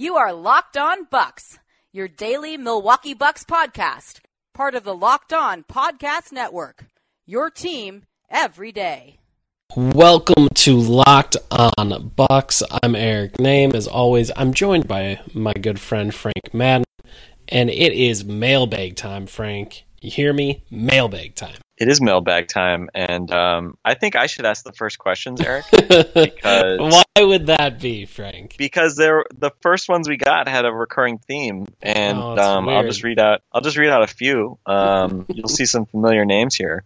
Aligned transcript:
You 0.00 0.16
are 0.16 0.32
Locked 0.32 0.78
On 0.78 1.04
Bucks, 1.10 1.58
your 1.92 2.08
daily 2.08 2.56
Milwaukee 2.56 3.12
Bucks 3.12 3.44
podcast, 3.44 4.20
part 4.54 4.74
of 4.74 4.82
the 4.82 4.94
Locked 4.94 5.34
On 5.34 5.62
Podcast 5.62 6.32
Network. 6.32 6.86
Your 7.26 7.50
team 7.50 8.04
every 8.30 8.72
day. 8.72 9.18
Welcome 9.76 10.48
to 10.54 10.74
Locked 10.74 11.36
On 11.50 12.12
Bucks. 12.16 12.62
I'm 12.82 12.96
Eric 12.96 13.34
Nehm. 13.34 13.74
As 13.74 13.86
always, 13.86 14.30
I'm 14.36 14.54
joined 14.54 14.88
by 14.88 15.20
my 15.34 15.52
good 15.52 15.78
friend 15.78 16.14
Frank 16.14 16.54
Madden, 16.54 16.86
and 17.48 17.68
it 17.68 17.92
is 17.92 18.24
mailbag 18.24 18.96
time, 18.96 19.26
Frank. 19.26 19.84
You 20.00 20.10
hear 20.10 20.32
me? 20.32 20.64
Mailbag 20.70 21.34
time. 21.34 21.58
It 21.80 21.88
is 21.88 21.98
mailbag 21.98 22.48
time, 22.48 22.90
and 22.94 23.32
um, 23.32 23.78
I 23.82 23.94
think 23.94 24.14
I 24.14 24.26
should 24.26 24.44
ask 24.44 24.64
the 24.64 24.72
first 24.72 24.98
questions, 24.98 25.40
Eric. 25.40 25.64
because 25.72 26.78
Why 26.78 27.02
would 27.24 27.46
that 27.46 27.80
be, 27.80 28.04
Frank? 28.04 28.56
because 28.58 28.96
they're 28.96 29.24
the 29.34 29.50
first 29.62 29.88
ones 29.88 30.06
we 30.06 30.18
got 30.18 30.46
had 30.46 30.66
a 30.66 30.72
recurring 30.72 31.16
theme, 31.16 31.68
and 31.80 32.18
Oh, 32.18 32.36
um, 32.36 32.68
I'll 32.68 32.82
just 32.82 33.02
read 33.02 33.18
out. 33.18 33.40
I'll 33.50 33.62
just 33.62 33.78
read 33.78 33.88
out 33.88 34.02
a 34.02 34.06
few. 34.06 34.58
Um, 34.66 35.24
you'll 35.32 35.48
see 35.48 35.64
some 35.64 35.86
familiar 35.86 36.26
names 36.26 36.54
here. 36.54 36.84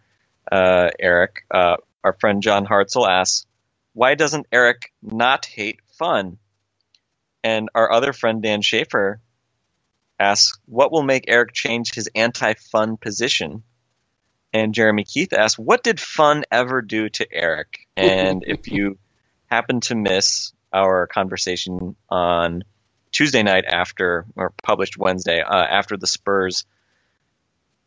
Uh, 0.50 0.90
Eric, 1.00 1.44
uh, 1.50 1.78
our 2.04 2.12
friend 2.12 2.40
John 2.40 2.64
Hartzell 2.64 3.08
asks, 3.08 3.46
"Why 3.94 4.14
doesn't 4.14 4.46
Eric 4.52 4.92
not 5.02 5.44
hate 5.44 5.80
fun?" 5.98 6.38
And 7.42 7.68
our 7.74 7.90
other 7.90 8.12
friend 8.12 8.40
Dan 8.40 8.62
Schaefer 8.62 9.20
asks, 10.20 10.56
"What 10.66 10.92
will 10.92 11.02
make 11.02 11.24
Eric 11.26 11.52
change 11.52 11.94
his 11.94 12.08
anti-fun 12.14 12.96
position?" 12.96 13.64
And 14.54 14.72
Jeremy 14.72 15.02
Keith 15.02 15.32
asks, 15.32 15.58
"What 15.58 15.82
did 15.82 15.98
fun 15.98 16.44
ever 16.50 16.80
do 16.80 17.08
to 17.10 17.26
Eric?" 17.30 17.88
And 17.96 18.44
if 18.46 18.70
you 18.70 18.98
happen 19.46 19.80
to 19.80 19.96
miss 19.96 20.52
our 20.72 21.08
conversation 21.08 21.96
on 22.08 22.62
Tuesday 23.10 23.42
night 23.42 23.64
after, 23.66 24.26
or 24.36 24.52
published 24.62 24.96
Wednesday 24.96 25.40
uh, 25.40 25.64
after 25.64 25.96
the 25.96 26.06
Spurs 26.06 26.64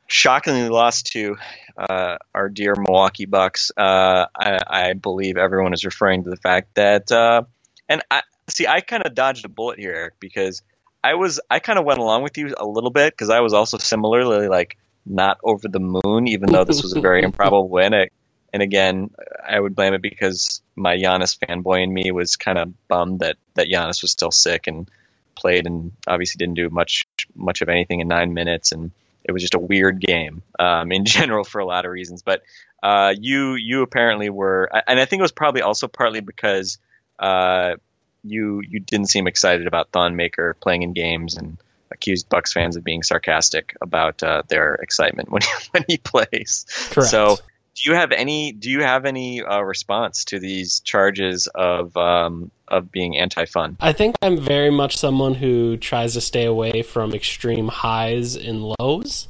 shockingly 0.08 0.70
lost 0.70 1.08
to 1.08 1.38
uh, 1.78 2.18
our 2.34 2.50
dear 2.50 2.76
Milwaukee 2.76 3.26
Bucks, 3.26 3.72
uh, 3.76 4.26
I, 4.36 4.60
I 4.68 4.94
believe 4.94 5.38
everyone 5.38 5.74
is 5.74 5.86
referring 5.86 6.24
to 6.24 6.30
the 6.30 6.38
fact 6.38 6.76
that, 6.76 7.12
uh, 7.12 7.44
and 7.90 8.02
I 8.10 8.22
see, 8.50 8.68
I 8.68 8.82
kind 8.82 9.06
of 9.06 9.14
dodged 9.14 9.46
a 9.46 9.50
bullet 9.50 9.80
here, 9.80 9.94
Eric, 9.94 10.16
because 10.20 10.64
I 11.04 11.16
was, 11.16 11.40
I 11.50 11.60
kind 11.60 11.78
of 11.78 11.86
went 11.86 12.00
along 12.00 12.24
with 12.24 12.38
you 12.38 12.54
a 12.58 12.66
little 12.66 12.90
bit 12.90 13.14
because 13.14 13.30
I 13.30 13.42
was 13.42 13.54
also 13.54 13.78
similarly 13.78 14.48
like 14.48 14.78
not 15.10 15.40
over 15.44 15.68
the 15.68 15.80
moon, 15.80 16.28
even 16.28 16.52
though 16.52 16.64
this 16.64 16.84
was 16.84 16.96
a 16.96 17.02
very 17.02 17.24
improbable 17.24 17.70
win. 17.70 17.94
It, 17.94 18.14
and 18.54 18.62
again, 18.62 19.12
I 19.46 19.60
would 19.60 19.76
blame 19.76 19.94
it 19.94 20.02
because 20.02 20.62
my 20.76 20.98
Giannis 20.98 21.38
fanboy 21.38 21.84
in 21.84 21.94
me 21.94 22.12
was 22.12 22.36
kind 22.36 22.58
of 22.58 22.74
bummed 22.88 23.20
that 23.20 23.38
that 23.56 23.68
Giannis 23.68 24.02
was 24.02 24.12
still 24.12 24.32
sick 24.32 24.68
and 24.68 24.90
played 25.36 25.68
and 25.68 25.92
obviously 26.08 26.40
didn't 26.40 26.56
do 26.56 26.70
much 26.70 27.06
much 27.36 27.62
of 27.62 27.70
anything 27.70 28.00
in 28.00 28.08
nine 28.08 28.34
minutes, 28.34 28.72
and 28.72 28.92
it 29.24 29.32
was 29.32 29.42
just 29.42 29.56
a 29.56 29.60
weird 29.60 30.00
game 30.00 30.42
um, 30.60 30.92
in 30.92 31.06
general 31.18 31.44
for 31.44 31.60
a 31.60 31.66
lot 31.66 31.86
of 31.86 31.92
reasons. 31.92 32.24
But 32.24 32.44
uh, 32.82 33.14
you 33.20 33.56
you 33.56 33.82
apparently 33.82 34.30
were, 34.30 34.70
and 34.88 35.00
I 35.00 35.06
think 35.06 35.20
it 35.20 35.24
was 35.24 35.32
probably 35.32 35.62
also 35.62 35.88
partly 35.88 36.22
because 36.22 36.78
uh, 37.20 37.76
you 38.24 38.62
you 38.68 38.80
didn't 38.80 39.08
seem 39.08 39.28
excited 39.28 39.68
about 39.68 39.90
Thon 39.92 40.16
Maker 40.16 40.56
playing 40.60 40.84
in 40.84 40.94
games 40.94 41.38
and 41.38 41.58
accused 41.92 42.30
Bucks 42.30 42.54
fans 42.54 42.76
of 42.76 42.84
being 42.84 43.04
sarcastic 43.04 43.76
about 43.82 44.24
uh, 44.24 44.44
their 44.48 44.76
excitement 44.76 45.30
when 45.30 45.42
he, 45.42 45.50
when 45.72 45.86
he 45.88 45.98
plays. 45.98 46.66
Correct. 46.92 47.10
So, 47.10 47.38
do 47.76 47.92
you 47.92 47.96
have 47.96 48.12
any? 48.12 48.52
Do 48.52 48.72
you 48.72 48.82
have 48.82 49.06
any 49.06 49.44
uh, 49.44 49.62
response 49.62 50.26
to 50.26 50.40
these 50.40 50.80
charges 50.80 51.48
of 51.54 51.96
um, 51.96 52.50
of 52.68 52.92
being 52.92 53.18
anti-fun? 53.18 53.78
I 53.80 53.94
think 53.94 54.16
I'm 54.22 54.40
very 54.40 54.72
much 54.72 54.98
someone 54.98 55.36
who 55.36 55.78
tries 55.78 56.14
to 56.14 56.22
stay 56.22 56.46
away 56.46 56.82
from 56.82 57.14
extreme 57.14 57.68
highs 57.68 58.36
and 58.36 58.74
lows. 58.80 59.28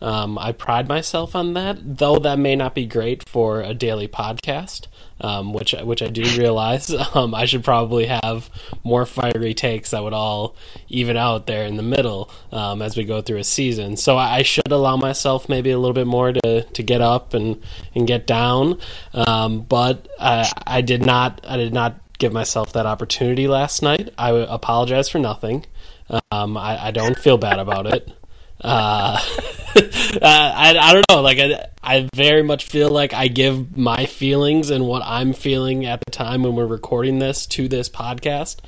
Um, 0.00 0.38
I 0.38 0.52
pride 0.52 0.88
myself 0.88 1.34
on 1.34 1.54
that, 1.54 1.78
though 1.98 2.18
that 2.18 2.38
may 2.38 2.54
not 2.54 2.74
be 2.74 2.86
great 2.86 3.26
for 3.28 3.62
a 3.62 3.72
daily 3.72 4.06
podcast, 4.06 4.88
um, 5.20 5.54
which 5.54 5.72
which 5.72 6.02
I 6.02 6.08
do 6.08 6.22
realize. 6.38 6.94
Um, 7.14 7.34
I 7.34 7.46
should 7.46 7.64
probably 7.64 8.06
have 8.06 8.50
more 8.84 9.06
fiery 9.06 9.54
takes 9.54 9.90
that 9.90 10.02
would 10.02 10.12
all 10.12 10.54
even 10.88 11.16
out 11.16 11.46
there 11.46 11.64
in 11.64 11.76
the 11.76 11.82
middle 11.82 12.30
um, 12.52 12.82
as 12.82 12.94
we 12.96 13.04
go 13.04 13.22
through 13.22 13.38
a 13.38 13.44
season. 13.44 13.96
So 13.96 14.16
I, 14.16 14.36
I 14.36 14.42
should 14.42 14.70
allow 14.70 14.96
myself 14.96 15.48
maybe 15.48 15.70
a 15.70 15.78
little 15.78 15.94
bit 15.94 16.06
more 16.06 16.32
to, 16.32 16.62
to 16.62 16.82
get 16.82 17.00
up 17.00 17.32
and, 17.32 17.62
and 17.94 18.06
get 18.06 18.26
down. 18.26 18.80
Um, 19.14 19.62
but 19.62 20.08
I, 20.20 20.50
I 20.66 20.80
did 20.82 21.06
not 21.06 21.40
I 21.48 21.56
did 21.56 21.72
not 21.72 21.98
give 22.18 22.32
myself 22.32 22.72
that 22.74 22.84
opportunity 22.86 23.48
last 23.48 23.82
night. 23.82 24.12
I 24.18 24.30
apologize 24.30 25.08
for 25.08 25.18
nothing. 25.18 25.64
Um, 26.30 26.56
I, 26.56 26.86
I 26.86 26.90
don't 26.90 27.18
feel 27.18 27.38
bad 27.38 27.58
about 27.58 27.86
it. 27.86 28.10
Uh, 30.16 30.20
I, 30.22 30.74
I 30.80 30.92
don't 30.94 31.04
know. 31.10 31.20
Like 31.20 31.38
I, 31.38 31.66
I 31.82 32.08
very 32.14 32.42
much 32.42 32.64
feel 32.64 32.88
like 32.88 33.12
I 33.12 33.28
give 33.28 33.76
my 33.76 34.06
feelings 34.06 34.70
and 34.70 34.86
what 34.86 35.02
I'm 35.04 35.34
feeling 35.34 35.84
at 35.84 36.00
the 36.00 36.10
time 36.10 36.42
when 36.42 36.54
we're 36.54 36.66
recording 36.66 37.18
this 37.18 37.44
to 37.48 37.68
this 37.68 37.90
podcast. 37.90 38.60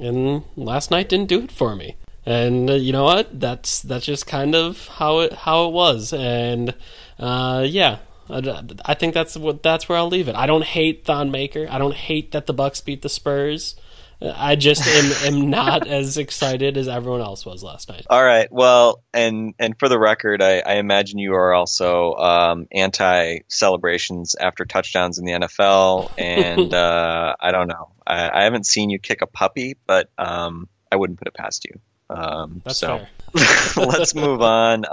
And 0.00 0.44
last 0.56 0.90
night 0.90 1.10
didn't 1.10 1.28
do 1.28 1.40
it 1.40 1.52
for 1.52 1.76
me. 1.76 1.96
And 2.24 2.70
uh, 2.70 2.74
you 2.74 2.92
know 2.92 3.04
what? 3.04 3.38
That's 3.38 3.82
that's 3.82 4.06
just 4.06 4.26
kind 4.26 4.54
of 4.54 4.86
how 4.88 5.20
it 5.20 5.32
how 5.34 5.66
it 5.66 5.72
was. 5.72 6.14
And 6.14 6.74
uh, 7.18 7.66
yeah, 7.68 7.98
I, 8.30 8.62
I 8.84 8.94
think 8.94 9.12
that's 9.12 9.36
what 9.36 9.62
that's 9.62 9.88
where 9.88 9.98
I'll 9.98 10.08
leave 10.08 10.28
it. 10.28 10.34
I 10.34 10.46
don't 10.46 10.64
hate 10.64 11.04
Thon 11.04 11.30
Maker. 11.30 11.66
I 11.70 11.78
don't 11.78 11.94
hate 11.94 12.32
that 12.32 12.46
the 12.46 12.54
Bucks 12.54 12.80
beat 12.80 13.02
the 13.02 13.08
Spurs. 13.08 13.76
I 14.22 14.56
just 14.56 14.86
am, 14.86 15.34
am 15.34 15.50
not 15.50 15.86
as 15.86 16.18
excited 16.18 16.76
as 16.76 16.88
everyone 16.88 17.22
else 17.22 17.46
was 17.46 17.62
last 17.62 17.88
night. 17.88 18.06
All 18.10 18.22
right. 18.22 18.48
Well, 18.50 19.02
and 19.14 19.54
and 19.58 19.78
for 19.78 19.88
the 19.88 19.98
record, 19.98 20.42
I, 20.42 20.60
I 20.60 20.74
imagine 20.74 21.18
you 21.18 21.34
are 21.34 21.54
also 21.54 22.14
um, 22.14 22.66
anti 22.70 23.38
celebrations 23.48 24.34
after 24.34 24.64
touchdowns 24.66 25.18
in 25.18 25.24
the 25.24 25.32
NFL. 25.32 26.12
And 26.18 26.74
uh, 26.74 27.34
I 27.40 27.50
don't 27.50 27.68
know. 27.68 27.92
I, 28.06 28.40
I 28.40 28.44
haven't 28.44 28.66
seen 28.66 28.90
you 28.90 28.98
kick 28.98 29.22
a 29.22 29.26
puppy, 29.26 29.76
but 29.86 30.10
um, 30.18 30.68
I 30.92 30.96
wouldn't 30.96 31.18
put 31.18 31.28
it 31.28 31.34
past 31.34 31.64
you. 31.64 31.80
Um, 32.10 32.60
That's 32.64 32.78
so 32.78 33.06
fair. 33.34 33.86
let's 33.86 34.14
move 34.14 34.42
on. 34.42 34.84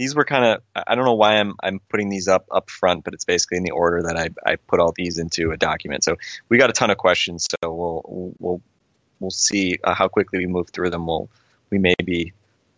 Um, 0.00 0.02
these 0.02 0.14
were 0.14 0.24
kind 0.24 0.44
of 0.44 0.62
I 0.74 0.94
don't 0.94 1.04
know 1.04 1.14
why 1.14 1.36
I'm 1.36 1.54
I'm 1.62 1.80
putting 1.88 2.08
these 2.08 2.28
up 2.28 2.46
up 2.50 2.70
front, 2.70 3.04
but 3.04 3.14
it's 3.14 3.24
basically 3.24 3.58
in 3.58 3.64
the 3.64 3.72
order 3.72 4.02
that 4.02 4.16
I 4.16 4.30
I 4.44 4.56
put 4.56 4.80
all 4.80 4.92
these 4.96 5.18
into 5.18 5.52
a 5.52 5.56
document. 5.56 6.04
So 6.04 6.16
we 6.48 6.58
got 6.58 6.70
a 6.70 6.72
ton 6.72 6.90
of 6.90 6.98
questions, 6.98 7.46
so 7.50 7.72
we'll 7.72 8.34
we'll 8.38 8.62
we'll 9.20 9.30
see 9.30 9.78
uh, 9.84 9.94
how 9.94 10.08
quickly 10.08 10.38
we 10.38 10.46
move 10.46 10.70
through 10.70 10.90
them. 10.90 11.06
We'll 11.06 11.28
we 11.70 11.78
may 11.78 11.94
be 12.04 12.32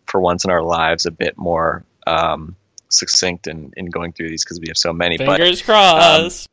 for 0.05 0.19
once 0.19 0.45
in 0.45 0.51
our 0.51 0.61
lives 0.61 1.05
a 1.05 1.11
bit 1.11 1.37
more 1.37 1.83
um, 2.05 2.55
succinct 2.89 3.47
in, 3.47 3.73
in 3.77 3.87
going 3.87 4.11
through 4.11 4.29
these 4.29 4.43
because 4.43 4.59
we 4.59 4.67
have 4.67 4.77
so 4.77 4.93
many. 4.93 5.17
But 5.17 5.37
Fingers 5.37 5.61
crossed. 5.61 6.49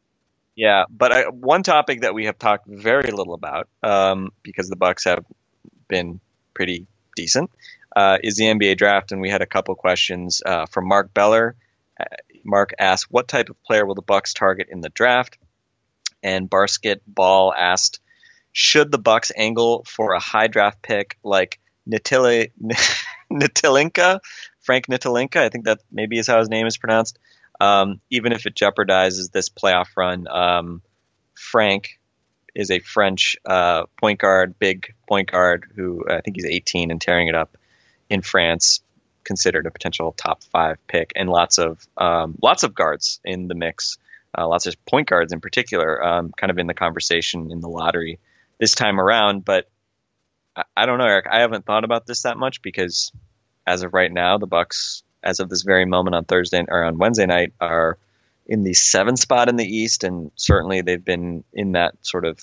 yeah, 0.54 0.84
but 0.88 1.12
I, 1.12 1.28
one 1.28 1.62
topic 1.62 2.02
that 2.02 2.14
we 2.14 2.26
have 2.26 2.38
talked 2.38 2.66
very 2.66 3.10
little 3.10 3.34
about 3.34 3.68
um, 3.82 4.32
because 4.42 4.68
the 4.68 4.76
Bucks 4.76 5.04
have 5.04 5.24
been 5.88 6.20
pretty 6.54 6.86
decent 7.16 7.50
uh, 7.94 8.18
is 8.22 8.36
the 8.36 8.44
NBA 8.44 8.76
draft, 8.76 9.12
and 9.12 9.20
we 9.20 9.30
had 9.30 9.42
a 9.42 9.46
couple 9.46 9.74
questions 9.74 10.42
uh, 10.44 10.66
from 10.66 10.86
Mark 10.86 11.12
Beller. 11.12 11.56
Uh, 11.98 12.04
Mark 12.44 12.72
asked, 12.78 13.10
"What 13.10 13.28
type 13.28 13.50
of 13.50 13.62
player 13.62 13.84
will 13.84 13.94
the 13.94 14.02
Bucks 14.02 14.34
target 14.34 14.68
in 14.70 14.80
the 14.80 14.88
draft?" 14.88 15.38
And 16.22 16.48
Barsket 16.48 17.00
Ball 17.06 17.52
asked, 17.56 18.00
"Should 18.52 18.90
the 18.92 18.98
Bucks 18.98 19.32
angle 19.36 19.84
for 19.86 20.12
a 20.12 20.20
high 20.20 20.46
draft 20.46 20.82
pick 20.82 21.18
like 21.22 21.58
Nitili, 21.88 22.52
Nitilinka, 23.32 24.20
Frank 24.60 24.86
Nitilinka? 24.86 25.36
I 25.36 25.48
think 25.48 25.64
that 25.64 25.80
maybe 25.90 26.18
is 26.18 26.26
how 26.26 26.38
his 26.38 26.48
name 26.48 26.66
is 26.66 26.78
pronounced. 26.78 27.18
Um, 27.60 28.00
even 28.10 28.32
if 28.32 28.46
it 28.46 28.54
jeopardizes 28.54 29.30
this 29.30 29.50
playoff 29.50 29.88
run, 29.96 30.26
um, 30.28 30.82
Frank 31.34 31.98
is 32.54 32.70
a 32.70 32.78
French 32.78 33.36
uh, 33.44 33.84
point 33.98 34.18
guard, 34.18 34.58
big 34.58 34.94
point 35.08 35.30
guard 35.30 35.70
who 35.76 36.04
I 36.08 36.20
think 36.20 36.36
he's 36.36 36.46
18 36.46 36.90
and 36.90 37.00
tearing 37.00 37.28
it 37.28 37.34
up 37.34 37.56
in 38.10 38.20
France. 38.22 38.82
Considered 39.22 39.66
a 39.66 39.70
potential 39.70 40.12
top 40.16 40.42
five 40.44 40.78
pick, 40.86 41.12
and 41.14 41.28
lots 41.28 41.58
of 41.58 41.86
um, 41.96 42.36
lots 42.42 42.62
of 42.62 42.74
guards 42.74 43.20
in 43.24 43.48
the 43.48 43.54
mix. 43.54 43.98
Uh, 44.36 44.48
lots 44.48 44.66
of 44.66 44.74
point 44.86 45.08
guards 45.08 45.32
in 45.32 45.40
particular, 45.40 46.02
um, 46.02 46.32
kind 46.36 46.50
of 46.50 46.58
in 46.58 46.66
the 46.66 46.74
conversation 46.74 47.50
in 47.52 47.60
the 47.60 47.68
lottery 47.68 48.18
this 48.58 48.74
time 48.74 48.98
around. 48.98 49.44
But 49.44 49.68
I, 50.56 50.62
I 50.74 50.86
don't 50.86 50.98
know, 50.98 51.04
Eric. 51.04 51.26
I 51.30 51.40
haven't 51.40 51.66
thought 51.66 51.84
about 51.84 52.06
this 52.06 52.22
that 52.22 52.38
much 52.38 52.62
because 52.62 53.12
as 53.66 53.82
of 53.82 53.92
right 53.92 54.10
now, 54.10 54.38
the 54.38 54.46
Bucks, 54.46 55.02
as 55.22 55.38
of 55.38 55.48
this 55.48 55.62
very 55.62 55.84
moment 55.84 56.16
on 56.16 56.24
Thursday 56.24 56.64
or 56.66 56.82
on 56.82 56.98
Wednesday 56.98 57.26
night, 57.26 57.52
are 57.60 57.98
in 58.46 58.64
the 58.64 58.74
seven 58.74 59.16
spot 59.16 59.48
in 59.48 59.56
the 59.56 59.64
East, 59.64 60.02
and 60.02 60.32
certainly 60.34 60.80
they've 60.80 61.04
been 61.04 61.44
in 61.52 61.72
that 61.72 61.94
sort 62.00 62.24
of 62.24 62.40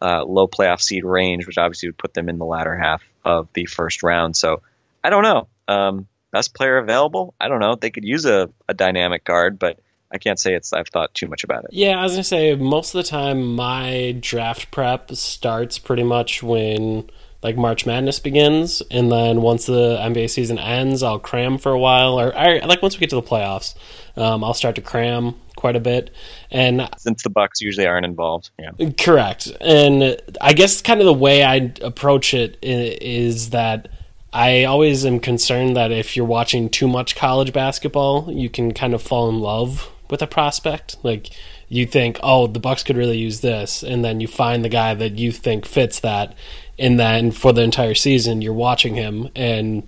uh, 0.00 0.24
low 0.24 0.46
playoff 0.46 0.80
seed 0.80 1.04
range, 1.04 1.46
which 1.46 1.58
obviously 1.58 1.88
would 1.88 1.98
put 1.98 2.14
them 2.14 2.28
in 2.28 2.38
the 2.38 2.44
latter 2.44 2.76
half 2.76 3.02
of 3.24 3.48
the 3.54 3.66
first 3.66 4.02
round. 4.02 4.36
So 4.36 4.62
I 5.04 5.10
don't 5.10 5.22
know. 5.22 5.48
Um, 5.68 6.06
best 6.32 6.54
player 6.54 6.78
available? 6.78 7.34
I 7.40 7.48
don't 7.48 7.60
know. 7.60 7.76
They 7.76 7.90
could 7.90 8.04
use 8.04 8.24
a, 8.24 8.50
a 8.68 8.74
dynamic 8.74 9.24
guard, 9.24 9.58
but 9.58 9.78
I 10.12 10.18
can't 10.18 10.38
say 10.38 10.54
it's 10.54 10.72
I've 10.72 10.88
thought 10.88 11.14
too 11.14 11.26
much 11.26 11.44
about 11.44 11.64
it. 11.64 11.70
Yeah, 11.72 11.98
I 11.98 12.02
was 12.02 12.12
gonna 12.12 12.24
say 12.24 12.54
most 12.54 12.94
of 12.94 13.02
the 13.02 13.08
time 13.08 13.54
my 13.54 14.16
draft 14.20 14.70
prep 14.70 15.12
starts 15.12 15.78
pretty 15.78 16.02
much 16.02 16.42
when 16.42 17.08
like 17.42 17.56
March 17.56 17.86
Madness 17.86 18.20
begins, 18.20 18.82
and 18.90 19.10
then 19.10 19.42
once 19.42 19.66
the 19.66 19.98
NBA 20.00 20.30
season 20.30 20.58
ends, 20.58 21.02
I'll 21.02 21.18
cram 21.18 21.58
for 21.58 21.72
a 21.72 21.78
while, 21.78 22.20
or, 22.20 22.28
or 22.28 22.60
like 22.60 22.82
once 22.82 22.94
we 22.94 23.00
get 23.00 23.10
to 23.10 23.16
the 23.16 23.22
playoffs, 23.22 23.74
um, 24.16 24.44
I'll 24.44 24.54
start 24.54 24.76
to 24.76 24.80
cram 24.80 25.34
quite 25.56 25.74
a 25.74 25.80
bit. 25.80 26.10
And 26.52 26.88
since 26.98 27.24
the 27.24 27.30
Bucks 27.30 27.60
usually 27.60 27.86
aren't 27.86 28.06
involved, 28.06 28.50
yeah, 28.58 28.90
correct. 28.96 29.50
And 29.60 30.20
I 30.40 30.52
guess 30.52 30.82
kind 30.82 31.00
of 31.00 31.06
the 31.06 31.12
way 31.12 31.42
I 31.42 31.72
approach 31.80 32.32
it 32.32 32.58
is 32.62 33.50
that 33.50 33.88
I 34.32 34.64
always 34.64 35.04
am 35.04 35.20
concerned 35.20 35.76
that 35.76 35.92
if 35.92 36.16
you're 36.16 36.24
watching 36.24 36.70
too 36.70 36.88
much 36.88 37.14
college 37.16 37.52
basketball, 37.52 38.32
you 38.32 38.48
can 38.48 38.72
kind 38.72 38.94
of 38.94 39.02
fall 39.02 39.28
in 39.28 39.40
love 39.40 39.90
with 40.08 40.22
a 40.22 40.26
prospect. 40.26 40.96
Like 41.02 41.30
you 41.68 41.86
think, 41.86 42.18
oh, 42.22 42.46
the 42.46 42.60
Bucks 42.60 42.82
could 42.82 42.96
really 42.96 43.18
use 43.18 43.40
this, 43.40 43.82
and 43.82 44.04
then 44.04 44.20
you 44.20 44.28
find 44.28 44.64
the 44.64 44.70
guy 44.70 44.94
that 44.94 45.18
you 45.18 45.32
think 45.32 45.66
fits 45.66 46.00
that, 46.00 46.34
and 46.78 46.98
then 46.98 47.30
for 47.30 47.52
the 47.52 47.62
entire 47.62 47.94
season 47.94 48.42
you're 48.42 48.54
watching 48.54 48.94
him, 48.94 49.28
and 49.34 49.86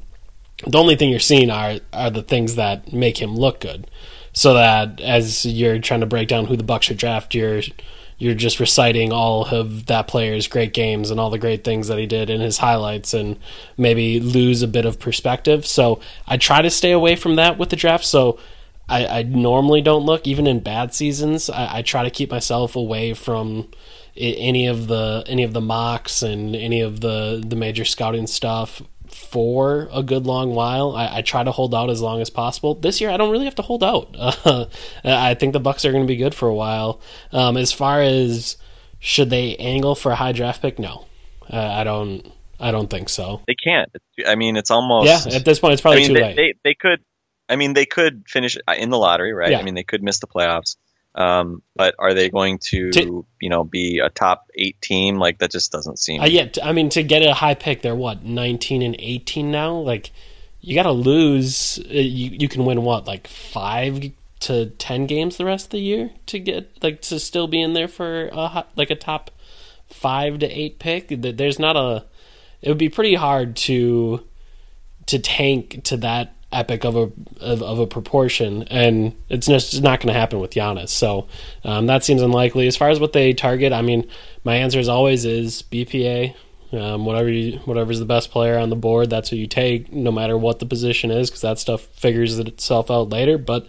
the 0.67 0.79
only 0.79 0.97
thing 0.97 1.11
you're 1.11 1.21
seeing 1.21 1.51
are 1.51 1.79
are 1.93 2.11
the 2.11 2.23
things 2.23 2.57
that 2.57 2.93
make 2.93 3.21
him 3.21 3.37
look 3.37 3.61
good. 3.61 3.91
So 4.33 4.55
that 4.55 5.01
as 5.01 5.47
you're 5.47 5.79
trying 5.79 6.01
to 6.01 6.07
break 6.07 6.29
down 6.29 6.47
who 6.47 6.57
the 6.57 6.65
Bucks 6.65 6.87
should 6.87 6.99
draft, 6.99 7.35
you're 7.35 7.63
you're 8.25 8.35
just 8.35 8.59
reciting 8.59 9.13
all 9.13 9.45
of 9.45 9.85
that 9.85 10.09
player's 10.09 10.49
great 10.49 10.73
games 10.73 11.11
and 11.11 11.21
all 11.21 11.29
the 11.29 11.39
great 11.39 11.63
things 11.63 11.89
that 11.89 11.99
he 11.99 12.07
did 12.07 12.31
in 12.31 12.41
his 12.41 12.57
highlights 12.57 13.13
and 13.13 13.39
maybe 13.77 14.19
lose 14.19 14.63
a 14.63 14.67
bit 14.67 14.87
of 14.87 14.99
perspective. 14.99 15.67
So 15.67 16.01
I 16.27 16.39
try 16.39 16.63
to 16.63 16.71
stay 16.71 16.93
away 16.93 17.17
from 17.17 17.37
that 17.37 17.59
with 17.59 17.69
the 17.69 17.77
draft. 17.77 18.07
So 18.07 18.39
I, 18.89 19.07
I 19.07 19.23
normally 19.25 19.83
don't 19.83 20.07
look, 20.07 20.27
even 20.27 20.47
in 20.47 20.61
bad 20.61 20.95
seasons. 20.95 21.51
I, 21.51 21.79
I 21.79 21.83
try 21.83 22.03
to 22.03 22.11
keep 22.11 22.31
myself 22.31 22.77
away 22.77 23.13
from 23.13 23.69
any 24.17 24.69
of 24.69 24.87
the 24.87 25.23
any 25.27 25.43
of 25.43 25.53
the 25.53 25.61
mocks 25.61 26.23
and 26.23 26.57
any 26.57 26.81
of 26.81 27.01
the 27.01 27.43
the 27.45 27.57
major 27.57 27.85
scouting 27.85 28.27
stuff 28.27 28.81
for 29.15 29.89
a 29.93 30.03
good 30.03 30.27
long 30.27 30.55
while. 30.55 30.97
I, 30.97 31.19
I, 31.19 31.23
try 31.23 31.45
to 31.45 31.53
hold 31.53 31.73
out 31.73 31.89
as 31.89 32.01
long 32.01 32.21
as 32.21 32.31
possible. 32.31 32.75
This 32.75 33.01
year, 33.01 33.11
I 33.11 33.17
don't 33.17 33.31
really 33.31 33.45
have 33.45 33.55
to 33.55 33.63
hold 33.63 33.85
out. 33.85 34.15
Uh, 34.19 34.67
I 35.05 35.35
think 35.35 35.53
the 35.53 35.61
Bucks 35.61 35.85
are 35.85 35.93
going 35.93 36.03
to 36.03 36.09
be 36.09 36.17
good 36.17 36.35
for 36.35 36.49
a 36.49 36.55
while. 36.55 37.01
Um, 37.31 37.57
as 37.57 37.73
far 37.73 38.03
as 38.03 38.57
should 38.99 39.31
they 39.31 39.55
angle 39.57 39.95
for 39.95 40.11
a 40.11 40.17
high 40.17 40.33
draft 40.33 40.63
pick, 40.63 40.81
no, 40.81 41.07
uh, 41.51 41.57
I 41.57 41.85
don't. 41.85 42.31
I 42.61 42.71
don't 42.71 42.89
think 42.89 43.09
so. 43.09 43.43
They 43.47 43.57
can't. 43.57 43.91
I 44.27 44.37
mean, 44.37 44.57
it's 44.57 44.71
almost 44.71 45.07
yeah. 45.07 45.37
At 45.37 45.45
this 45.45 45.59
point, 45.59 45.75
it's 45.75 45.83
probably 45.83 46.05
I 46.05 46.09
mean, 46.09 46.09
too 46.09 46.15
they, 46.15 46.23
late. 46.23 46.37
They, 46.37 46.55
they 46.65 46.75
could. 46.75 47.01
I 47.49 47.57
mean, 47.57 47.75
they 47.75 47.85
could 47.85 48.25
finish 48.29 48.57
in 48.77 48.91
the 48.91 48.99
lottery, 48.99 49.33
right? 49.33 49.51
Yeah. 49.51 49.59
I 49.59 49.63
mean, 49.63 49.75
they 49.75 49.83
could 49.85 50.03
miss 50.03 50.21
the 50.21 50.27
playoffs. 50.27 50.77
Um, 51.15 51.63
but 51.77 51.95
are 51.99 52.13
they 52.13 52.29
going 52.29 52.59
to, 52.71 52.91
To- 52.91 53.27
you 53.41 53.49
know, 53.49 53.63
be 53.65 54.01
a 54.01 54.11
top 54.11 54.51
eight 54.57 54.81
team? 54.81 55.19
Like 55.19 55.39
that 55.39 55.51
just 55.51 55.71
doesn't 55.71 55.99
seem. 55.99 56.21
Uh, 56.21 56.27
yeah, 56.27 56.49
I 56.63 56.73
mean, 56.73 56.89
to 56.91 57.03
get 57.03 57.23
a 57.23 57.35
high 57.35 57.55
pick, 57.55 57.83
they're 57.83 57.95
what 57.95 58.25
nineteen 58.25 58.83
and 58.83 58.97
eighteen 58.99 59.51
now. 59.51 59.77
Like, 59.77 60.11
you 60.61 60.75
got 60.75 60.85
to 60.85 60.93
lose. 60.93 61.79
Uh, 61.79 61.93
you 61.93 62.37
you 62.39 62.49
can 62.49 62.65
win 62.65 62.83
what 62.83 63.07
like 63.07 63.29
five 63.29 64.03
to 64.41 64.71
ten 64.71 65.07
games 65.07 65.37
the 65.37 65.45
rest 65.45 65.67
of 65.67 65.71
the 65.71 65.81
year 65.81 66.11
to 66.27 66.39
get 66.39 66.83
like 66.83 67.01
to 67.03 67.21
still 67.21 67.47
be 67.47 67.63
in 67.63 67.75
there 67.75 67.89
for 67.89 68.27
a 68.33 68.65
like 68.77 68.91
a 68.91 68.97
top 68.97 69.31
five 69.87 70.41
to 70.41 70.47
eight 70.47 70.79
pick. 70.79 71.09
There's 71.09 71.59
not 71.59 71.77
a. 71.77 72.05
It 72.61 72.69
would 72.71 72.79
be 72.79 72.89
pretty 72.89 73.15
hard 73.15 73.57
to 73.57 74.25
to 75.07 75.19
tank 75.19 75.85
to 75.85 75.97
that 75.99 76.34
epic 76.55 76.85
of 76.85 76.97
a 76.97 77.11
of, 77.41 77.63
of 77.63 77.79
a 77.79 77.87
proportion, 77.87 78.65
and 78.65 79.15
it's 79.29 79.47
just 79.47 79.83
not 79.83 80.01
going 80.01 80.13
to 80.13 80.19
happen 80.19 80.41
with 80.41 80.53
Giannis. 80.53 80.91
So 80.91 81.27
um, 81.65 81.87
that 81.87 82.05
seems 82.05 82.23
unlikely. 82.23 82.67
As 82.67 82.77
far 82.77 82.91
as 82.91 83.01
what 83.01 83.13
they 83.13 83.33
target, 83.33 83.73
I 83.73 83.83
mean, 83.83 84.09
my 84.45 84.57
answer 84.57 84.79
is 84.79 84.89
always 84.89 85.25
is 85.25 85.63
BPA. 85.63 86.35
Um, 86.73 87.05
whatever 87.05 87.29
you, 87.29 87.59
whatever's 87.61 88.01
the 88.01 88.05
best 88.05 88.33
player 88.33 88.59
on 88.59 88.69
the 88.69 88.77
board, 88.77 89.09
that's 89.09 89.29
who 89.29 89.37
you 89.37 89.47
take, 89.47 89.93
no 89.93 90.11
matter 90.11 90.37
what 90.37 90.59
the 90.59 90.67
position 90.67 91.13
is, 91.13 91.31
because 91.31 91.43
that 91.43 91.61
stuff 91.61 91.83
figures 91.83 92.37
itself 92.39 92.91
out 92.91 93.11
later. 93.11 93.39
But 93.39 93.69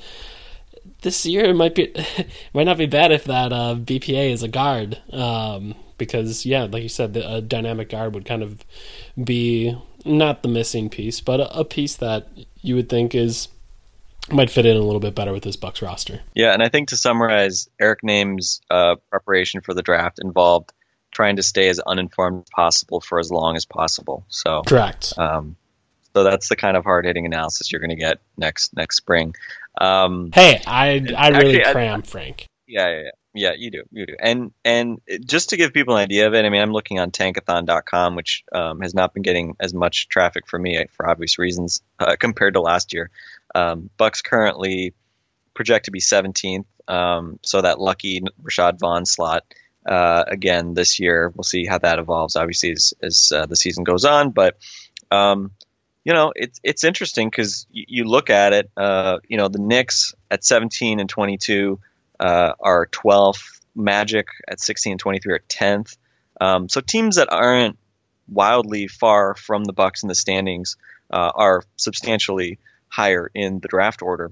this 1.01 1.25
year 1.25 1.45
it 1.45 1.53
might 1.53 1.75
be 1.75 1.83
it 1.95 2.29
might 2.53 2.63
not 2.63 2.77
be 2.77 2.87
bad 2.87 3.11
if 3.11 3.25
that 3.25 3.53
uh, 3.53 3.75
BPA 3.75 4.31
is 4.31 4.43
a 4.43 4.47
guard, 4.47 5.01
um, 5.11 5.75
because 5.97 6.45
yeah, 6.45 6.63
like 6.63 6.83
you 6.83 6.89
said, 6.89 7.13
the, 7.13 7.35
a 7.35 7.41
dynamic 7.41 7.89
guard 7.89 8.13
would 8.13 8.25
kind 8.25 8.43
of 8.43 8.65
be 9.21 9.77
not 10.03 10.43
the 10.43 10.49
missing 10.49 10.89
piece, 10.89 11.21
but 11.21 11.39
a, 11.39 11.59
a 11.59 11.65
piece 11.65 11.95
that 11.95 12.27
you 12.65 12.75
would 12.75 12.89
think 12.89 13.15
is 13.15 13.47
might 14.31 14.49
fit 14.49 14.65
in 14.65 14.75
a 14.75 14.79
little 14.81 14.99
bit 14.99 15.13
better 15.13 15.31
with 15.31 15.43
this 15.43 15.55
Bucks 15.55 15.81
roster. 15.81 16.21
Yeah, 16.33 16.51
and 16.53 16.63
I 16.63 16.69
think 16.69 16.89
to 16.89 16.97
summarize, 16.97 17.69
Eric 17.79 17.99
Nehm's 18.03 18.59
uh, 18.71 18.95
preparation 19.11 19.61
for 19.61 19.73
the 19.73 19.83
draft 19.83 20.19
involved 20.21 20.71
trying 21.11 21.35
to 21.37 21.43
stay 21.43 21.69
as 21.69 21.79
uninformed 21.79 22.43
as 22.43 22.49
possible 22.49 22.99
for 23.01 23.19
as 23.19 23.31
long 23.31 23.55
as 23.55 23.65
possible. 23.65 24.25
So 24.29 24.63
Correct. 24.65 25.13
Um, 25.17 25.55
so 26.13 26.23
that's 26.23 26.49
the 26.49 26.55
kind 26.55 26.75
of 26.75 26.83
hard 26.83 27.05
hitting 27.05 27.25
analysis 27.25 27.71
you're 27.71 27.79
going 27.81 27.89
to 27.91 27.95
get 27.95 28.19
next 28.37 28.75
next 28.75 28.97
spring. 28.97 29.35
Um, 29.79 30.31
Hey, 30.33 30.61
I 30.65 30.87
I 31.15 31.29
really 31.29 31.61
Actually, 31.61 31.65
I- 31.65 31.71
cram 31.73 32.01
Frank. 32.01 32.47
yeah, 32.67 32.87
yeah, 32.89 33.01
yeah, 33.03 33.09
yeah, 33.35 33.51
you 33.55 33.69
do, 33.69 33.83
you 33.91 34.05
do. 34.05 34.15
And 34.19 34.51
and 34.63 35.01
just 35.25 35.49
to 35.49 35.57
give 35.57 35.73
people 35.73 35.95
an 35.95 36.01
idea 36.01 36.27
of 36.27 36.33
it, 36.33 36.45
I 36.45 36.49
mean, 36.49 36.61
I'm 36.61 36.71
looking 36.71 36.99
on 36.99 37.11
Tankathon.com, 37.11 38.15
which 38.15 38.43
um, 38.51 38.81
has 38.81 38.93
not 38.93 39.13
been 39.13 39.23
getting 39.23 39.55
as 39.59 39.73
much 39.73 40.07
traffic 40.07 40.47
for 40.47 40.57
me 40.57 40.85
for 40.91 41.09
obvious 41.09 41.37
reasons 41.37 41.81
uh, 41.99 42.15
compared 42.17 42.53
to 42.53 42.61
last 42.61 42.93
year. 42.93 43.11
Um, 43.53 43.89
Bucks 43.97 44.21
currently 44.21 44.93
project 45.53 45.85
to 45.85 45.91
be 45.91 45.99
17th, 45.99 46.65
um, 46.87 47.39
so 47.43 47.61
that 47.61 47.79
lucky 47.79 48.21
Rashad 48.41 48.79
Vaughn 48.79 49.05
slot. 49.05 49.43
Uh, 49.85 50.23
again 50.27 50.73
this 50.73 50.99
year, 50.99 51.31
we'll 51.35 51.43
see 51.43 51.65
how 51.65 51.77
that 51.77 51.99
evolves. 51.99 52.35
Obviously, 52.35 52.71
as, 52.71 52.93
as 53.03 53.31
uh, 53.31 53.45
the 53.45 53.55
season 53.55 53.83
goes 53.83 54.03
on, 54.03 54.31
but 54.31 54.57
um, 55.11 55.51
you 56.03 56.13
know, 56.13 56.31
it's 56.35 56.59
it's 56.63 56.83
interesting 56.83 57.29
because 57.29 57.67
you, 57.69 57.85
you 57.87 58.03
look 58.05 58.29
at 58.29 58.53
it. 58.53 58.71
Uh, 58.77 59.19
you 59.27 59.37
know, 59.37 59.47
the 59.47 59.59
Knicks 59.59 60.15
at 60.31 60.43
17 60.43 60.99
and 60.99 61.09
22 61.09 61.79
uh, 62.19 62.53
are 62.59 62.87
12th. 62.87 63.61
Magic 63.77 64.27
at 64.47 64.61
16 64.61 64.93
and 64.93 64.99
23 64.99 65.33
are 65.33 65.39
10th. 65.49 65.97
Um, 66.39 66.69
so 66.69 66.79
teams 66.79 67.17
that 67.17 67.27
aren't 67.29 67.77
wildly 68.27 68.87
far 68.87 69.35
from 69.35 69.65
the 69.65 69.73
Bucks 69.73 70.03
in 70.03 70.07
the 70.09 70.15
standings 70.15 70.77
uh, 71.11 71.31
are 71.35 71.63
substantially 71.75 72.59
higher 72.87 73.29
in 73.33 73.59
the 73.59 73.67
draft 73.67 74.01
order, 74.01 74.31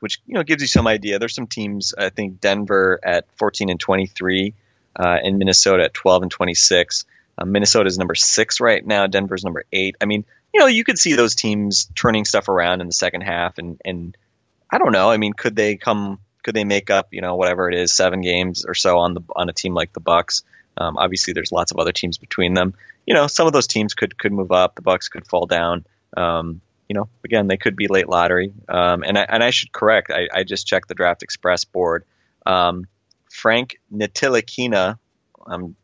which 0.00 0.20
you 0.26 0.34
know 0.34 0.42
gives 0.42 0.62
you 0.62 0.68
some 0.68 0.86
idea. 0.86 1.18
There's 1.18 1.34
some 1.34 1.46
teams. 1.46 1.94
I 1.96 2.10
think 2.10 2.40
Denver 2.40 3.00
at 3.02 3.26
14 3.36 3.70
and 3.70 3.80
23, 3.80 4.54
uh, 4.96 5.18
and 5.22 5.38
Minnesota 5.38 5.84
at 5.84 5.94
12 5.94 6.22
and 6.22 6.30
26. 6.30 7.04
Uh, 7.36 7.44
Minnesota 7.44 7.88
is 7.88 7.98
number 7.98 8.14
six 8.14 8.60
right 8.60 8.84
now. 8.84 9.06
Denver's 9.06 9.44
number 9.44 9.64
eight. 9.72 9.96
I 10.00 10.04
mean, 10.04 10.24
you 10.52 10.60
know, 10.60 10.66
you 10.66 10.84
could 10.84 10.98
see 10.98 11.14
those 11.14 11.34
teams 11.34 11.90
turning 11.94 12.24
stuff 12.24 12.48
around 12.48 12.80
in 12.80 12.86
the 12.86 12.92
second 12.92 13.22
half, 13.22 13.58
and 13.58 13.80
and 13.84 14.16
I 14.70 14.78
don't 14.78 14.92
know. 14.92 15.10
I 15.10 15.16
mean, 15.16 15.32
could 15.32 15.56
they 15.56 15.76
come? 15.76 16.20
Could 16.44 16.54
they 16.54 16.64
make 16.64 16.90
up? 16.90 17.08
You 17.10 17.22
know, 17.22 17.34
whatever 17.34 17.68
it 17.68 17.74
is, 17.74 17.92
seven 17.92 18.20
games 18.20 18.64
or 18.64 18.74
so 18.74 18.98
on 18.98 19.14
the 19.14 19.22
on 19.34 19.48
a 19.48 19.52
team 19.52 19.74
like 19.74 19.92
the 19.92 20.00
Bucks. 20.00 20.44
Um, 20.76 20.96
obviously, 20.96 21.32
there's 21.32 21.50
lots 21.50 21.72
of 21.72 21.78
other 21.78 21.92
teams 21.92 22.18
between 22.18 22.54
them. 22.54 22.74
You 23.06 23.14
know, 23.14 23.26
some 23.26 23.46
of 23.46 23.52
those 23.52 23.66
teams 23.66 23.94
could 23.94 24.16
could 24.16 24.32
move 24.32 24.52
up. 24.52 24.76
The 24.76 24.82
Bucks 24.82 25.08
could 25.08 25.26
fall 25.26 25.46
down. 25.46 25.84
Um, 26.16 26.60
you 26.88 26.94
know, 26.94 27.08
again, 27.24 27.46
they 27.48 27.56
could 27.56 27.76
be 27.76 27.88
late 27.88 28.08
lottery. 28.08 28.52
Um, 28.68 29.02
and 29.04 29.18
I 29.18 29.26
and 29.28 29.42
I 29.42 29.50
should 29.50 29.72
correct. 29.72 30.10
I, 30.10 30.28
I 30.32 30.44
just 30.44 30.66
checked 30.66 30.88
the 30.88 30.94
Draft 30.94 31.22
Express 31.22 31.64
board. 31.64 32.04
Um, 32.46 32.86
Frank 33.30 33.80
Ntilikina, 33.92 34.98
I'm 35.46 35.76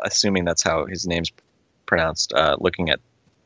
assuming 0.00 0.44
that's 0.44 0.62
how 0.62 0.86
his 0.86 1.06
name's 1.06 1.32
pronounced. 1.86 2.32
Uh, 2.32 2.56
looking 2.58 2.90
at 2.90 3.00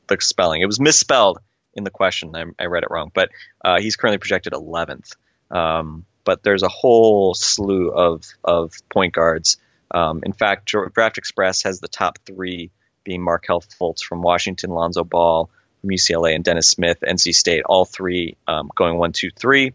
the 0.06 0.18
spelling, 0.20 0.60
it 0.60 0.66
was 0.66 0.78
misspelled 0.78 1.38
in 1.74 1.84
the 1.84 1.90
question. 1.90 2.36
I, 2.36 2.44
I 2.58 2.66
read 2.66 2.82
it 2.82 2.90
wrong, 2.90 3.10
but 3.12 3.30
uh, 3.64 3.80
he's 3.80 3.96
currently 3.96 4.18
projected 4.18 4.52
11th. 4.52 5.16
Um, 5.50 6.04
but 6.28 6.42
there's 6.42 6.62
a 6.62 6.68
whole 6.68 7.32
slew 7.32 7.88
of 7.88 8.22
of 8.44 8.74
point 8.90 9.14
guards. 9.14 9.56
Um, 9.90 10.20
in 10.26 10.34
fact, 10.34 10.66
Dra- 10.66 10.90
Draft 10.90 11.16
Express 11.16 11.62
has 11.62 11.80
the 11.80 11.88
top 11.88 12.18
three 12.26 12.70
being 13.02 13.22
Markelle 13.22 13.62
Fultz 13.62 14.02
from 14.02 14.20
Washington, 14.20 14.68
Lonzo 14.68 15.04
Ball 15.04 15.48
from 15.80 15.88
UCLA, 15.88 16.34
and 16.34 16.44
Dennis 16.44 16.68
Smith, 16.68 16.98
NC 17.00 17.34
State. 17.34 17.62
All 17.64 17.86
three 17.86 18.36
um, 18.46 18.70
going 18.74 18.98
one, 18.98 19.12
two, 19.12 19.30
three. 19.30 19.72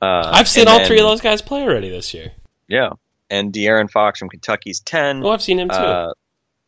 Uh, 0.00 0.30
I've 0.32 0.48
seen 0.48 0.66
all 0.66 0.78
then- 0.78 0.86
three 0.86 0.98
of 0.98 1.06
those 1.06 1.20
guys 1.20 1.42
play 1.42 1.60
already 1.60 1.90
this 1.90 2.14
year. 2.14 2.32
Yeah, 2.66 2.92
and 3.28 3.52
De'Aaron 3.52 3.90
Fox 3.90 4.18
from 4.18 4.30
Kentucky's 4.30 4.80
ten. 4.80 5.22
Oh, 5.22 5.28
I've 5.28 5.42
seen 5.42 5.58
him 5.58 5.68
too. 5.68 5.74
Uh, 5.74 6.14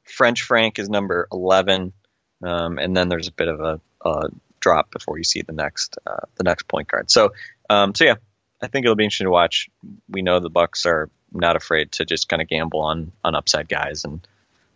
French 0.04 0.42
Frank 0.42 0.78
is 0.78 0.90
number 0.90 1.28
11, 1.32 1.94
um, 2.42 2.76
and 2.76 2.94
then 2.94 3.08
there's 3.08 3.28
a 3.28 3.32
bit 3.32 3.48
of 3.48 3.60
a, 3.60 3.80
a 4.04 4.28
drop 4.60 4.90
before 4.90 5.16
you 5.16 5.24
see 5.24 5.40
the 5.40 5.52
next 5.52 5.96
uh, 6.06 6.26
the 6.36 6.44
next 6.44 6.68
point 6.68 6.88
guard. 6.88 7.10
So 7.10 7.32
um, 7.70 7.94
so 7.94 8.04
yeah, 8.04 8.16
I 8.62 8.68
think 8.68 8.84
it'll 8.84 8.96
be 8.96 9.04
interesting 9.04 9.26
to 9.26 9.32
watch. 9.32 9.68
We 10.08 10.22
know 10.22 10.38
the 10.38 10.48
Bucks 10.48 10.86
are 10.86 11.10
not 11.32 11.56
afraid 11.56 11.92
to 11.92 12.04
just 12.04 12.28
kind 12.28 12.40
of 12.40 12.48
gamble 12.48 12.80
on 12.80 13.12
on 13.24 13.34
upside 13.34 13.68
guys, 13.68 14.04
and 14.04 14.26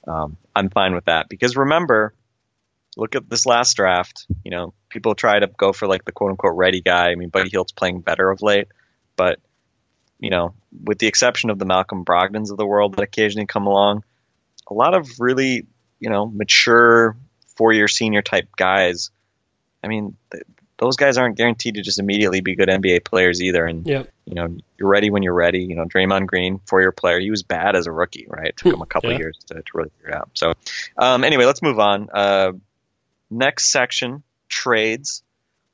um, 0.07 0.37
I'm 0.55 0.71
fine 0.71 0.95
with 0.95 1.05
that 1.05 1.28
because 1.28 1.57
remember, 1.57 2.12
look 2.97 3.14
at 3.14 3.31
this 3.31 3.47
last 3.47 3.76
draft. 3.76 4.26
You 4.45 4.50
know, 4.50 4.75
people 4.88 5.14
try 5.14 5.38
to 5.38 5.47
go 5.47 5.73
for 5.73 5.87
like 5.87 6.05
the 6.05 6.12
quote 6.12 6.31
unquote 6.31 6.57
ready 6.57 6.81
guy. 6.81 7.11
I 7.11 7.14
mean, 7.14 7.28
Buddy 7.28 7.50
Hield's 7.50 7.73
playing 7.73 8.00
better 8.00 8.31
of 8.31 8.43
late, 8.43 8.69
but 9.14 9.38
you 10.19 10.31
know, 10.31 10.55
with 10.85 10.99
the 10.99 11.07
exception 11.07 11.50
of 11.50 11.59
the 11.59 11.66
Malcolm 11.66 12.05
Brogdons 12.05 12.50
of 12.50 12.57
the 12.57 12.66
world 12.66 12.97
that 12.97 13.02
occasionally 13.02 13.47
come 13.47 13.66
along, 13.66 14.02
a 14.69 14.75
lot 14.75 14.95
of 14.95 15.09
really 15.21 15.66
you 16.00 16.11
know 16.11 16.26
mature 16.26 17.16
four 17.57 17.73
year 17.73 17.88
senior 17.88 18.23
type 18.23 18.49
guys. 18.57 19.11
I 19.85 19.88
mean, 19.88 20.16
those 20.78 20.97
guys 20.97 21.16
aren't 21.16 21.37
guaranteed 21.37 21.75
to 21.76 21.83
just 21.83 21.99
immediately 21.99 22.40
be 22.42 22.54
good 22.54 22.68
NBA 22.68 23.04
players 23.04 23.40
either. 23.42 23.64
And 23.64 23.87
Yep. 23.87 24.11
you 24.26 24.35
know, 24.35 24.56
you're 24.78 24.88
ready 24.88 25.09
when 25.11 25.23
you're 25.23 25.33
ready. 25.35 25.61
You 25.62 25.75
know, 25.76 25.85
Draymond 25.85 26.26
Green, 26.26 26.61
four 26.66 26.80
year 26.80 26.92
player, 26.92 27.18
he 27.18 27.30
was 27.30 27.42
bad 27.42 27.75
as 27.76 27.87
a 27.87 27.92
rookie, 27.92 28.26
right? 28.28 28.49
It 28.49 28.56
took 28.56 28.75
him 28.75 28.83
a 28.83 28.87
couple 28.87 29.11
Yeah. 29.12 29.18
years 29.18 29.38
to, 29.47 29.54
to 29.54 29.62
really 29.75 29.90
figure 29.97 30.11
it 30.11 30.14
out. 30.16 30.30
So, 30.35 30.52
um, 30.99 31.25
anyway, 31.25 31.47
let's 31.47 31.62
move 31.62 31.78
on. 31.78 32.09
Uh, 32.12 32.52
next 33.30 33.71
section, 33.73 34.23
trades. 34.49 35.23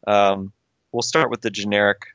Um, 0.07 0.53
we'll 0.93 1.03
start 1.03 1.31
with 1.31 1.41
the 1.41 1.51
generic 1.51 2.07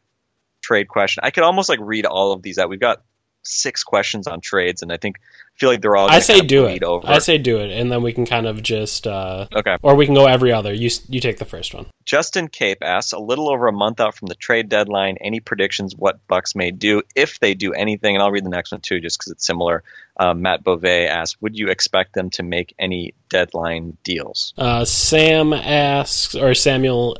trade 0.61 0.87
question. 0.87 1.21
I 1.25 1.31
could 1.31 1.43
almost 1.43 1.69
like 1.69 1.79
read 1.81 2.05
all 2.05 2.31
of 2.31 2.41
these 2.41 2.57
out. 2.57 2.69
We've 2.69 2.79
got 2.79 3.01
six 3.47 3.83
questions 3.83 4.27
on 4.27 4.41
trades, 4.41 4.81
and 4.81 4.91
I 4.91 4.97
think 4.97 5.19
feel 5.55 5.69
like 5.69 5.81
they're 5.81 5.95
all. 5.95 6.09
I 6.09 6.19
say 6.19 6.41
do 6.41 6.65
it. 6.65 6.83
Over. 6.83 7.07
I 7.07 7.19
say 7.19 7.37
do 7.37 7.57
it, 7.57 7.71
and 7.71 7.91
then 7.91 8.03
we 8.03 8.13
can 8.13 8.25
kind 8.25 8.45
of 8.45 8.61
just, 8.61 9.07
uh, 9.07 9.47
okay. 9.55 9.77
or 9.81 9.95
we 9.95 10.05
can 10.05 10.15
go 10.15 10.25
every 10.25 10.51
other. 10.51 10.73
You 10.73 10.89
you 11.09 11.19
take 11.19 11.39
the 11.39 11.45
first 11.45 11.73
one. 11.73 11.87
Justin 12.05 12.47
Cape 12.47 12.77
asks, 12.81 13.11
a 13.11 13.19
little 13.19 13.49
over 13.49 13.67
a 13.67 13.73
month 13.73 13.99
out 13.99 14.15
from 14.15 14.27
the 14.27 14.35
trade 14.35 14.69
deadline, 14.69 15.17
any 15.19 15.39
predictions 15.39 15.95
what 15.95 16.25
Bucks 16.27 16.55
may 16.55 16.71
do 16.71 17.01
if 17.15 17.39
they 17.39 17.53
do 17.53 17.73
anything? 17.73 18.15
And 18.15 18.23
I'll 18.23 18.31
read 18.31 18.45
the 18.45 18.49
next 18.49 18.71
one 18.71 18.81
too, 18.81 18.99
just 18.99 19.19
because 19.19 19.33
it's 19.33 19.45
similar. 19.45 19.83
Um, 20.17 20.41
Matt 20.41 20.63
Beauvais 20.63 21.07
asks, 21.07 21.39
would 21.41 21.57
you 21.57 21.69
expect 21.69 22.13
them 22.13 22.29
to 22.31 22.43
make 22.43 22.73
any 22.79 23.13
deadline 23.29 23.97
deals? 24.03 24.53
Uh, 24.57 24.85
Sam 24.85 25.53
asks, 25.53 26.33
or 26.33 26.53
Samuel 26.53 27.17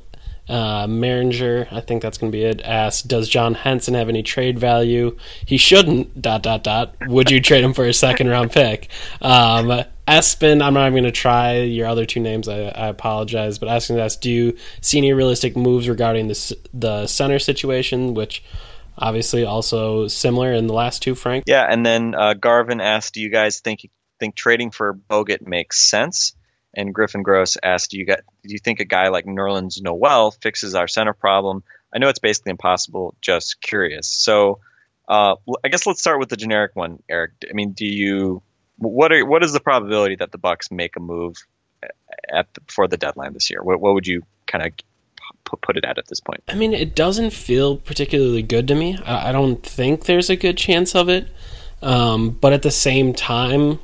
uh, 0.50 0.88
Maringer, 0.88 1.68
I 1.72 1.82
think 1.82 2.02
that's 2.02 2.18
going 2.18 2.32
to 2.32 2.38
be 2.38 2.44
it, 2.44 2.62
asks, 2.62 3.02
does 3.02 3.28
John 3.28 3.54
Henson 3.54 3.94
have 3.94 4.10
any 4.10 4.24
trade 4.24 4.58
value? 4.58 5.18
He 5.46 5.58
shouldn't, 5.58 6.22
dot, 6.22 6.44
dot, 6.44 6.64
dot. 6.64 6.96
Would 7.08 7.32
you 7.32 7.42
trade 7.42 7.64
him 7.64 7.74
for 7.74 7.86
a 7.86 7.94
second 7.94 8.30
round 8.30 8.52
pick? 8.52 8.90
Um, 9.22 9.84
Espen, 10.08 10.62
I'm 10.62 10.74
not 10.74 10.88
even 10.88 10.94
going 10.94 11.04
to 11.04 11.12
try 11.12 11.58
your 11.58 11.88
other 11.88 12.06
two 12.06 12.22
names. 12.22 12.48
I, 12.48 12.68
I 12.70 12.88
apologize. 12.88 13.60
But 13.60 13.68
asking 13.68 14.00
us, 14.00 14.16
do 14.16 14.32
you 14.32 14.58
see 14.80 15.00
any 15.00 15.12
realistic 15.12 15.58
moves 15.58 15.90
regarding 15.90 16.30
the, 16.30 16.58
the 16.74 17.08
center 17.08 17.40
situation, 17.40 18.14
which 18.14 18.42
obviously 18.98 19.44
also 19.44 20.08
similar 20.08 20.54
in 20.54 20.68
the 20.68 20.74
last 20.74 21.02
two, 21.02 21.14
Frank? 21.14 21.44
Yeah, 21.46 21.68
and 21.70 21.86
then 21.86 22.16
uh, 22.16 22.36
Garvin 22.36 22.80
asked, 22.80 23.16
do 23.16 23.22
you 23.22 23.30
guys 23.30 23.60
think 23.60 23.90
think 24.18 24.36
trading 24.36 24.72
for 24.72 24.94
Bogut 24.94 25.46
makes 25.46 25.78
sense? 25.90 26.37
And 26.78 26.94
Griffin 26.94 27.24
Gross 27.24 27.58
asked, 27.62 27.92
do 27.92 27.98
you 27.98 28.06
do 28.06 28.14
you 28.44 28.60
think 28.60 28.80
a 28.80 28.86
guy 28.86 29.10
like 29.10 29.26
Nerlens 29.26 29.82
Noel 29.82 30.30
fixes 30.30 30.76
our 30.76 30.88
center 30.88 31.14
problem? 31.14 31.64
I 31.94 31.98
know 31.98 32.08
it's 32.08 32.20
basically 32.20 32.52
impossible. 32.52 33.16
Just 33.20 33.60
curious. 33.60 34.08
So, 34.08 34.60
uh, 35.10 35.36
I 35.66 35.70
guess 35.70 35.88
let's 35.88 36.00
start 36.00 36.20
with 36.20 36.30
the 36.30 36.38
generic 36.38 36.76
one, 36.76 37.02
Eric. 37.10 37.32
I 37.50 37.54
mean, 37.54 37.72
do 37.72 37.86
you 37.86 38.44
what 38.78 39.12
are 39.12 39.26
what 39.26 39.44
is 39.44 39.54
the 39.54 39.60
probability 39.60 40.18
that 40.18 40.32
the 40.32 40.38
Bucks 40.38 40.70
make 40.70 40.96
a 40.96 41.00
move 41.00 41.36
at 42.32 42.54
the, 42.54 42.62
before 42.62 42.88
the 42.88 42.98
deadline 42.98 43.34
this 43.34 43.50
year? 43.50 43.64
What, 43.64 43.82
what 43.82 43.96
would 43.96 44.06
you 44.06 44.22
kind 44.46 44.64
of 44.64 44.74
put, 45.46 45.62
put 45.62 45.78
it 45.78 45.84
at 45.84 45.98
at 45.98 46.08
this 46.08 46.20
point? 46.20 46.44
I 46.48 46.54
mean, 46.54 46.74
it 46.74 46.96
doesn't 46.96 47.32
feel 47.32 47.78
particularly 47.78 48.44
good 48.44 48.68
to 48.68 48.76
me. 48.76 49.00
I, 49.04 49.30
I 49.30 49.32
don't 49.32 49.64
think 49.66 50.06
there's 50.06 50.30
a 50.30 50.36
good 50.36 50.58
chance 50.58 50.94
of 50.94 51.10
it. 51.10 51.28
Um, 51.82 52.32
but 52.32 52.54
at 52.54 52.62
the 52.62 52.72
same 52.72 53.14
time, 53.14 53.80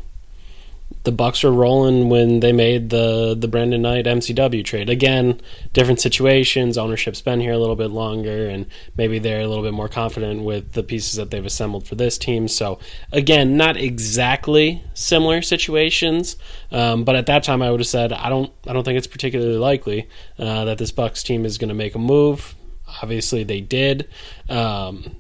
the 1.04 1.12
Bucks 1.12 1.44
were 1.44 1.52
rolling 1.52 2.10
when 2.10 2.40
they 2.40 2.54
made 2.54 2.90
the 2.90 3.36
the 3.38 3.48
Brandon 3.48 3.82
Knight 3.82 4.06
MCW 4.06 4.64
trade. 4.64 4.90
Again, 4.90 5.42
different 5.74 6.00
situations. 6.00 6.78
Ownership's 6.78 7.22
been 7.22 7.42
here 7.42 7.52
a 7.52 7.58
little 7.58 7.76
bit 7.76 7.92
longer, 7.92 8.48
and 8.48 8.66
maybe 8.96 9.20
they're 9.20 9.42
a 9.42 9.48
little 9.48 9.64
bit 9.64 9.74
more 9.74 9.90
confident 9.90 10.44
with 10.44 10.72
the 10.72 10.84
pieces 10.84 11.16
that 11.16 11.30
they've 11.30 11.46
assembled 11.46 11.88
for 11.88 11.96
this 11.96 12.18
team. 12.18 12.48
So, 12.48 12.80
again, 13.12 13.58
not 13.58 13.76
exactly 13.76 14.84
similar 14.94 15.42
situations, 15.42 16.38
um, 16.72 17.04
but 17.04 17.16
at 17.16 17.26
that 17.26 17.44
time, 17.44 17.62
I 17.62 17.70
would 17.70 17.82
have 17.82 17.88
said 17.88 18.14
I 18.14 18.30
don't 18.30 18.52
I 18.66 18.72
don't 18.72 18.86
think 18.86 18.98
it's 18.98 19.08
particularly 19.08 19.58
likely 19.58 20.08
uh, 20.40 20.66
that 20.66 20.78
this 20.78 20.92
Bucks 20.92 21.22
team 21.22 21.46
is 21.46 21.58
going 21.58 21.70
to 21.70 21.76
make 21.76 21.96
a 21.96 22.00
move. 22.00 22.56
Obviously, 23.02 23.44
they 23.44 23.60
did. 23.60 24.08
Um, 24.48 25.18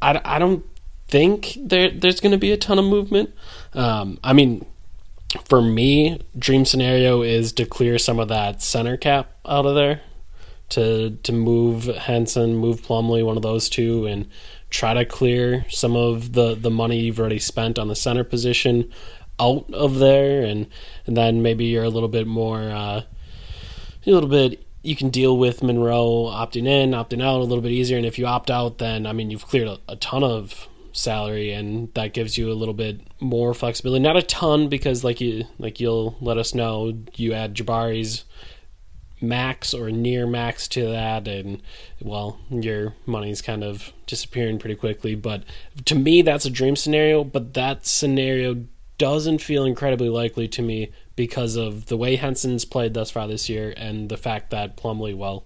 I, 0.00 0.20
I 0.24 0.38
don't 0.38 0.64
think 1.08 1.56
there 1.60 1.90
there's 1.90 2.20
going 2.20 2.32
to 2.32 2.38
be 2.38 2.52
a 2.52 2.56
ton 2.56 2.78
of 2.78 2.84
movement. 2.84 3.34
Um, 3.74 4.18
I 4.22 4.32
mean, 4.32 4.66
for 5.46 5.62
me, 5.62 6.20
dream 6.38 6.64
scenario 6.64 7.22
is 7.22 7.52
to 7.54 7.66
clear 7.66 7.98
some 7.98 8.18
of 8.18 8.28
that 8.28 8.62
center 8.62 8.96
cap 8.96 9.32
out 9.46 9.66
of 9.66 9.74
there, 9.74 10.02
to 10.70 11.10
to 11.22 11.32
move 11.32 11.84
Henson, 11.84 12.56
move 12.56 12.82
Plumlee, 12.82 13.24
one 13.24 13.36
of 13.36 13.42
those 13.42 13.68
two, 13.68 14.06
and 14.06 14.28
try 14.70 14.94
to 14.94 15.04
clear 15.04 15.64
some 15.68 15.96
of 15.96 16.32
the 16.32 16.54
the 16.54 16.70
money 16.70 17.00
you've 17.00 17.20
already 17.20 17.38
spent 17.38 17.78
on 17.78 17.88
the 17.88 17.96
center 17.96 18.24
position 18.24 18.90
out 19.38 19.72
of 19.72 19.98
there, 19.98 20.42
and 20.44 20.66
and 21.06 21.16
then 21.16 21.42
maybe 21.42 21.64
you're 21.66 21.84
a 21.84 21.90
little 21.90 22.08
bit 22.08 22.26
more, 22.26 22.60
uh, 22.70 23.02
a 24.06 24.10
little 24.10 24.28
bit. 24.28 24.64
You 24.84 24.96
can 24.96 25.10
deal 25.10 25.36
with 25.36 25.62
Monroe 25.62 26.28
opting 26.32 26.66
in, 26.66 26.90
opting 26.90 27.22
out 27.22 27.40
a 27.40 27.44
little 27.44 27.62
bit 27.62 27.70
easier, 27.70 27.96
and 27.96 28.06
if 28.06 28.18
you 28.18 28.26
opt 28.26 28.50
out, 28.50 28.78
then 28.78 29.06
I 29.06 29.12
mean 29.12 29.30
you've 29.30 29.46
cleared 29.46 29.68
a, 29.68 29.78
a 29.88 29.96
ton 29.96 30.24
of 30.24 30.68
salary 30.92 31.52
and 31.52 31.92
that 31.94 32.12
gives 32.12 32.36
you 32.36 32.50
a 32.50 32.54
little 32.54 32.74
bit 32.74 33.00
more 33.20 33.54
flexibility. 33.54 34.02
Not 34.02 34.16
a 34.16 34.22
ton 34.22 34.68
because 34.68 35.04
like 35.04 35.20
you 35.20 35.44
like 35.58 35.80
you'll 35.80 36.16
let 36.20 36.38
us 36.38 36.54
know 36.54 36.92
you 37.14 37.32
add 37.32 37.54
jabari's 37.54 38.24
max 39.20 39.72
or 39.72 39.90
near 39.90 40.26
max 40.26 40.66
to 40.68 40.86
that 40.88 41.28
and 41.28 41.62
well 42.00 42.40
your 42.50 42.94
money's 43.06 43.40
kind 43.40 43.62
of 43.62 43.92
disappearing 44.06 44.58
pretty 44.58 44.76
quickly. 44.76 45.14
But 45.14 45.44
to 45.86 45.94
me 45.94 46.22
that's 46.22 46.44
a 46.44 46.50
dream 46.50 46.76
scenario 46.76 47.24
but 47.24 47.54
that 47.54 47.86
scenario 47.86 48.64
doesn't 48.98 49.38
feel 49.38 49.64
incredibly 49.64 50.08
likely 50.08 50.46
to 50.46 50.62
me 50.62 50.92
because 51.16 51.56
of 51.56 51.86
the 51.86 51.96
way 51.96 52.16
henson's 52.16 52.64
played 52.64 52.94
thus 52.94 53.10
far 53.10 53.26
this 53.26 53.48
year 53.48 53.74
and 53.76 54.08
the 54.08 54.16
fact 54.16 54.50
that 54.50 54.76
plumlee 54.76 55.16
well 55.16 55.44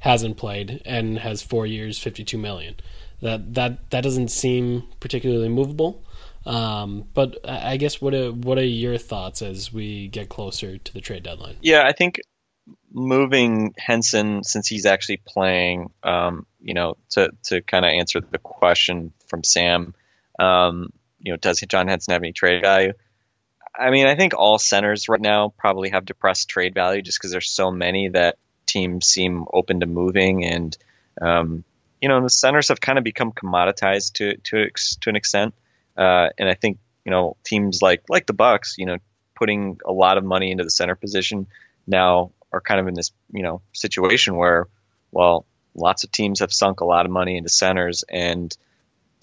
hasn't 0.00 0.36
played 0.36 0.82
and 0.84 1.18
has 1.18 1.42
four 1.42 1.66
years 1.66 1.98
52 1.98 2.36
million 2.38 2.74
that 3.22 3.54
that 3.54 3.90
that 3.90 4.02
doesn't 4.02 4.28
seem 4.28 4.84
particularly 5.00 5.48
movable 5.48 6.02
um, 6.46 7.04
but 7.12 7.38
I 7.48 7.76
guess 7.76 8.00
what 8.00 8.14
are, 8.14 8.32
what 8.32 8.58
are 8.58 8.64
your 8.64 8.96
thoughts 8.96 9.42
as 9.42 9.72
we 9.72 10.08
get 10.08 10.28
closer 10.28 10.78
to 10.78 10.94
the 10.94 11.00
trade 11.00 11.22
deadline? 11.22 11.56
Yeah, 11.60 11.84
I 11.86 11.92
think 11.92 12.20
moving 12.92 13.74
Henson 13.78 14.42
since 14.42 14.66
he's 14.66 14.86
actually 14.86 15.18
playing, 15.26 15.90
um, 16.02 16.46
you 16.60 16.74
know, 16.74 16.96
to 17.10 17.30
to 17.44 17.60
kind 17.60 17.84
of 17.84 17.90
answer 17.90 18.20
the 18.20 18.38
question 18.38 19.12
from 19.26 19.44
Sam, 19.44 19.94
um, 20.38 20.92
you 21.18 21.32
know, 21.32 21.36
does 21.36 21.60
John 21.60 21.88
Henson 21.88 22.12
have 22.12 22.22
any 22.22 22.32
trade 22.32 22.62
value? 22.62 22.94
I 23.78 23.90
mean, 23.90 24.06
I 24.06 24.16
think 24.16 24.34
all 24.34 24.58
centers 24.58 25.08
right 25.08 25.20
now 25.20 25.52
probably 25.56 25.90
have 25.90 26.04
depressed 26.04 26.48
trade 26.48 26.74
value 26.74 27.02
just 27.02 27.18
because 27.18 27.30
there's 27.30 27.50
so 27.50 27.70
many 27.70 28.08
that 28.08 28.36
teams 28.66 29.06
seem 29.06 29.44
open 29.52 29.80
to 29.80 29.86
moving, 29.86 30.44
and 30.44 30.76
um, 31.20 31.64
you 32.00 32.08
know, 32.08 32.22
the 32.22 32.30
centers 32.30 32.68
have 32.68 32.80
kind 32.80 32.98
of 32.98 33.04
become 33.04 33.32
commoditized 33.32 34.14
to 34.14 34.36
to 34.38 34.70
to 35.00 35.10
an 35.10 35.16
extent, 35.16 35.54
uh, 35.96 36.28
and 36.38 36.48
I 36.48 36.54
think 36.54 36.78
you 37.04 37.10
know 37.10 37.36
teams 37.44 37.82
like 37.82 38.02
like 38.08 38.26
the 38.26 38.32
Bucks, 38.32 38.76
you 38.78 38.86
know, 38.86 38.96
putting 39.36 39.80
a 39.84 39.92
lot 39.92 40.18
of 40.18 40.24
money 40.24 40.50
into 40.50 40.64
the 40.64 40.70
center 40.70 40.94
position 40.94 41.46
now 41.86 42.32
are 42.52 42.60
kind 42.60 42.80
of 42.80 42.88
in 42.88 42.94
this 42.94 43.12
you 43.32 43.42
know 43.42 43.62
situation 43.72 44.36
where 44.36 44.66
well 45.12 45.44
lots 45.74 46.04
of 46.04 46.10
teams 46.10 46.40
have 46.40 46.52
sunk 46.52 46.80
a 46.80 46.84
lot 46.84 47.06
of 47.06 47.12
money 47.12 47.36
into 47.36 47.48
centers 47.48 48.02
and 48.08 48.56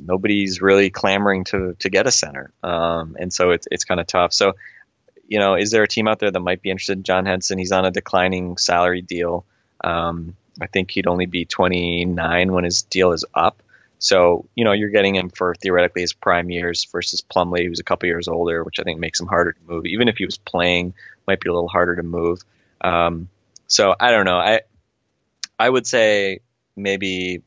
nobody's 0.01 0.61
really 0.61 0.89
clamoring 0.89 1.43
to 1.45 1.75
to 1.79 1.89
get 1.89 2.07
a 2.07 2.11
center. 2.11 2.51
Um, 2.63 3.15
and 3.19 3.33
so 3.33 3.51
it's 3.51 3.67
it's 3.71 3.85
kind 3.85 3.99
of 3.99 4.07
tough. 4.07 4.33
So 4.33 4.53
you 5.27 5.39
know 5.39 5.55
is 5.55 5.71
there 5.71 5.83
a 5.83 5.87
team 5.87 6.07
out 6.07 6.19
there 6.19 6.31
that 6.31 6.39
might 6.39 6.61
be 6.61 6.69
interested 6.69 6.97
in 6.97 7.03
John 7.03 7.25
Henson? 7.25 7.57
He's 7.57 7.71
on 7.71 7.85
a 7.85 7.91
declining 7.91 8.57
salary 8.57 9.01
deal. 9.01 9.45
Um, 9.83 10.35
I 10.61 10.67
think 10.67 10.91
he'd 10.91 11.07
only 11.07 11.25
be 11.25 11.45
29 11.45 12.51
when 12.51 12.63
his 12.63 12.83
deal 12.83 13.11
is 13.11 13.25
up 13.33 13.61
so 13.99 14.47
you 14.55 14.63
know 14.63 14.73
you're 14.73 14.89
getting 14.89 15.15
him 15.15 15.29
for 15.29 15.55
theoretically 15.55 16.01
his 16.01 16.13
prime 16.13 16.49
years 16.49 16.85
versus 16.91 17.21
Plumlee 17.21 17.67
who's 17.67 17.79
a 17.79 17.83
couple 17.83 18.07
years 18.07 18.27
older 18.27 18.63
which 18.63 18.79
I 18.79 18.83
think 18.83 18.99
makes 18.99 19.19
him 19.19 19.27
harder 19.27 19.53
to 19.53 19.59
move 19.67 19.85
even 19.85 20.07
if 20.07 20.17
he 20.17 20.25
was 20.25 20.37
playing 20.37 20.93
might 21.27 21.39
be 21.39 21.49
a 21.49 21.53
little 21.53 21.69
harder 21.69 21.95
to 21.95 22.03
move 22.03 22.43
um, 22.81 23.29
so 23.67 23.95
I 23.99 24.11
don't 24.11 24.25
know. 24.25 24.37
I 24.37 24.61
I 25.59 25.69
would 25.69 25.87
say 25.87 26.39
maybe 26.75 27.41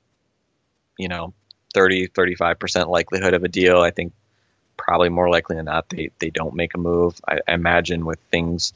you 0.99 1.09
know 1.09 1.33
30 1.75 2.09
35% 2.09 2.88
likelihood 2.88 3.35
of 3.35 3.45
a 3.45 3.49
deal. 3.49 3.81
I 3.81 3.90
think 3.90 4.12
probably 4.76 5.09
more 5.09 5.29
likely 5.29 5.57
than 5.57 5.67
not 5.67 5.88
they 5.88 6.11
they 6.19 6.31
don't 6.31 6.55
make 6.55 6.75
a 6.75 6.79
move. 6.79 7.21
I, 7.26 7.40
I 7.47 7.55
imagine 7.55 8.05
with 8.05 8.19
things, 8.31 8.73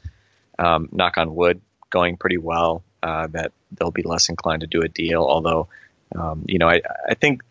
um, 0.57 0.89
knock 0.91 1.17
on 1.17 1.35
wood, 1.35 1.61
going 1.89 2.17
pretty 2.17 2.37
well, 2.37 2.83
uh, 3.05 3.27
that 3.27 3.51
they'll 3.71 3.91
be 3.91 4.01
less 4.01 4.29
inclined 4.29 4.61
to 4.61 4.67
do 4.67 4.81
a 4.81 4.87
deal. 4.87 5.21
Although, 5.21 5.67
um, 6.15 6.43
you 6.47 6.57
know, 6.57 6.67
I 6.67 6.81
I 7.07 7.13
think 7.13 7.43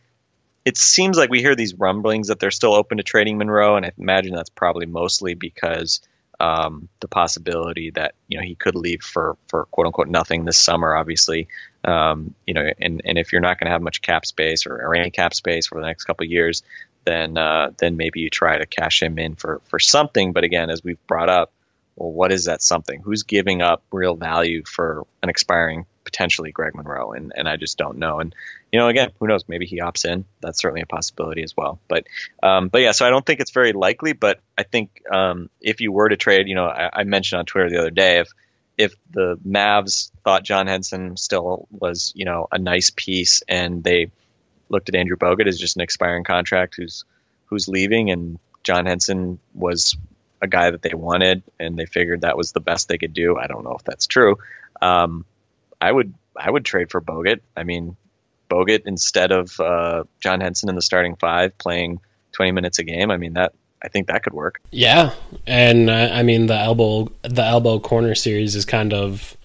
it 0.64 0.76
seems 0.76 1.16
like 1.16 1.30
we 1.30 1.40
hear 1.40 1.54
these 1.54 1.74
rumblings 1.74 2.28
that 2.28 2.40
they're 2.40 2.50
still 2.50 2.74
open 2.74 2.98
to 2.98 3.04
trading 3.04 3.38
Monroe, 3.38 3.76
and 3.76 3.86
I 3.86 3.92
imagine 3.96 4.34
that's 4.34 4.50
probably 4.50 4.86
mostly 4.86 5.34
because 5.34 6.00
um, 6.40 6.88
the 6.98 7.06
possibility 7.06 7.90
that 7.90 8.14
you 8.26 8.38
know 8.38 8.44
he 8.44 8.56
could 8.56 8.74
leave 8.74 9.02
for 9.02 9.36
for 9.46 9.66
quote 9.66 9.86
unquote 9.86 10.08
nothing 10.08 10.44
this 10.44 10.58
summer. 10.58 10.96
Obviously, 10.96 11.46
um, 11.84 12.34
you 12.46 12.54
know, 12.54 12.68
and 12.80 13.02
and 13.04 13.16
if 13.16 13.30
you're 13.30 13.40
not 13.40 13.60
going 13.60 13.66
to 13.66 13.72
have 13.72 13.82
much 13.82 14.02
cap 14.02 14.26
space 14.26 14.66
or, 14.66 14.74
or, 14.74 14.96
any 14.96 15.10
cap 15.10 15.34
space 15.34 15.68
for 15.68 15.80
the 15.80 15.86
next 15.86 16.04
couple 16.04 16.26
years, 16.26 16.64
then 17.04 17.38
uh, 17.38 17.70
then 17.78 17.96
maybe 17.96 18.18
you 18.18 18.28
try 18.28 18.58
to 18.58 18.66
cash 18.66 19.00
him 19.00 19.20
in 19.20 19.36
for 19.36 19.60
for 19.66 19.78
something. 19.78 20.32
But 20.32 20.42
again, 20.42 20.68
as 20.68 20.82
we've 20.82 21.06
brought 21.06 21.28
up, 21.28 21.52
well, 21.96 22.10
what 22.10 22.32
is 22.32 22.46
that 22.46 22.62
something? 22.62 23.00
Who's 23.00 23.22
giving 23.22 23.62
up 23.62 23.82
real 23.92 24.16
value 24.16 24.62
for 24.64 25.06
an 25.22 25.28
expiring 25.28 25.86
potentially 26.04 26.52
Greg 26.52 26.74
Monroe? 26.74 27.12
And 27.12 27.32
and 27.36 27.48
I 27.48 27.56
just 27.56 27.78
don't 27.78 27.98
know. 27.98 28.20
And 28.20 28.34
you 28.72 28.78
know, 28.80 28.88
again, 28.88 29.10
who 29.20 29.28
knows? 29.28 29.44
Maybe 29.48 29.66
he 29.66 29.80
opts 29.80 30.04
in. 30.04 30.24
That's 30.40 30.60
certainly 30.60 30.82
a 30.82 30.86
possibility 30.86 31.42
as 31.42 31.56
well. 31.56 31.78
But 31.88 32.06
um, 32.42 32.68
but 32.68 32.80
yeah, 32.80 32.92
so 32.92 33.06
I 33.06 33.10
don't 33.10 33.24
think 33.24 33.40
it's 33.40 33.52
very 33.52 33.72
likely. 33.72 34.12
But 34.12 34.40
I 34.58 34.64
think 34.64 35.02
um, 35.10 35.50
if 35.60 35.80
you 35.80 35.92
were 35.92 36.08
to 36.08 36.16
trade, 36.16 36.48
you 36.48 36.56
know, 36.56 36.66
I, 36.66 36.90
I 36.92 37.04
mentioned 37.04 37.38
on 37.38 37.46
Twitter 37.46 37.70
the 37.70 37.78
other 37.78 37.90
day 37.90 38.18
if 38.18 38.32
if 38.76 38.94
the 39.10 39.38
Mavs 39.46 40.10
thought 40.24 40.42
John 40.42 40.66
Henson 40.66 41.16
still 41.16 41.68
was, 41.70 42.12
you 42.16 42.24
know, 42.24 42.48
a 42.50 42.58
nice 42.58 42.90
piece, 42.90 43.42
and 43.48 43.84
they 43.84 44.10
looked 44.68 44.88
at 44.88 44.96
Andrew 44.96 45.16
Bogut 45.16 45.46
as 45.46 45.58
just 45.58 45.76
an 45.76 45.82
expiring 45.82 46.24
contract 46.24 46.74
who's 46.76 47.04
who's 47.46 47.68
leaving, 47.68 48.10
and 48.10 48.38
John 48.64 48.86
Henson 48.86 49.38
was 49.54 49.96
a 50.44 50.48
guy 50.48 50.70
that 50.70 50.82
they 50.82 50.94
wanted, 50.94 51.42
and 51.58 51.76
they 51.76 51.86
figured 51.86 52.20
that 52.20 52.36
was 52.36 52.52
the 52.52 52.60
best 52.60 52.88
they 52.88 52.98
could 52.98 53.14
do. 53.14 53.36
I 53.36 53.46
don't 53.46 53.64
know 53.64 53.74
if 53.78 53.84
that's 53.84 54.06
true. 54.06 54.38
Um, 54.80 55.24
I 55.80 55.90
would 55.90 56.14
I 56.36 56.50
would 56.50 56.64
trade 56.64 56.90
for 56.90 57.00
Bogut. 57.00 57.40
I 57.56 57.64
mean, 57.64 57.96
Bogut 58.48 58.82
instead 58.86 59.32
of 59.32 59.58
uh, 59.60 60.04
John 60.20 60.40
Henson 60.40 60.68
in 60.68 60.74
the 60.74 60.82
starting 60.82 61.16
five, 61.16 61.56
playing 61.58 62.00
20 62.32 62.52
minutes 62.52 62.78
a 62.78 62.84
game. 62.84 63.10
I 63.10 63.16
mean 63.16 63.34
that 63.34 63.52
I 63.82 63.88
think 63.88 64.06
that 64.08 64.22
could 64.22 64.32
work. 64.32 64.60
Yeah, 64.70 65.12
and 65.46 65.90
uh, 65.90 66.10
I 66.12 66.22
mean 66.22 66.46
the 66.46 66.56
elbow 66.56 67.12
the 67.22 67.44
elbow 67.44 67.78
corner 67.78 68.14
series 68.14 68.56
is 68.56 68.64
kind 68.64 68.92
of 68.92 69.36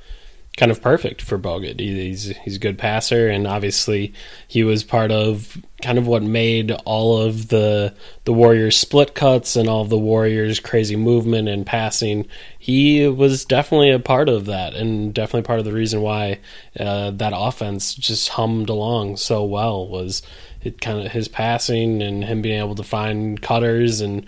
kind 0.59 0.71
of 0.73 0.81
perfect 0.81 1.21
for 1.21 1.39
Bogut. 1.39 1.79
He's 1.79 2.35
he's 2.43 2.57
a 2.57 2.59
good 2.59 2.77
passer, 2.77 3.29
and 3.29 3.47
obviously 3.47 4.13
he 4.45 4.61
was 4.61 4.83
part 4.83 5.09
of 5.09 5.57
kind 5.81 5.97
of 5.97 6.05
what 6.05 6.21
made 6.21 6.71
all 6.83 7.21
of 7.21 7.47
the 7.47 7.95
the 8.25 8.33
Warriors 8.33 8.75
split 8.75 9.15
cuts 9.15 9.55
and 9.55 9.69
all 9.69 9.81
of 9.81 9.89
the 9.89 9.97
Warriors 9.97 10.59
crazy 10.59 10.97
movement 10.97 11.47
and 11.47 11.65
passing. 11.65 12.27
He 12.59 13.07
was 13.07 13.45
definitely 13.45 13.91
a 13.91 13.99
part 13.99 14.27
of 14.27 14.47
that, 14.47 14.73
and 14.73 15.13
definitely 15.13 15.47
part 15.47 15.59
of 15.59 15.65
the 15.65 15.71
reason 15.71 16.01
why 16.01 16.39
uh, 16.77 17.11
that 17.11 17.31
offense 17.33 17.95
just 17.95 18.27
hummed 18.29 18.67
along 18.67 19.15
so 19.15 19.45
well 19.45 19.87
was 19.87 20.21
it 20.61 20.81
kind 20.81 21.05
of 21.05 21.13
his 21.13 21.29
passing 21.29 22.03
and 22.03 22.25
him 22.25 22.41
being 22.41 22.59
able 22.59 22.75
to 22.75 22.83
find 22.83 23.41
cutters 23.41 24.01
and 24.01 24.25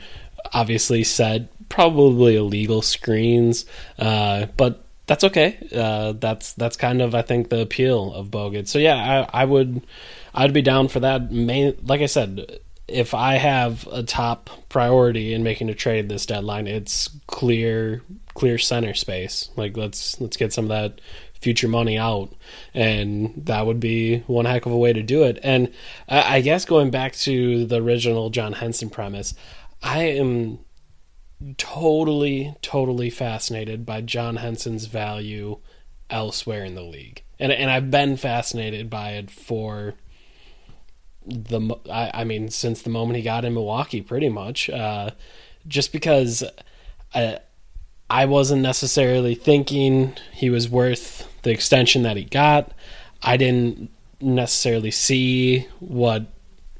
obviously 0.54 1.04
set 1.04 1.50
probably 1.68 2.38
illegal 2.38 2.82
screens, 2.82 3.66
uh, 4.00 4.46
but 4.56 4.86
that's 5.12 5.26
okay. 5.26 5.58
Uh, 5.76 6.14
that's 6.14 6.54
that's 6.54 6.78
kind 6.78 7.02
of 7.02 7.14
I 7.14 7.22
think 7.22 7.50
the 7.50 7.60
appeal 7.60 8.14
of 8.14 8.28
Bogut. 8.28 8.70
So 8.70 8.80
yeah, 8.80 9.28
I, 9.34 9.42
I 9.42 9.44
would 9.44 9.86
I'd 10.34 10.54
be 10.54 10.62
down 10.62 10.88
for 10.88 11.02
that. 11.02 11.34
Main, 11.34 11.76
like 11.84 12.00
I 12.00 12.06
said, 12.06 12.60
if 12.88 13.14
I 13.14 13.34
have 13.34 13.86
a 13.92 14.04
top 14.04 14.50
priority 14.70 15.34
in 15.34 15.44
making 15.44 15.70
a 15.70 15.76
trade 15.76 16.08
this 16.08 16.26
deadline, 16.26 16.66
it's 16.66 17.10
clear 17.28 18.02
clear 18.36 18.58
center 18.58 18.94
space. 18.94 19.50
Like 19.58 19.76
let's 19.76 20.22
let's 20.22 20.38
get 20.38 20.54
some 20.54 20.64
of 20.64 20.70
that 20.70 21.02
future 21.42 21.68
money 21.68 21.98
out, 21.98 22.34
and 22.74 23.34
that 23.48 23.66
would 23.66 23.82
be 23.82 24.20
one 24.28 24.46
heck 24.46 24.66
of 24.66 24.72
a 24.72 24.78
way 24.78 24.94
to 24.94 25.04
do 25.04 25.24
it. 25.24 25.40
And 25.44 25.74
I, 26.08 26.38
I 26.38 26.42
guess 26.42 26.64
going 26.64 26.90
back 26.90 27.18
to 27.28 27.66
the 27.66 27.82
original 27.84 28.30
John 28.30 28.54
Henson 28.54 28.90
premise, 28.90 29.34
I 29.84 30.04
am 30.04 30.60
totally, 31.58 32.56
totally 32.62 33.10
fascinated 33.10 33.86
by 33.86 34.02
John 34.02 34.38
Henson's 34.38 34.86
value 34.86 35.60
elsewhere 36.10 36.64
in 36.64 36.76
the 36.76 36.84
league, 36.84 37.24
and 37.40 37.52
and 37.52 37.72
I've 37.72 37.92
been 37.92 38.18
fascinated 38.18 38.90
by 38.90 39.12
it 39.12 39.32
for 39.32 39.96
the 41.26 41.76
I, 41.90 42.12
I 42.14 42.24
mean 42.24 42.50
since 42.50 42.82
the 42.82 42.90
moment 42.90 43.18
he 43.18 43.24
got 43.24 43.46
in 43.46 43.54
Milwaukee, 43.54 44.02
pretty 44.02 44.30
much, 44.30 44.70
uh, 44.70 45.12
just 45.68 45.92
because 45.92 46.44
I 47.14 47.40
I 48.10 48.26
wasn't 48.26 48.62
necessarily 48.62 49.36
thinking 49.36 50.14
he 50.34 50.50
was 50.50 50.70
worth 50.70 51.28
the 51.44 51.52
extension 51.52 52.04
that 52.04 52.18
he 52.18 52.26
got. 52.26 52.74
I 53.24 53.38
didn't 53.38 53.90
necessarily 54.20 54.92
see 54.92 55.68
what 55.80 56.28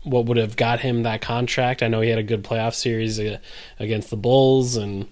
what 0.04 0.26
would 0.26 0.38
have 0.38 0.56
got 0.56 0.80
him 0.80 1.04
that 1.04 1.22
contract. 1.22 1.84
I 1.84 1.88
know 1.88 2.02
he 2.02 2.10
had 2.10 2.20
a 2.20 2.24
good 2.24 2.44
playoff 2.44 2.74
series 2.74 3.20
against 3.80 4.10
the 4.10 4.18
Bulls, 4.18 4.76
and 4.76 5.08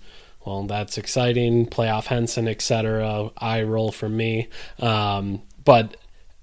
well, 0.45 0.63
that's 0.63 0.97
exciting. 0.97 1.67
Playoff 1.67 2.05
Henson, 2.05 2.47
etc. 2.47 3.31
I 3.37 3.63
roll 3.63 3.91
for 3.91 4.09
me, 4.09 4.47
um, 4.79 5.41
but 5.63 5.97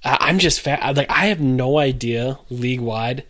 I'm 0.05 0.39
just 0.39 0.61
fa- 0.61 0.93
like 0.95 1.11
I 1.11 1.27
have 1.27 1.41
no 1.41 1.79
idea 1.79 2.39
league 2.51 2.81
wide 2.81 3.25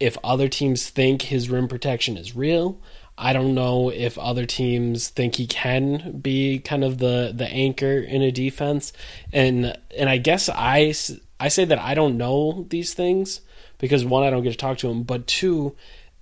if 0.00 0.16
other 0.24 0.48
teams 0.48 0.88
think 0.88 1.22
his 1.22 1.50
rim 1.50 1.68
protection 1.68 2.16
is 2.16 2.34
real. 2.34 2.80
I 3.16 3.32
don't 3.32 3.54
know 3.54 3.90
if 3.90 4.16
other 4.16 4.46
teams 4.46 5.08
think 5.08 5.36
he 5.36 5.46
can 5.48 6.20
be 6.20 6.60
kind 6.60 6.84
of 6.84 6.98
the 6.98 7.32
the 7.34 7.46
anchor 7.46 7.98
in 7.98 8.22
a 8.22 8.32
defense, 8.32 8.92
and 9.32 9.76
and 9.96 10.08
I 10.08 10.18
guess 10.18 10.48
I 10.48 10.94
I 11.38 11.48
say 11.48 11.64
that 11.64 11.78
I 11.78 11.94
don't 11.94 12.16
know 12.16 12.66
these 12.70 12.94
things 12.94 13.40
because 13.78 14.04
one, 14.04 14.24
I 14.24 14.30
don't 14.30 14.42
get 14.42 14.50
to 14.50 14.56
talk 14.56 14.78
to 14.78 14.88
him, 14.88 15.02
but 15.02 15.26
two, 15.26 15.74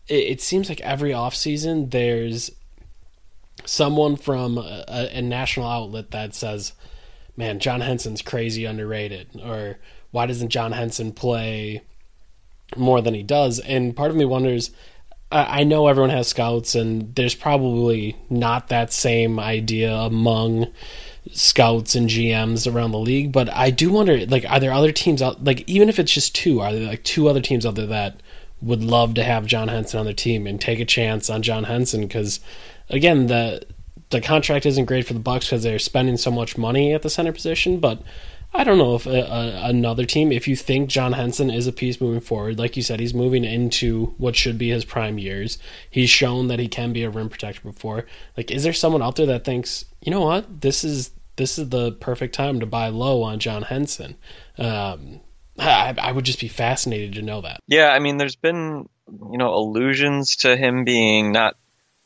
it, 0.09 0.15
it 0.15 0.41
seems 0.41 0.69
like 0.69 0.81
every 0.81 1.11
offseason 1.11 1.91
there's 1.91 2.51
someone 3.65 4.17
from 4.17 4.59
a, 4.59 4.85
a, 5.13 5.23
national 5.23 5.67
outlet 5.67 6.11
that 6.11 6.35
says, 6.35 6.73
man, 7.37 7.59
John 7.59 7.81
Henson's 7.81 8.23
crazy 8.23 8.65
underrated, 8.65 9.41
or 9.43 9.79
why 10.11 10.27
doesn't 10.27 10.51
John 10.51 10.73
Henson 10.73 11.13
play 11.13 11.83
more 12.77 13.01
than 13.01 13.15
he 13.15 13.23
does? 13.23 13.59
And 13.61 13.97
part 13.97 14.11
of 14.11 14.17
me 14.17 14.25
wonders. 14.25 14.71
I 15.33 15.65
know 15.65 15.89
everyone 15.89 16.11
has 16.11 16.29
scouts, 16.29 16.77
and 16.77 17.13
there's 17.17 17.35
probably 17.35 18.17
not 18.31 18.69
that 18.69 18.93
same 18.93 19.41
idea 19.41 19.93
among 19.93 20.69
scouts 21.33 21.95
and 21.95 22.09
GMs 22.09 22.73
around 22.73 22.93
the 22.93 22.99
league, 22.99 23.33
but 23.33 23.49
I 23.51 23.71
do 23.71 23.91
wonder 23.91 24.27
like 24.27 24.45
are 24.49 24.61
there 24.61 24.73
other 24.73 24.93
teams 24.93 25.23
out 25.23 25.43
like 25.45 25.69
even 25.69 25.89
if 25.89 25.99
it's 25.99 26.13
just 26.13 26.35
two, 26.35 26.61
are 26.61 26.73
there 26.73 26.89
like 26.89 27.05
two 27.05 27.29
other 27.29 27.41
teams 27.41 27.67
out 27.67 27.75
there 27.75 27.87
that 27.87 28.21
would 28.61 28.83
love 28.83 29.15
to 29.15 29.25
have 29.25 29.47
John 29.47 29.69
Henson 29.69 29.99
on 29.99 30.07
their 30.07 30.15
team 30.15 30.47
and 30.47 30.61
take 30.61 30.81
a 30.81 30.85
chance 30.85 31.29
on 31.29 31.43
John 31.43 31.65
Henson 31.65 32.09
cuz 32.09 32.41
again 32.89 33.27
the 33.27 33.65
the 34.11 34.21
contract 34.21 34.67
isn't 34.67 34.85
great 34.85 35.07
for 35.07 35.15
the 35.15 35.21
Bucks 35.21 35.51
cuz 35.51 35.63
they're 35.63 35.79
spending 35.79 36.17
so 36.17 36.31
much 36.31 36.57
money 36.57 36.93
at 36.93 37.03
the 37.03 37.11
center 37.11 37.33
position, 37.33 37.79
but 37.79 38.03
I 38.57 38.65
don't 38.65 38.79
know 38.79 38.95
if 38.95 39.07
a, 39.07 39.21
a, 39.21 39.69
another 39.69 40.07
team, 40.07 40.33
if 40.33 40.49
you 40.49 40.57
think 40.57 40.89
John 40.89 41.13
Henson 41.13 41.51
is 41.51 41.67
a 41.67 41.73
piece 41.73 42.01
moving 42.01 42.21
forward, 42.21 42.59
like 42.59 42.77
you 42.77 42.83
said, 42.83 43.01
he's 43.01 43.13
moving 43.13 43.45
into 43.45 44.15
what 44.17 44.35
should 44.35 44.57
be 44.57 44.71
his 44.71 44.85
prime 44.85 45.19
years. 45.19 45.59
He's 45.91 46.09
shown 46.09 46.49
that 46.49 46.59
he 46.59 46.67
can 46.67 46.93
be 46.95 47.03
a 47.03 47.11
rim 47.11 47.29
protector 47.29 47.61
before. 47.63 48.07
Like, 48.35 48.51
is 48.51 48.65
there 48.65 48.73
someone 48.73 49.03
out 49.03 49.17
there 49.17 49.27
that 49.27 49.45
thinks, 49.45 49.85
you 50.01 50.11
know 50.11 50.23
what, 50.23 50.63
this 50.63 50.85
is 50.85 51.11
this 51.37 51.59
is 51.59 51.69
the 51.69 51.93
perfect 51.93 52.35
time 52.35 52.61
to 52.61 52.67
buy 52.67 52.89
low 52.89 53.23
on 53.23 53.39
John 53.39 53.63
Henson. 53.63 54.17
Um, 54.59 55.21
I, 55.59 55.95
I, 55.99 56.13
would 56.13 56.25
just 56.25 56.41
be 56.41 56.49
fascinated 56.49 57.15
to 57.15 57.23
know 57.23 57.41
that. 57.43 57.61
Yeah, 57.67 57.89
I 57.89 57.99
mean, 57.99 58.17
there's 58.17 58.37
been 58.37 58.89
you 59.09 59.39
know 59.39 59.55
allusions 59.55 60.37
to 60.37 60.57
him 60.57 60.85
being 60.85 61.33
not 61.33 61.57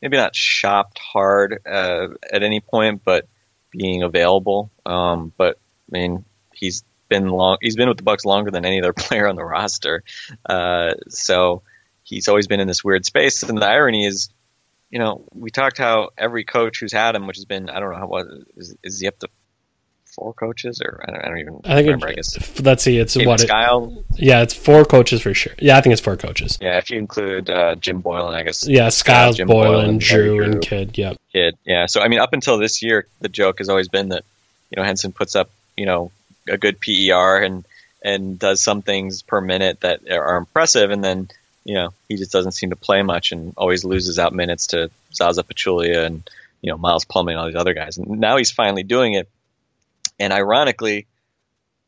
maybe 0.01 0.17
not 0.17 0.35
shopped 0.35 0.99
hard 0.99 1.61
uh, 1.65 2.07
at 2.31 2.43
any 2.43 2.59
point, 2.59 3.01
but 3.03 3.27
being 3.71 4.03
available. 4.03 4.71
Um, 4.85 5.33
but 5.37 5.57
I 5.91 5.97
mean, 5.97 6.25
he's 6.53 6.83
been 7.09 7.27
long. 7.27 7.57
He's 7.61 7.75
been 7.75 7.89
with 7.89 7.97
the 7.97 8.03
Bucks 8.03 8.25
longer 8.25 8.51
than 8.51 8.65
any 8.65 8.79
other 8.79 8.93
player 8.97 9.27
on 9.27 9.35
the 9.35 9.45
roster, 9.45 10.03
uh, 10.47 10.93
so 11.09 11.63
he's 12.03 12.27
always 12.27 12.47
been 12.47 12.59
in 12.59 12.67
this 12.67 12.83
weird 12.83 13.05
space. 13.05 13.43
And 13.43 13.57
the 13.57 13.67
irony 13.67 14.05
is, 14.05 14.29
you 14.91 14.99
know, 14.99 15.23
we 15.33 15.49
talked 15.49 15.77
how 15.77 16.09
every 16.17 16.43
coach 16.43 16.79
who's 16.79 16.91
had 16.91 17.15
him, 17.15 17.25
which 17.25 17.37
has 17.37 17.45
been 17.45 17.69
I 17.69 17.79
don't 17.79 17.91
know 17.91 17.97
how 17.97 18.07
what 18.07 18.27
is, 18.57 18.75
is 18.83 18.99
he 18.99 19.07
up 19.07 19.17
to 19.19 19.29
four 20.05 20.33
coaches 20.33 20.81
or 20.83 21.03
I 21.07 21.11
don't, 21.11 21.25
I 21.25 21.27
don't 21.29 21.39
even 21.39 21.61
I 21.63 21.75
think 21.75 21.85
remember. 21.85 22.09
It, 22.09 22.11
I 22.11 22.15
guess 22.15 22.59
let's 22.59 22.83
see, 22.83 22.97
it's 22.97 23.15
what 23.15 23.39
Skiles. 23.39 24.03
yeah, 24.17 24.41
it's 24.41 24.53
four 24.53 24.83
coaches 24.83 25.21
for 25.21 25.33
sure. 25.33 25.53
Yeah, 25.59 25.77
I 25.77 25.81
think 25.81 25.93
it's 25.93 26.01
four 26.01 26.17
coaches. 26.17 26.57
Yeah, 26.61 26.77
if 26.77 26.89
you 26.89 26.99
include 26.99 27.49
uh, 27.49 27.75
Jim 27.75 28.03
Boylen, 28.03 28.33
I 28.33 28.43
guess. 28.43 28.67
Yeah, 28.67 28.89
Skiles, 28.89 29.39
uh, 29.39 29.45
Boylen, 29.45 29.97
Boylen, 29.97 29.99
Drew, 29.99 30.35
Drew, 30.35 30.45
and 30.45 30.61
Kidd. 30.61 30.97
Yep. 30.97 31.17
Kidd. 31.31 31.57
Yeah. 31.65 31.85
So 31.85 32.01
I 32.01 32.09
mean, 32.09 32.19
up 32.19 32.33
until 32.33 32.57
this 32.57 32.83
year, 32.83 33.07
the 33.21 33.29
joke 33.29 33.59
has 33.59 33.69
always 33.69 33.87
been 33.87 34.09
that 34.09 34.25
you 34.69 34.75
know 34.75 34.83
Henson 34.85 35.13
puts 35.13 35.35
up 35.35 35.49
you 35.77 35.85
know 35.85 36.11
a 36.47 36.57
good 36.57 36.79
PER 36.81 37.37
and 37.37 37.63
and 38.03 38.37
does 38.37 38.61
some 38.61 38.81
things 38.81 39.21
per 39.21 39.39
minute 39.39 39.79
that 39.81 40.11
are 40.11 40.35
impressive, 40.35 40.91
and 40.91 41.01
then 41.01 41.29
you 41.63 41.75
know, 41.75 41.89
he 42.07 42.15
just 42.15 42.31
doesn't 42.31 42.53
seem 42.53 42.71
to 42.71 42.75
play 42.75 43.01
much 43.01 43.31
and 43.31 43.53
always 43.57 43.83
loses 43.83 44.19
out 44.19 44.33
minutes 44.33 44.67
to 44.67 44.89
Zaza 45.13 45.43
Pachulia 45.43 46.05
and 46.05 46.27
you 46.61 46.71
know 46.71 46.77
Miles 46.77 47.05
Plumlee 47.05 47.31
and 47.31 47.39
all 47.39 47.47
these 47.47 47.55
other 47.55 47.73
guys. 47.73 47.97
And 47.97 48.19
now 48.19 48.37
he's 48.37 48.51
finally 48.51 48.83
doing 48.83 49.13
it. 49.13 49.29
And 50.19 50.31
ironically, 50.33 51.07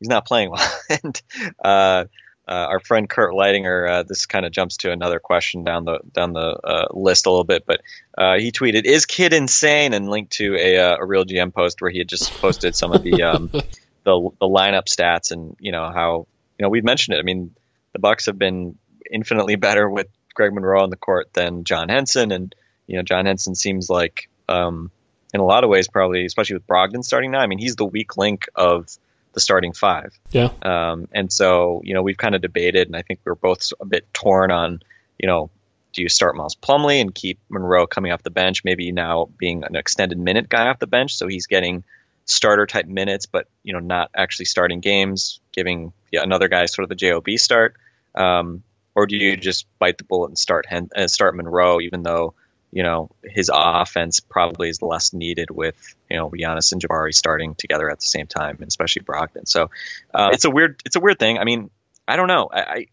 he's 0.00 0.08
not 0.08 0.26
playing 0.26 0.50
well. 0.50 0.80
and 1.02 1.22
uh, 1.64 2.04
uh, 2.46 2.66
our 2.68 2.80
friend 2.80 3.08
Kurt 3.08 3.32
Leidinger, 3.32 3.90
uh, 3.90 4.02
this 4.02 4.26
kind 4.26 4.44
of 4.44 4.52
jumps 4.52 4.78
to 4.78 4.92
another 4.92 5.18
question 5.18 5.64
down 5.64 5.84
the 5.84 6.00
down 6.12 6.34
the 6.34 6.40
uh, 6.40 6.86
list 6.92 7.26
a 7.26 7.30
little 7.30 7.44
bit, 7.44 7.64
but 7.66 7.80
uh, 8.18 8.36
he 8.38 8.52
tweeted, 8.52 8.84
"Is 8.84 9.06
Kidd 9.06 9.32
insane?" 9.32 9.94
and 9.94 10.10
linked 10.10 10.32
to 10.34 10.54
a, 10.56 10.78
uh, 10.78 10.96
a 11.00 11.06
real 11.06 11.24
GM 11.24 11.54
post 11.54 11.80
where 11.80 11.90
he 11.90 11.98
had 11.98 12.08
just 12.08 12.30
posted 12.34 12.76
some 12.76 12.92
of 12.92 13.02
the 13.02 13.22
um, 13.22 13.48
the, 13.52 13.62
the 14.04 14.46
lineup 14.46 14.84
stats 14.84 15.32
and 15.32 15.56
you 15.58 15.72
know 15.72 15.90
how 15.90 16.26
you 16.58 16.64
know 16.64 16.68
we've 16.68 16.84
mentioned 16.84 17.16
it. 17.16 17.20
I 17.20 17.22
mean, 17.22 17.54
the 17.92 17.98
Bucks 17.98 18.26
have 18.26 18.38
been 18.38 18.76
infinitely 19.10 19.56
better 19.56 19.88
with 19.88 20.08
Greg 20.34 20.52
Monroe 20.52 20.82
on 20.82 20.90
the 20.90 20.96
court 20.96 21.32
than 21.32 21.64
John 21.64 21.88
Henson, 21.88 22.32
and 22.32 22.54
you 22.86 22.96
know 22.96 23.02
John 23.02 23.26
Henson 23.26 23.54
seems 23.54 23.88
like 23.88 24.28
um, 24.48 24.90
in 25.32 25.40
a 25.40 25.44
lot 25.44 25.64
of 25.64 25.70
ways 25.70 25.88
probably, 25.88 26.24
especially 26.24 26.54
with 26.54 26.66
Brogdon 26.66 27.04
starting 27.04 27.32
now. 27.32 27.40
I 27.40 27.46
mean, 27.46 27.58
he's 27.58 27.76
the 27.76 27.84
weak 27.84 28.16
link 28.16 28.46
of 28.54 28.86
the 29.32 29.40
starting 29.40 29.72
five. 29.72 30.18
Yeah. 30.30 30.50
Um, 30.62 31.08
and 31.12 31.30
so, 31.30 31.82
you 31.84 31.92
know, 31.94 32.02
we've 32.02 32.16
kind 32.16 32.34
of 32.34 32.40
debated, 32.40 32.86
and 32.86 32.96
I 32.96 33.02
think 33.02 33.20
we're 33.24 33.34
both 33.34 33.72
a 33.80 33.84
bit 33.84 34.06
torn 34.14 34.50
on, 34.52 34.80
you 35.18 35.26
know, 35.26 35.50
do 35.92 36.02
you 36.02 36.08
start 36.08 36.36
Miles 36.36 36.56
Plumlee 36.56 37.00
and 37.00 37.14
keep 37.14 37.38
Monroe 37.48 37.86
coming 37.86 38.12
off 38.12 38.22
the 38.22 38.30
bench, 38.30 38.64
maybe 38.64 38.90
now 38.92 39.28
being 39.38 39.64
an 39.64 39.76
extended 39.76 40.18
minute 40.18 40.48
guy 40.48 40.68
off 40.68 40.78
the 40.78 40.86
bench, 40.86 41.16
so 41.16 41.28
he's 41.28 41.46
getting 41.46 41.84
starter 42.24 42.66
type 42.66 42.86
minutes, 42.86 43.26
but 43.26 43.46
you 43.62 43.72
know, 43.72 43.80
not 43.80 44.10
actually 44.16 44.46
starting 44.46 44.80
games, 44.80 45.40
giving 45.52 45.92
yeah, 46.10 46.22
another 46.22 46.48
guy 46.48 46.66
sort 46.66 46.84
of 46.84 46.88
the 46.88 46.94
job 46.94 47.28
start, 47.36 47.76
um, 48.14 48.62
or 48.94 49.06
do 49.06 49.16
you 49.16 49.36
just 49.36 49.66
bite 49.78 49.98
the 49.98 50.04
bullet 50.04 50.28
and 50.28 50.38
start 50.38 50.66
Hen- 50.66 50.90
uh, 50.96 51.06
start 51.06 51.36
Monroe, 51.36 51.80
even 51.80 52.02
though 52.02 52.34
you 52.74 52.82
know, 52.82 53.08
his 53.22 53.52
offense 53.54 54.18
probably 54.18 54.68
is 54.68 54.82
less 54.82 55.12
needed 55.12 55.48
with, 55.48 55.76
you 56.10 56.16
know, 56.16 56.28
Giannis 56.28 56.72
and 56.72 56.82
Jabari 56.82 57.14
starting 57.14 57.54
together 57.54 57.88
at 57.88 58.00
the 58.00 58.04
same 58.04 58.26
time, 58.26 58.56
and 58.58 58.66
especially 58.66 59.02
Brogdon. 59.02 59.46
So 59.46 59.70
uh, 60.12 60.30
it's 60.32 60.44
a 60.44 60.50
weird, 60.50 60.82
it's 60.84 60.96
a 60.96 61.00
weird 61.00 61.20
thing. 61.20 61.38
I 61.38 61.44
mean, 61.44 61.70
I 62.08 62.16
don't 62.16 62.26
know. 62.26 62.48
I, 62.52 62.60
I 62.60 62.86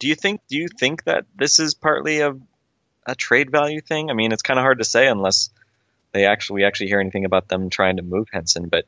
do 0.00 0.08
you 0.08 0.16
think, 0.16 0.40
do 0.48 0.56
you 0.56 0.66
think 0.66 1.04
that 1.04 1.24
this 1.36 1.60
is 1.60 1.74
partly 1.74 2.18
a, 2.18 2.34
a 3.06 3.14
trade 3.14 3.52
value 3.52 3.80
thing? 3.80 4.10
I 4.10 4.14
mean, 4.14 4.32
it's 4.32 4.42
kind 4.42 4.58
of 4.58 4.64
hard 4.64 4.78
to 4.78 4.84
say 4.84 5.06
unless 5.06 5.50
they 6.10 6.26
actually, 6.26 6.56
we 6.56 6.64
actually 6.64 6.88
hear 6.88 6.98
anything 6.98 7.24
about 7.24 7.46
them 7.46 7.70
trying 7.70 7.98
to 7.98 8.02
move 8.02 8.26
Henson, 8.32 8.68
but 8.68 8.86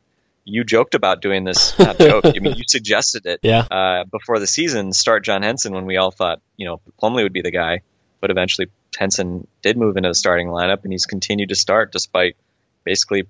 you 0.48 0.64
joked 0.64 0.94
about 0.94 1.20
doing 1.20 1.44
this. 1.44 1.78
Not 1.78 1.98
joke. 1.98 2.24
I 2.24 2.38
mean, 2.40 2.56
you 2.56 2.64
suggested 2.66 3.26
it. 3.26 3.40
Yeah. 3.42 3.66
Uh, 3.70 4.04
before 4.04 4.38
the 4.38 4.46
season, 4.46 4.92
start 4.92 5.24
John 5.24 5.42
Henson 5.42 5.74
when 5.74 5.86
we 5.86 5.96
all 5.96 6.10
thought, 6.10 6.40
you 6.56 6.66
know, 6.66 6.80
Plumlee 7.00 7.22
would 7.22 7.32
be 7.32 7.42
the 7.42 7.50
guy, 7.50 7.82
but 8.20 8.30
eventually 8.30 8.68
Henson 8.96 9.46
did 9.62 9.76
move 9.76 9.96
into 9.96 10.08
the 10.08 10.14
starting 10.14 10.48
lineup, 10.48 10.84
and 10.84 10.92
he's 10.92 11.06
continued 11.06 11.50
to 11.50 11.54
start 11.54 11.92
despite 11.92 12.36
basically 12.84 13.24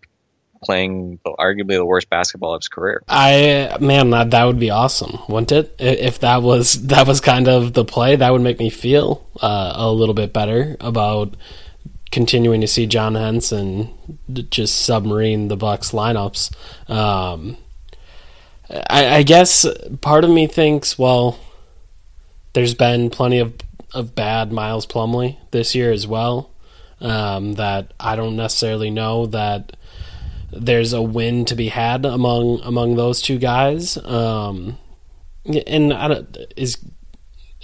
playing 0.63 1.19
arguably 1.25 1.75
the 1.75 1.85
worst 1.85 2.11
basketball 2.11 2.55
of 2.55 2.63
his 2.63 2.69
career. 2.69 3.03
I 3.09 3.77
man, 3.81 4.11
that 4.11 4.31
that 4.31 4.45
would 4.45 4.59
be 4.59 4.71
awesome, 4.71 5.19
wouldn't 5.29 5.53
it? 5.53 5.77
If 5.79 6.21
that 6.21 6.43
was 6.43 6.75
that 6.87 7.07
was 7.07 7.21
kind 7.21 7.49
of 7.49 7.73
the 7.73 7.85
play, 7.85 8.17
that 8.17 8.33
would 8.33 8.43
make 8.43 8.59
me 8.59 8.71
feel 8.71 9.29
uh, 9.41 9.73
a 9.77 9.91
little 9.91 10.15
bit 10.15 10.33
better 10.33 10.77
about 10.81 11.37
continuing 12.11 12.61
to 12.61 12.67
see 12.67 12.87
John 12.87 13.15
Henson 13.15 13.95
just 14.51 14.85
submarine 14.85 15.49
the 15.49 15.57
Bucks 15.57 15.93
lineups. 15.93 16.53
Um, 16.91 17.57
I, 18.71 19.17
I 19.17 19.23
guess 19.23 19.67
part 20.01 20.25
of 20.25 20.31
me 20.31 20.47
thinks, 20.47 20.99
well, 20.99 21.39
there's 22.53 22.75
been 22.75 23.11
plenty 23.11 23.39
of 23.39 23.55
of 23.95 24.15
bad 24.15 24.53
Miles 24.53 24.87
Plumlee 24.87 25.39
this 25.51 25.75
year 25.75 25.93
as 25.93 26.07
well. 26.07 26.51
Um, 27.01 27.55
that 27.55 27.95
I 28.01 28.17
don't 28.17 28.37
necessarily 28.37 28.91
know 28.91 29.27
that 29.27 29.77
there's 30.51 30.93
a 30.93 31.01
win 31.01 31.45
to 31.45 31.55
be 31.55 31.69
had 31.69 32.05
among 32.05 32.61
among 32.63 32.97
those 32.97 33.23
two 33.23 33.39
guys. 33.39 33.97
Um, 34.05 34.79
and 35.67 35.93
I 35.93 36.09
don't, 36.09 36.37
is 36.57 36.79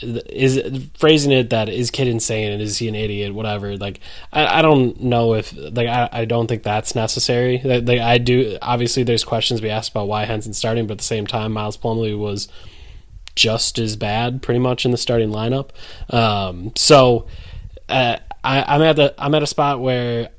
is 0.03 0.89
phrasing 0.99 1.31
it 1.31 1.51
that 1.51 1.69
is 1.69 1.91
Kidd 1.91 2.09
insane 2.09 2.53
and 2.53 2.61
is 2.61 2.79
he 2.79 2.89
an 2.89 2.95
idiot? 2.95 3.35
Whatever. 3.35 3.77
Like 3.77 4.01
I, 4.33 4.59
I 4.59 4.63
don't 4.63 5.01
know 5.01 5.35
if 5.35 5.53
like 5.57 5.89
I, 5.89 6.09
I 6.11 6.25
don't 6.25 6.47
think 6.47 6.63
that's 6.63 6.95
necessary. 6.95 7.61
Like 7.65 8.01
I 8.01 8.19
do. 8.19 8.59
Obviously, 8.61 9.05
there's 9.05 9.25
questions 9.25 9.61
be 9.61 9.71
asked 9.71 9.93
about 9.93 10.09
why 10.09 10.25
henson 10.25 10.53
starting, 10.53 10.87
but 10.87 10.93
at 10.93 10.99
the 10.99 11.05
same 11.05 11.27
time, 11.27 11.53
Miles 11.53 11.77
Plumlee 11.77 12.19
was 12.19 12.49
just 13.37 13.79
as 13.79 13.97
bad, 13.97 14.43
pretty 14.43 14.61
much 14.61 14.85
in 14.85 14.91
the 14.91 14.97
starting 14.97 15.31
lineup. 15.31 15.71
Um, 16.11 16.73
so 16.77 17.27
uh, 17.89 18.17
I, 18.43 18.75
am 18.77 18.83
at 18.83 18.97
the 18.97 19.15
I'm 19.19 19.35
at 19.35 19.43
a 19.43 19.47
spot 19.47 19.81
where 19.81 20.31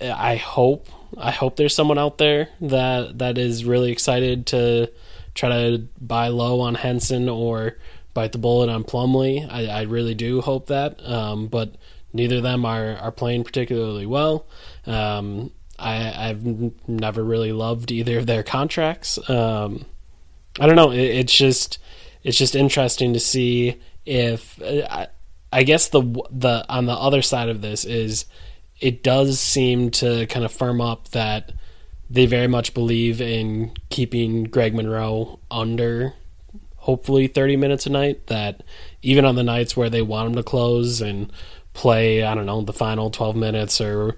I 0.00 0.36
hope 0.36 0.88
I 1.18 1.30
hope 1.30 1.56
there's 1.56 1.74
someone 1.74 1.98
out 1.98 2.18
there 2.18 2.48
that 2.60 3.18
that 3.18 3.38
is 3.38 3.64
really 3.64 3.92
excited 3.92 4.46
to 4.48 4.90
try 5.34 5.48
to 5.48 5.88
buy 6.00 6.28
low 6.28 6.60
on 6.60 6.74
Henson 6.74 7.28
or 7.28 7.76
bite 8.14 8.32
the 8.32 8.38
bullet 8.38 8.68
on 8.68 8.84
Plumlee. 8.84 9.46
I, 9.50 9.66
I 9.66 9.82
really 9.82 10.14
do 10.14 10.40
hope 10.40 10.66
that, 10.66 11.04
um, 11.06 11.48
but 11.48 11.74
neither 12.12 12.36
of 12.36 12.42
them 12.42 12.64
are 12.64 12.96
are 12.96 13.12
playing 13.12 13.44
particularly 13.44 14.06
well. 14.06 14.46
Um, 14.86 15.50
I, 15.78 16.28
I've 16.28 16.44
never 16.88 17.24
really 17.24 17.52
loved 17.52 17.90
either 17.90 18.18
of 18.18 18.26
their 18.26 18.42
contracts. 18.42 19.18
Um, 19.28 19.86
I 20.60 20.66
don't 20.66 20.76
know. 20.76 20.90
It, 20.90 21.00
it's 21.00 21.34
just 21.34 21.78
it's 22.22 22.38
just 22.38 22.54
interesting 22.54 23.14
to 23.14 23.20
see 23.20 23.80
if 24.04 24.60
I, 24.62 25.08
I 25.52 25.62
guess 25.64 25.88
the 25.88 26.02
the 26.30 26.64
on 26.68 26.86
the 26.86 26.92
other 26.92 27.22
side 27.22 27.48
of 27.48 27.62
this 27.62 27.84
is 27.84 28.26
it 28.80 29.02
does 29.02 29.38
seem 29.40 29.90
to 29.90 30.26
kind 30.26 30.44
of 30.44 30.52
firm 30.52 30.80
up 30.80 31.08
that 31.10 31.52
they 32.12 32.26
very 32.26 32.46
much 32.46 32.74
believe 32.74 33.22
in 33.22 33.72
keeping 33.88 34.44
Greg 34.44 34.74
Monroe 34.74 35.40
under 35.50 36.12
hopefully 36.76 37.26
30 37.26 37.56
minutes 37.56 37.86
a 37.86 37.90
night 37.90 38.26
that 38.26 38.62
even 39.00 39.24
on 39.24 39.34
the 39.34 39.42
nights 39.42 39.76
where 39.76 39.88
they 39.88 40.02
want 40.02 40.28
him 40.28 40.34
to 40.34 40.42
close 40.42 41.00
and 41.00 41.32
play 41.72 42.22
I 42.22 42.34
don't 42.34 42.44
know 42.44 42.60
the 42.60 42.72
final 42.72 43.10
12 43.10 43.34
minutes 43.34 43.80
or 43.80 44.16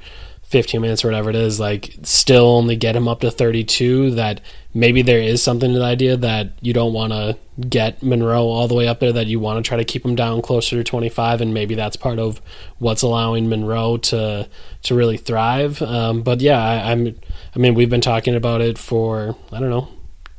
15 0.54 0.80
minutes 0.80 1.04
or 1.04 1.08
whatever 1.08 1.30
it 1.30 1.36
is, 1.36 1.58
like 1.58 1.96
still 2.02 2.46
only 2.46 2.76
get 2.76 2.94
him 2.94 3.08
up 3.08 3.20
to 3.20 3.30
32, 3.30 4.12
that 4.12 4.40
maybe 4.72 5.02
there 5.02 5.18
is 5.18 5.42
something 5.42 5.72
to 5.72 5.78
the 5.78 5.84
idea 5.84 6.16
that 6.16 6.52
you 6.60 6.72
don't 6.72 6.92
want 6.92 7.12
to 7.12 7.36
get 7.68 8.02
Monroe 8.04 8.44
all 8.44 8.68
the 8.68 8.74
way 8.74 8.86
up 8.86 9.00
there, 9.00 9.12
that 9.12 9.26
you 9.26 9.40
want 9.40 9.62
to 9.64 9.68
try 9.68 9.76
to 9.76 9.84
keep 9.84 10.04
him 10.04 10.14
down 10.14 10.42
closer 10.42 10.76
to 10.76 10.84
25, 10.84 11.40
and 11.40 11.54
maybe 11.54 11.74
that's 11.74 11.96
part 11.96 12.18
of 12.18 12.40
what's 12.78 13.02
allowing 13.02 13.48
Monroe 13.48 13.96
to 13.96 14.48
to 14.82 14.94
really 14.94 15.16
thrive. 15.16 15.80
Um, 15.82 16.22
but 16.22 16.40
yeah, 16.40 16.62
I, 16.62 16.92
I'm, 16.92 17.18
I 17.54 17.58
mean, 17.58 17.74
we've 17.74 17.90
been 17.90 18.00
talking 18.00 18.34
about 18.34 18.60
it 18.60 18.78
for, 18.78 19.36
I 19.52 19.60
don't 19.60 19.70
know, 19.70 19.88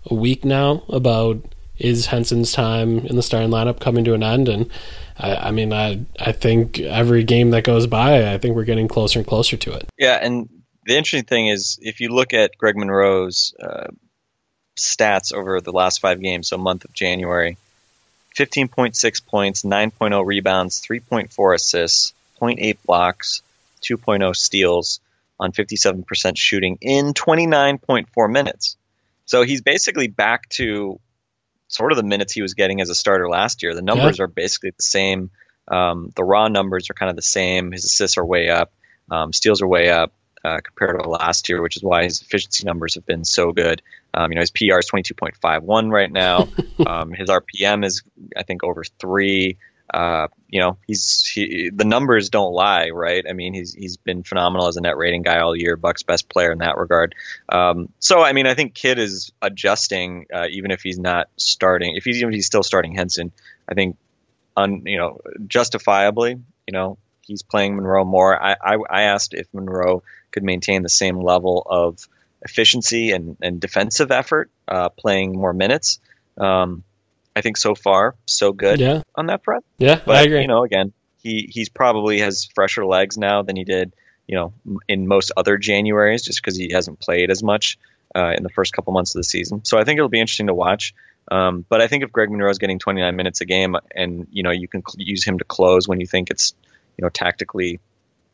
a 0.05 0.13
week 0.13 0.43
now 0.43 0.83
about 0.89 1.41
is 1.77 2.05
Henson's 2.07 2.51
time 2.51 2.99
in 2.99 3.15
the 3.15 3.23
starting 3.23 3.49
lineup 3.49 3.79
coming 3.79 4.05
to 4.05 4.13
an 4.13 4.23
end, 4.23 4.47
and 4.47 4.69
I, 5.17 5.35
I, 5.35 5.51
mean, 5.51 5.73
I 5.73 6.05
I 6.19 6.31
think 6.31 6.79
every 6.79 7.23
game 7.23 7.51
that 7.51 7.63
goes 7.63 7.87
by, 7.87 8.33
I 8.33 8.37
think 8.37 8.55
we're 8.55 8.63
getting 8.63 8.87
closer 8.87 9.19
and 9.19 9.27
closer 9.27 9.57
to 9.57 9.73
it. 9.73 9.89
Yeah, 9.97 10.17
and 10.21 10.49
the 10.85 10.97
interesting 10.97 11.25
thing 11.25 11.47
is, 11.47 11.79
if 11.81 11.99
you 11.99 12.09
look 12.09 12.33
at 12.33 12.57
Greg 12.57 12.77
Monroe's 12.77 13.53
uh, 13.61 13.87
stats 14.77 15.33
over 15.33 15.59
the 15.59 15.71
last 15.71 15.99
five 15.99 16.21
games, 16.21 16.49
so 16.49 16.57
month 16.57 16.85
of 16.85 16.93
January, 16.93 17.57
15.6 18.37 19.25
points, 19.25 19.63
9.0 19.63 20.25
rebounds, 20.25 20.81
3.4 20.81 21.55
assists, 21.55 22.13
0.8 22.41 22.77
blocks, 22.85 23.41
2.0 23.81 24.35
steals 24.35 24.99
on 25.39 25.51
57% 25.51 26.37
shooting 26.37 26.77
in 26.81 27.13
29.4 27.13 28.31
minutes. 28.31 28.77
So 29.25 29.43
he's 29.43 29.61
basically 29.61 30.07
back 30.07 30.47
to 30.49 30.99
sort 31.67 31.91
of 31.91 31.97
the 31.97 32.03
minutes 32.03 32.33
he 32.33 32.41
was 32.41 32.53
getting 32.53 32.81
as 32.81 32.89
a 32.89 32.95
starter 32.95 33.27
last 33.27 33.63
year. 33.63 33.73
The 33.73 33.81
numbers 33.81 34.19
yeah. 34.19 34.25
are 34.25 34.27
basically 34.27 34.71
the 34.71 34.83
same. 34.83 35.31
Um, 35.67 36.11
the 36.15 36.23
raw 36.23 36.47
numbers 36.47 36.89
are 36.89 36.93
kind 36.93 37.09
of 37.09 37.15
the 37.15 37.21
same. 37.21 37.71
His 37.71 37.85
assists 37.85 38.17
are 38.17 38.25
way 38.25 38.49
up. 38.49 38.71
Um, 39.09 39.33
steals 39.33 39.61
are 39.61 39.67
way 39.67 39.89
up 39.89 40.13
uh, 40.43 40.59
compared 40.63 41.01
to 41.01 41.09
last 41.09 41.49
year, 41.49 41.61
which 41.61 41.75
is 41.75 41.83
why 41.83 42.03
his 42.03 42.21
efficiency 42.21 42.65
numbers 42.65 42.95
have 42.95 43.05
been 43.05 43.25
so 43.25 43.51
good. 43.51 43.81
Um, 44.13 44.31
you 44.31 44.35
know, 44.35 44.41
his 44.41 44.51
PR 44.51 44.79
is 44.79 44.89
22.51 44.89 45.91
right 45.91 46.11
now. 46.11 46.47
Um, 46.85 47.13
his 47.13 47.29
RPM 47.29 47.85
is, 47.85 48.03
I 48.35 48.43
think, 48.43 48.61
over 48.63 48.83
three 48.83 49.57
uh, 49.93 50.27
you 50.49 50.59
know, 50.59 50.77
he's 50.87 51.25
he, 51.25 51.69
the 51.73 51.85
numbers 51.85 52.29
don't 52.29 52.53
lie, 52.53 52.89
right? 52.89 53.25
I 53.29 53.33
mean, 53.33 53.53
he's 53.53 53.73
he's 53.73 53.97
been 53.97 54.23
phenomenal 54.23 54.67
as 54.67 54.77
a 54.77 54.81
net 54.81 54.97
rating 54.97 55.21
guy 55.21 55.39
all 55.39 55.55
year, 55.55 55.75
Buck's 55.75 56.03
best 56.03 56.29
player 56.29 56.51
in 56.51 56.59
that 56.59 56.77
regard. 56.77 57.15
Um, 57.49 57.89
so, 57.99 58.21
I 58.21 58.33
mean, 58.33 58.47
I 58.47 58.55
think 58.55 58.73
Kidd 58.73 58.99
is 58.99 59.31
adjusting, 59.41 60.27
uh, 60.33 60.47
even 60.49 60.71
if 60.71 60.81
he's 60.81 60.99
not 60.99 61.29
starting. 61.37 61.95
If 61.95 62.03
he's 62.03 62.17
even 62.17 62.29
if 62.29 62.35
he's 62.35 62.45
still 62.45 62.63
starting 62.63 62.95
Henson, 62.95 63.31
I 63.67 63.73
think, 63.73 63.97
un, 64.57 64.83
you 64.85 64.97
know, 64.97 65.21
justifiably, 65.47 66.31
you 66.31 66.71
know, 66.71 66.97
he's 67.21 67.43
playing 67.43 67.75
Monroe 67.75 68.05
more. 68.05 68.41
I, 68.41 68.55
I, 68.61 68.77
I 68.89 69.01
asked 69.03 69.33
if 69.33 69.47
Monroe 69.53 70.03
could 70.31 70.43
maintain 70.43 70.83
the 70.83 70.89
same 70.89 71.19
level 71.19 71.65
of 71.65 72.07
efficiency 72.41 73.11
and, 73.11 73.37
and 73.41 73.59
defensive 73.59 74.11
effort, 74.11 74.49
uh, 74.67 74.89
playing 74.89 75.33
more 75.33 75.53
minutes. 75.53 75.99
Um, 76.37 76.83
I 77.35 77.41
think 77.41 77.57
so 77.57 77.75
far 77.75 78.15
so 78.25 78.53
good 78.53 78.79
Yeah, 78.79 79.01
on 79.15 79.25
that 79.27 79.43
front. 79.43 79.65
yeah, 79.77 79.99
But 80.05 80.15
I 80.15 80.21
agree. 80.23 80.41
you 80.41 80.47
know, 80.47 80.63
again, 80.63 80.93
he 81.21 81.49
he's 81.51 81.69
probably 81.69 82.19
has 82.19 82.45
fresher 82.55 82.85
legs 82.85 83.17
now 83.17 83.41
than 83.41 83.55
he 83.55 83.63
did, 83.63 83.93
you 84.27 84.35
know, 84.35 84.53
in 84.87 85.07
most 85.07 85.31
other 85.35 85.57
Januaries, 85.57 86.23
just 86.23 86.41
because 86.41 86.55
he 86.57 86.71
hasn't 86.71 86.99
played 86.99 87.29
as 87.31 87.43
much 87.43 87.77
uh, 88.15 88.33
in 88.37 88.43
the 88.43 88.49
first 88.49 88.73
couple 88.73 88.93
months 88.93 89.13
of 89.15 89.19
the 89.19 89.23
season. 89.23 89.65
So 89.65 89.77
I 89.77 89.83
think 89.83 89.97
it'll 89.97 90.09
be 90.09 90.19
interesting 90.21 90.47
to 90.47 90.53
watch. 90.53 90.93
Um, 91.29 91.65
but 91.67 91.81
I 91.81 91.87
think 91.87 92.03
if 92.03 92.11
Greg 92.11 92.29
Monroe 92.29 92.51
is 92.51 92.59
getting 92.59 92.77
29 92.79 93.15
minutes 93.15 93.41
a 93.41 93.45
game, 93.45 93.75
and 93.95 94.27
you 94.31 94.43
know, 94.43 94.51
you 94.51 94.67
can 94.67 94.81
cl- 94.87 95.03
use 95.05 95.23
him 95.25 95.39
to 95.39 95.43
close 95.43 95.87
when 95.87 95.99
you 95.99 96.05
think 96.05 96.29
it's, 96.29 96.53
you 96.97 97.03
know, 97.03 97.09
tactically 97.09 97.79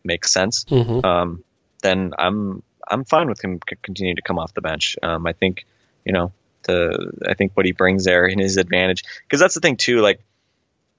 makes 0.04 0.32
sense, 0.34 0.66
Mhm. 0.66 1.04
um, 1.06 1.44
then 1.82 2.14
I'm 2.20 2.62
I'm 2.90 3.06
fine 3.06 3.30
with 3.30 3.42
him 3.44 3.60
c- 3.70 3.78
continuing 3.82 4.18
to 4.18 4.22
come 4.22 4.38
off 4.38 4.54
the 4.54 4.62
bench. 4.62 4.98
Um, 5.02 5.26
I 5.26 5.32
think, 5.34 5.66
you 6.04 6.12
know, 6.12 6.34
the 6.64 7.12
I 7.28 7.34
think 7.34 7.52
what 7.56 7.66
he 7.66 7.72
brings 7.72 8.04
there 8.06 8.26
in 8.26 8.40
his 8.40 8.58
advantage 8.58 9.04
because 9.24 9.40
that's 9.40 9.56
the 9.56 9.62
thing 9.62 9.78
too. 9.78 10.02
Like 10.02 10.24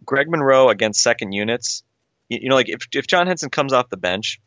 Greg 0.04 0.28
Monroe 0.30 0.68
against 0.68 1.02
second 1.02 1.32
units, 1.32 1.82
you, 2.28 2.40
you 2.42 2.48
know, 2.48 2.54
like 2.56 2.68
if 2.68 2.86
if 2.92 3.06
John 3.06 3.26
Henson 3.26 3.50
comes 3.50 3.72
off 3.72 3.88
the 3.88 3.96
bench, 3.96 4.40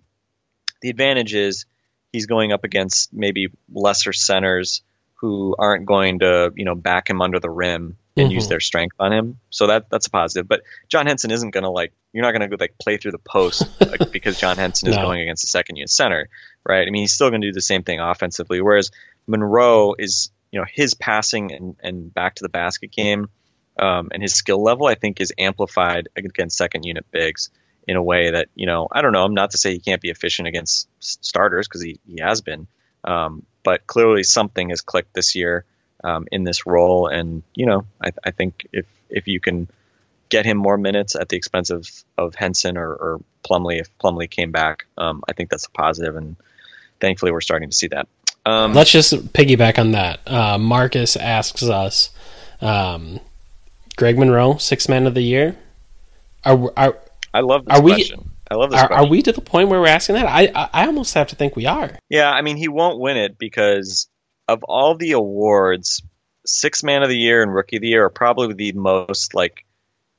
the 0.81 0.89
advantage 0.89 1.33
is 1.33 1.65
he's 2.11 2.25
going 2.25 2.51
up 2.51 2.63
against 2.63 3.13
maybe 3.13 3.47
lesser 3.71 4.13
centers 4.13 4.81
who 5.15 5.55
aren't 5.57 5.85
going 5.85 6.19
to 6.19 6.51
you 6.55 6.65
know 6.65 6.75
back 6.75 7.09
him 7.09 7.21
under 7.21 7.39
the 7.39 7.49
rim 7.49 7.97
and 8.17 8.29
Mhm. 8.29 8.33
use 8.35 8.47
their 8.47 8.59
strength 8.61 8.95
on 8.99 9.11
him. 9.11 9.39
So 9.49 9.67
that 9.67 9.89
that's 9.89 10.07
a 10.07 10.09
positive. 10.09 10.47
But 10.47 10.61
John 10.89 11.05
Henson 11.05 11.31
isn't 11.31 11.51
going 11.51 11.63
to 11.63 11.69
like 11.69 11.91
you're 12.13 12.23
not 12.23 12.31
going 12.31 12.41
to 12.41 12.47
go 12.47 12.61
like 12.61 12.75
play 12.77 12.97
through 12.97 13.11
the 13.11 13.17
post 13.17 13.69
like, 13.91 14.01
because 14.11 14.37
John 14.37 14.57
Henson 14.57 14.89
is 14.89 14.95
No. 14.95 15.01
going 15.03 15.21
against 15.21 15.43
a 15.43 15.47
second 15.47 15.75
unit 15.77 15.89
center, 15.89 16.29
right? 16.65 16.87
I 16.87 16.91
mean, 16.91 17.03
he's 17.03 17.11
still 17.13 17.29
going 17.29 17.41
to 17.41 17.47
do 17.47 17.53
the 17.53 17.61
same 17.61 17.83
thing 17.83 17.99
offensively. 17.99 18.61
Whereas 18.61 18.91
Monroe 19.27 19.95
is 19.99 20.29
you 20.55 20.61
know 20.61 20.67
his 20.71 20.93
passing 20.93 21.51
and, 21.51 21.75
and 21.81 22.13
back 22.13 22.35
to 22.35 22.43
the 22.43 22.49
basket 22.49 22.89
game 22.89 23.27
um, 23.77 24.07
and 24.13 24.23
his 24.23 24.33
skill 24.33 24.63
level 24.63 24.87
I 24.87 24.95
think 24.95 25.19
is 25.19 25.33
amplified 25.37 26.07
against 26.15 26.57
second 26.57 26.85
unit 26.85 27.05
bigs 27.11 27.49
in 27.85 27.97
a 27.97 28.01
way 28.01 28.31
that 28.31 28.47
you 28.55 28.65
know 28.65 28.87
I 28.89 29.01
don't 29.01 29.11
know. 29.11 29.25
I'm 29.25 29.33
not 29.33 29.51
to 29.51 29.57
say 29.57 29.73
he 29.73 29.79
can't 29.79 30.01
be 30.01 30.11
efficient 30.11 30.47
against 30.47 30.87
starters 31.01 31.67
because 31.67 31.81
he, 31.81 31.99
he 32.07 32.21
has 32.21 32.39
been, 32.39 32.67
um, 33.03 33.45
but 33.63 33.85
clearly 33.85 34.23
something 34.23 34.69
has 34.69 34.79
clicked 34.79 35.13
this 35.13 35.35
year 35.35 35.65
um, 36.05 36.25
in 36.31 36.45
this 36.45 36.65
role, 36.65 37.07
and 37.07 37.43
you 37.53 37.65
know 37.65 37.85
I, 38.01 38.11
I 38.23 38.31
think 38.31 38.65
if 38.71 38.85
if 39.09 39.27
you 39.27 39.41
can 39.41 39.67
get 40.29 40.45
him 40.45 40.57
more 40.57 40.77
minutes 40.77 41.17
at 41.17 41.27
the 41.27 41.35
expense 41.35 41.69
of, 41.69 41.85
of 42.17 42.33
Henson 42.33 42.77
or, 42.77 42.87
or 42.87 43.21
Plumlee 43.43 43.81
if 43.81 43.95
Plumlee 43.99 44.29
came 44.29 44.53
back, 44.53 44.85
um, 44.97 45.21
I 45.27 45.33
think 45.33 45.49
that's 45.49 45.65
a 45.65 45.71
positive, 45.71 46.15
and 46.15 46.37
thankfully 47.01 47.33
we're 47.33 47.41
starting 47.41 47.69
to 47.69 47.75
see 47.75 47.87
that. 47.89 48.07
Um, 48.45 48.73
Let's 48.73 48.91
just 48.91 49.33
piggyback 49.33 49.79
on 49.79 49.91
that. 49.91 50.19
Uh, 50.27 50.57
Marcus 50.57 51.15
asks 51.15 51.63
us, 51.63 52.11
um, 52.61 53.19
Greg 53.97 54.17
Monroe, 54.19 54.57
six 54.57 54.87
man 54.87 55.07
of 55.07 55.13
the 55.13 55.21
year. 55.21 55.57
Are 56.43 56.71
are 56.77 56.97
I 57.33 57.39
love 57.41 57.65
this 57.65 57.77
are 57.79 57.81
we- 57.81 57.93
question. 57.93 58.31
I 58.49 58.55
love 58.55 58.69
this 58.69 58.79
are, 58.79 58.87
question. 58.87 59.05
are 59.05 59.09
we 59.09 59.21
to 59.23 59.31
the 59.31 59.41
point 59.41 59.69
where 59.69 59.79
we're 59.81 59.87
asking 59.87 60.15
that? 60.15 60.27
I 60.27 60.51
I 60.53 60.69
I 60.83 60.85
almost 60.85 61.15
have 61.15 61.27
to 61.29 61.35
think 61.35 61.55
we 61.55 61.65
are. 61.65 61.97
Yeah, 62.09 62.29
I 62.31 62.41
mean, 62.41 62.57
he 62.57 62.67
won't 62.67 62.99
win 62.99 63.17
it 63.17 63.39
because 63.39 64.07
of 64.47 64.63
all 64.63 64.95
the 64.95 65.13
awards, 65.13 66.03
six 66.45 66.83
man 66.83 67.01
of 67.01 67.09
the 67.09 67.17
year 67.17 67.41
and 67.41 67.51
rookie 67.53 67.77
of 67.77 67.81
the 67.81 67.87
year 67.87 68.05
are 68.05 68.09
probably 68.11 68.53
the 68.53 68.73
most 68.73 69.33
like 69.33 69.65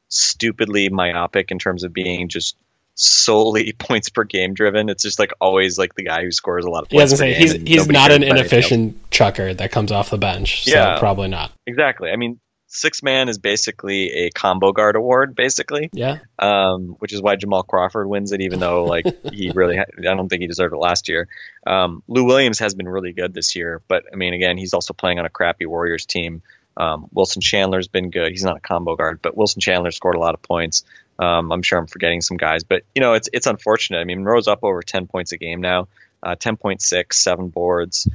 stupidly 0.08 0.88
myopic 0.88 1.50
in 1.52 1.58
terms 1.58 1.84
of 1.84 1.92
being 1.92 2.28
just 2.28 2.56
solely 2.96 3.72
points 3.78 4.08
per 4.08 4.24
game 4.24 4.54
driven. 4.54 4.88
It's 4.88 5.02
just 5.02 5.18
like 5.18 5.32
always 5.40 5.78
like 5.78 5.94
the 5.94 6.02
guy 6.02 6.22
who 6.22 6.32
scores 6.32 6.64
a 6.64 6.70
lot 6.70 6.82
of 6.82 6.88
points. 6.88 7.12
per 7.12 7.16
say 7.18 7.34
he's 7.34 7.52
he's 7.52 7.86
not 7.88 8.10
an 8.10 8.22
inefficient 8.24 9.10
chucker 9.10 9.54
that 9.54 9.70
comes 9.70 9.92
off 9.92 10.10
the 10.10 10.18
bench. 10.18 10.64
So 10.64 10.72
Yeah. 10.72 10.98
probably 10.98 11.28
not. 11.28 11.52
Exactly. 11.66 12.10
I 12.10 12.16
mean, 12.16 12.40
six 12.68 13.02
man 13.02 13.28
is 13.28 13.38
basically 13.38 14.10
a 14.10 14.30
combo 14.30 14.72
guard 14.72 14.96
award, 14.96 15.34
basically. 15.36 15.88
Yeah. 15.92 16.18
um, 16.38 16.96
which 16.98 17.12
is 17.12 17.22
why 17.22 17.36
Jamal 17.36 17.62
Crawford 17.62 18.08
wins 18.08 18.32
it, 18.32 18.40
even 18.40 18.58
though 18.58 18.84
like 18.84 19.06
he 19.32 19.50
really, 19.54 19.76
ha- 19.76 19.84
I 19.98 20.02
don't 20.14 20.28
think 20.28 20.40
he 20.40 20.48
deserved 20.48 20.74
it 20.74 20.78
last 20.78 21.08
year. 21.08 21.28
Um, 21.66 22.02
Lou 22.08 22.24
Williams 22.24 22.58
has 22.58 22.74
been 22.74 22.88
really 22.88 23.12
good 23.12 23.32
this 23.34 23.54
year, 23.54 23.82
but 23.88 24.04
I 24.12 24.16
mean, 24.16 24.34
again, 24.34 24.56
he's 24.58 24.74
also 24.74 24.92
playing 24.94 25.18
on 25.18 25.26
a 25.26 25.30
crappy 25.30 25.66
Warriors 25.66 26.06
team. 26.06 26.42
Um, 26.78 27.06
Wilson 27.12 27.40
Chandler's 27.40 27.88
been 27.88 28.10
good. 28.10 28.30
He's 28.32 28.44
not 28.44 28.58
a 28.58 28.60
combo 28.60 28.96
guard, 28.96 29.20
but 29.22 29.34
Wilson 29.34 29.60
Chandler 29.62 29.90
scored 29.90 30.14
a 30.14 30.18
lot 30.20 30.34
of 30.34 30.42
points. 30.42 30.84
Um, 31.18 31.50
I'm 31.50 31.62
sure 31.62 31.78
I'm 31.78 31.86
forgetting 31.86 32.20
some 32.20 32.36
guys, 32.36 32.64
but 32.64 32.82
you 32.94 33.00
know, 33.00 33.14
it's 33.14 33.28
it's 33.32 33.46
unfortunate. 33.46 33.98
I 33.98 34.04
mean, 34.04 34.18
Monroe's 34.18 34.48
up 34.48 34.60
over 34.62 34.82
10 34.82 35.06
points 35.06 35.32
a 35.32 35.38
game 35.38 35.60
now, 35.60 35.88
uh, 36.22 36.36
10.6, 36.36 37.12
seven 37.12 37.48
boards, 37.48 38.08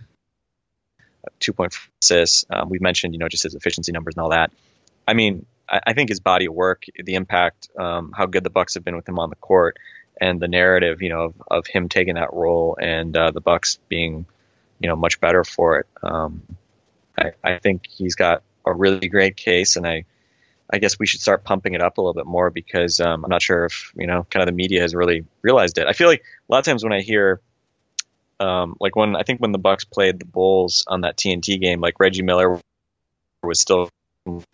uh, 0.99 1.29
2.4 1.39 1.87
assists. 2.01 2.45
Um, 2.49 2.69
we 2.69 2.79
mentioned, 2.79 3.13
you 3.13 3.19
know, 3.19 3.27
just 3.27 3.43
his 3.43 3.55
efficiency 3.55 3.91
numbers 3.91 4.15
and 4.15 4.23
all 4.23 4.29
that. 4.29 4.51
I 5.07 5.13
mean, 5.13 5.45
I, 5.67 5.81
I 5.87 5.93
think 5.93 6.09
his 6.09 6.19
body 6.19 6.45
of 6.45 6.53
work, 6.53 6.83
the 6.95 7.15
impact, 7.15 7.69
um, 7.77 8.13
how 8.15 8.25
good 8.27 8.43
the 8.43 8.49
Bucks 8.49 8.75
have 8.75 8.83
been 8.83 8.95
with 8.95 9.07
him 9.07 9.17
on 9.17 9.29
the 9.29 9.35
court, 9.35 9.77
and 10.19 10.39
the 10.39 10.47
narrative, 10.47 11.01
you 11.01 11.09
know, 11.09 11.21
of, 11.21 11.33
of 11.49 11.67
him 11.67 11.89
taking 11.89 12.15
that 12.15 12.33
role 12.33 12.77
and 12.79 13.15
uh, 13.17 13.31
the 13.31 13.41
Bucks 13.41 13.79
being, 13.89 14.25
you 14.79 14.87
know, 14.87 14.95
much 14.95 15.19
better 15.19 15.43
for 15.43 15.79
it. 15.79 15.87
Um, 16.03 16.43
I, 17.17 17.31
I 17.43 17.57
think 17.57 17.87
he's 17.87 18.15
got 18.15 18.43
a 18.65 18.73
really 18.73 19.07
great 19.07 19.35
case, 19.35 19.75
and 19.75 19.87
I, 19.87 20.05
I 20.73 20.77
guess 20.79 20.97
we 20.97 21.05
should 21.07 21.21
start 21.21 21.43
pumping 21.43 21.73
it 21.73 21.81
up 21.81 21.97
a 21.97 22.01
little 22.01 22.13
bit 22.13 22.25
more 22.25 22.49
because 22.49 22.99
um, 22.99 23.23
I'm 23.25 23.29
not 23.29 23.41
sure 23.41 23.65
if 23.65 23.91
you 23.95 24.07
know, 24.07 24.25
kind 24.29 24.41
of 24.41 24.47
the 24.47 24.55
media 24.55 24.81
has 24.81 24.95
really 24.95 25.25
realized 25.41 25.77
it. 25.77 25.87
I 25.87 25.93
feel 25.93 26.07
like 26.07 26.21
a 26.21 26.51
lot 26.51 26.59
of 26.59 26.65
times 26.65 26.83
when 26.83 26.93
I 26.93 27.01
hear, 27.01 27.41
um, 28.39 28.75
like 28.79 28.95
when 28.95 29.15
I 29.15 29.23
think 29.23 29.39
when 29.39 29.51
the 29.51 29.57
Bucks 29.59 29.83
played 29.85 30.19
the 30.19 30.25
Bulls 30.25 30.83
on 30.87 31.01
that 31.01 31.17
TNT 31.17 31.59
game, 31.59 31.81
like 31.81 31.99
Reggie 31.99 32.23
Miller 32.23 32.59
was 33.43 33.59
still 33.59 33.89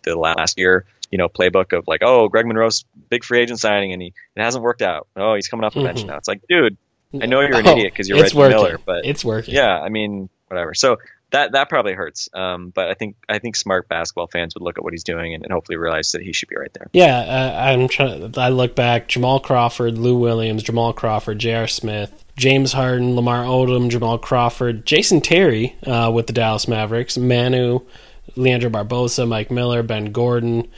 the 0.02 0.18
last 0.18 0.58
year, 0.58 0.86
you 1.10 1.18
know, 1.18 1.28
playbook 1.28 1.76
of 1.76 1.84
like, 1.86 2.00
oh, 2.02 2.28
Greg 2.28 2.46
Monroe's 2.46 2.84
big 3.10 3.24
free 3.24 3.40
agent 3.40 3.60
signing 3.60 3.92
and 3.92 4.02
he 4.02 4.08
it 4.36 4.42
hasn't 4.42 4.62
worked 4.64 4.82
out. 4.82 5.06
Oh, 5.16 5.34
he's 5.34 5.48
coming 5.48 5.64
off 5.64 5.74
the 5.74 5.82
bench 5.82 6.00
Mhm. 6.02 6.06
now. 6.08 6.16
It's 6.16 6.28
like, 6.28 6.40
dude, 6.48 6.76
I 7.20 7.26
know 7.26 7.40
you're 7.40 7.58
an 7.58 7.66
Oh, 7.66 7.72
idiot 7.72 7.92
because 7.92 8.08
you're 8.08 8.20
Reggie 8.20 8.36
working. 8.36 8.56
Miller, 8.56 8.78
but 8.84 9.04
it's 9.06 9.24
working. 9.24 9.54
yeah, 9.54 9.78
I 9.80 9.88
mean, 9.88 10.28
whatever. 10.48 10.74
So 10.74 10.98
that 11.30 11.52
that 11.52 11.68
probably 11.68 11.92
hurts. 11.92 12.28
Um, 12.32 12.70
but 12.70 12.88
I 12.88 12.94
think 12.94 13.16
I 13.28 13.38
think 13.38 13.56
smart 13.56 13.88
basketball 13.88 14.26
fans 14.26 14.54
would 14.54 14.62
look 14.62 14.78
at 14.78 14.84
what 14.84 14.92
he's 14.92 15.04
doing 15.04 15.34
and, 15.34 15.42
and 15.42 15.52
hopefully 15.52 15.76
realize 15.76 16.12
that 16.12 16.22
he 16.22 16.32
should 16.32 16.48
be 16.48 16.56
right 16.56 16.72
there. 16.72 16.88
Yeah, 16.92 17.18
uh, 17.18 17.60
I'm 17.70 17.88
trying. 17.88 18.34
I 18.38 18.48
look 18.48 18.74
back: 18.74 19.08
Jamal 19.08 19.40
Crawford, 19.40 19.98
Lou 19.98 20.18
Williams, 20.18 20.62
Jamal 20.62 20.92
Crawford, 20.92 21.38
J.R. 21.38 21.66
Smith, 21.66 22.24
James 22.36 22.72
Harden, 22.72 23.14
Lamar 23.14 23.44
Odom, 23.44 23.90
Jamal 23.90 24.18
Crawford, 24.18 24.86
Jason 24.86 25.20
Terry 25.20 25.76
uh, 25.86 26.10
with 26.14 26.26
the 26.26 26.32
Dallas 26.32 26.66
Mavericks, 26.66 27.18
Manu, 27.18 27.80
Leandro 28.36 28.70
Barbosa, 28.70 29.28
Mike 29.28 29.50
Miller, 29.50 29.82
Ben 29.82 30.12
Gordon. 30.12 30.68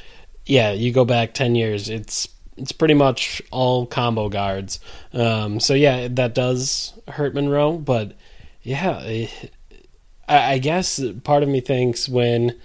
Yeah, 0.46 0.72
you 0.72 0.92
go 0.92 1.04
back 1.04 1.34
ten 1.34 1.54
years. 1.54 1.88
It's 1.88 2.28
it's 2.56 2.72
pretty 2.72 2.94
much 2.94 3.40
all 3.50 3.86
combo 3.86 4.28
guards. 4.28 4.80
Um, 5.12 5.60
so 5.60 5.74
yeah, 5.74 6.08
that 6.10 6.34
does 6.34 6.92
hurt 7.08 7.34
Monroe, 7.34 7.78
but 7.78 8.14
yeah, 8.62 9.00
eh, 9.04 9.28
I, 10.30 10.52
I 10.52 10.58
guess 10.58 11.00
part 11.24 11.42
of 11.42 11.48
me 11.48 11.60
thinks 11.60 12.08
when 12.08 12.56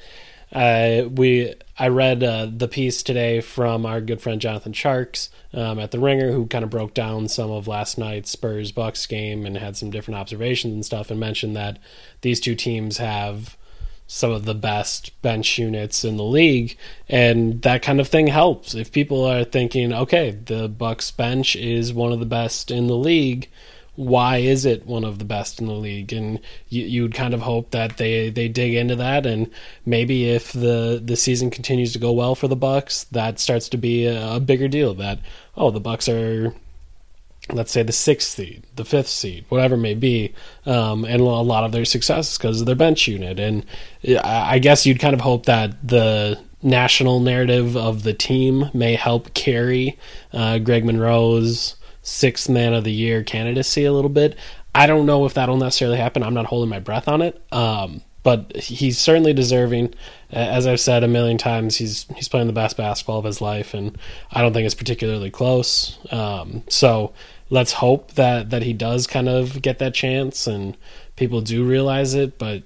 uh, 0.53 1.03
we 1.09 1.53
I 1.77 1.89
read 1.89 2.23
uh, 2.23 2.47
the 2.55 2.69
piece 2.69 3.03
today 3.03 3.41
from 3.41 3.85
our 3.85 3.99
good 3.99 4.21
friend 4.21 4.39
Jonathan 4.39 4.71
Tjarks 4.71 5.29
um, 5.53 5.79
at 5.79 5.91
the 5.91 5.99
Ringer, 5.99 6.31
who 6.31 6.45
kind 6.45 6.63
of 6.63 6.69
broke 6.69 6.93
down 6.93 7.27
some 7.27 7.51
of 7.51 7.67
last 7.67 7.97
night's 7.97 8.31
Spurs 8.31 8.71
Bucks 8.71 9.05
game 9.07 9.45
and 9.45 9.57
had 9.57 9.75
some 9.75 9.89
different 9.89 10.19
observations 10.19 10.73
and 10.73 10.85
stuff, 10.85 11.11
and 11.11 11.19
mentioned 11.19 11.55
that 11.57 11.79
these 12.21 12.39
two 12.39 12.55
teams 12.55 12.99
have 12.99 13.57
some 14.07 14.31
of 14.31 14.45
the 14.45 14.53
best 14.53 15.19
bench 15.23 15.57
units 15.57 16.05
in 16.05 16.15
the 16.15 16.23
league, 16.23 16.77
and 17.09 17.63
that 17.63 17.81
kind 17.81 17.99
of 17.99 18.07
thing 18.07 18.27
helps. 18.27 18.75
If 18.75 18.91
people 18.91 19.25
are 19.25 19.43
thinking, 19.43 19.91
okay, 19.91 20.31
the 20.31 20.69
Bucks 20.69 21.09
bench 21.09 21.55
is 21.55 21.91
one 21.91 22.13
of 22.13 22.19
the 22.19 22.25
best 22.25 22.69
in 22.69 22.85
the 22.87 22.95
league, 22.95 23.49
why 23.95 24.37
is 24.37 24.65
it 24.65 24.85
one 24.85 25.03
of 25.03 25.19
the 25.19 25.25
best 25.25 25.59
in 25.59 25.67
the 25.67 25.73
league? 25.73 26.11
And 26.11 26.39
you, 26.69 26.83
you'd 26.85 27.13
kind 27.13 27.33
of 27.33 27.41
hope 27.41 27.71
that 27.71 27.97
they, 27.97 28.29
they 28.29 28.47
dig 28.47 28.73
into 28.73 28.95
that, 28.97 29.25
and 29.25 29.49
maybe 29.85 30.29
if 30.29 30.51
the 30.53 31.01
the 31.03 31.15
season 31.15 31.49
continues 31.49 31.93
to 31.93 31.99
go 31.99 32.11
well 32.11 32.35
for 32.35 32.47
the 32.47 32.55
Bucks, 32.55 33.05
that 33.05 33.39
starts 33.39 33.69
to 33.69 33.77
be 33.77 34.05
a, 34.05 34.35
a 34.35 34.39
bigger 34.39 34.67
deal. 34.67 34.93
That 34.93 35.19
oh, 35.55 35.71
the 35.71 35.79
Bucks 35.79 36.09
are 36.09 36.53
let's 37.51 37.71
say 37.71 37.83
the 37.83 37.91
sixth 37.91 38.31
seed, 38.31 38.63
the 38.75 38.85
fifth 38.85 39.07
seed, 39.07 39.45
whatever 39.49 39.75
it 39.75 39.79
may 39.79 39.93
be, 39.93 40.33
um, 40.65 41.05
and 41.05 41.21
a 41.21 41.25
lot 41.25 41.63
of 41.63 41.71
their 41.71 41.85
success 41.85 42.31
is 42.31 42.37
because 42.37 42.59
of 42.59 42.65
their 42.65 42.75
bench 42.75 43.07
unit. 43.07 43.39
And 43.39 43.65
I 44.07 44.55
I 44.55 44.59
guess 44.59 44.85
you'd 44.85 44.99
kind 44.99 45.13
of 45.13 45.21
hope 45.21 45.45
that 45.45 45.87
the 45.87 46.39
national 46.61 47.19
narrative 47.19 47.77
of 47.77 48.03
the 48.03 48.13
team 48.13 48.71
may 48.73 48.95
help 48.95 49.33
carry 49.33 49.97
uh, 50.33 50.57
Greg 50.57 50.83
Monroe's 50.83 51.75
sixth 52.05 52.47
man 52.47 52.73
of 52.73 52.83
the 52.83 52.91
year 52.91 53.23
candidacy 53.23 53.83
a 53.83 53.91
little 53.91 54.09
bit. 54.09 54.37
I 54.73 54.87
don't 54.87 55.05
know 55.05 55.25
if 55.25 55.33
that'll 55.33 55.57
necessarily 55.57 55.97
happen. 55.97 56.23
I'm 56.23 56.33
not 56.33 56.45
holding 56.45 56.69
my 56.69 56.79
breath 56.79 57.07
on 57.07 57.21
it. 57.21 57.41
Um, 57.51 58.01
but 58.23 58.55
he's 58.55 58.97
certainly 58.97 59.33
deserving. 59.33 59.93
As 60.31 60.65
I've 60.65 60.79
said 60.79 61.03
a 61.03 61.07
million 61.07 61.37
times, 61.37 61.77
he's 61.77 62.07
he's 62.15 62.27
playing 62.27 62.47
the 62.47 62.53
best 62.53 62.75
basketball 62.75 63.19
of 63.19 63.25
his 63.25 63.39
life, 63.39 63.73
and 63.75 63.95
I 64.31 64.41
don't 64.41 64.51
think 64.51 64.65
it's 64.65 64.73
particularly 64.73 65.29
close. 65.29 65.99
Um, 66.11 66.63
so 66.67 67.13
let's 67.51 67.73
hope 67.73 68.13
that 68.13 68.49
that 68.49 68.63
he 68.63 68.73
does 68.73 69.05
kind 69.05 69.29
of 69.29 69.61
get 69.61 69.77
that 69.77 69.93
chance, 69.93 70.47
and 70.47 70.75
people 71.15 71.41
do 71.41 71.63
realize 71.63 72.15
it. 72.15 72.39
But 72.39 72.63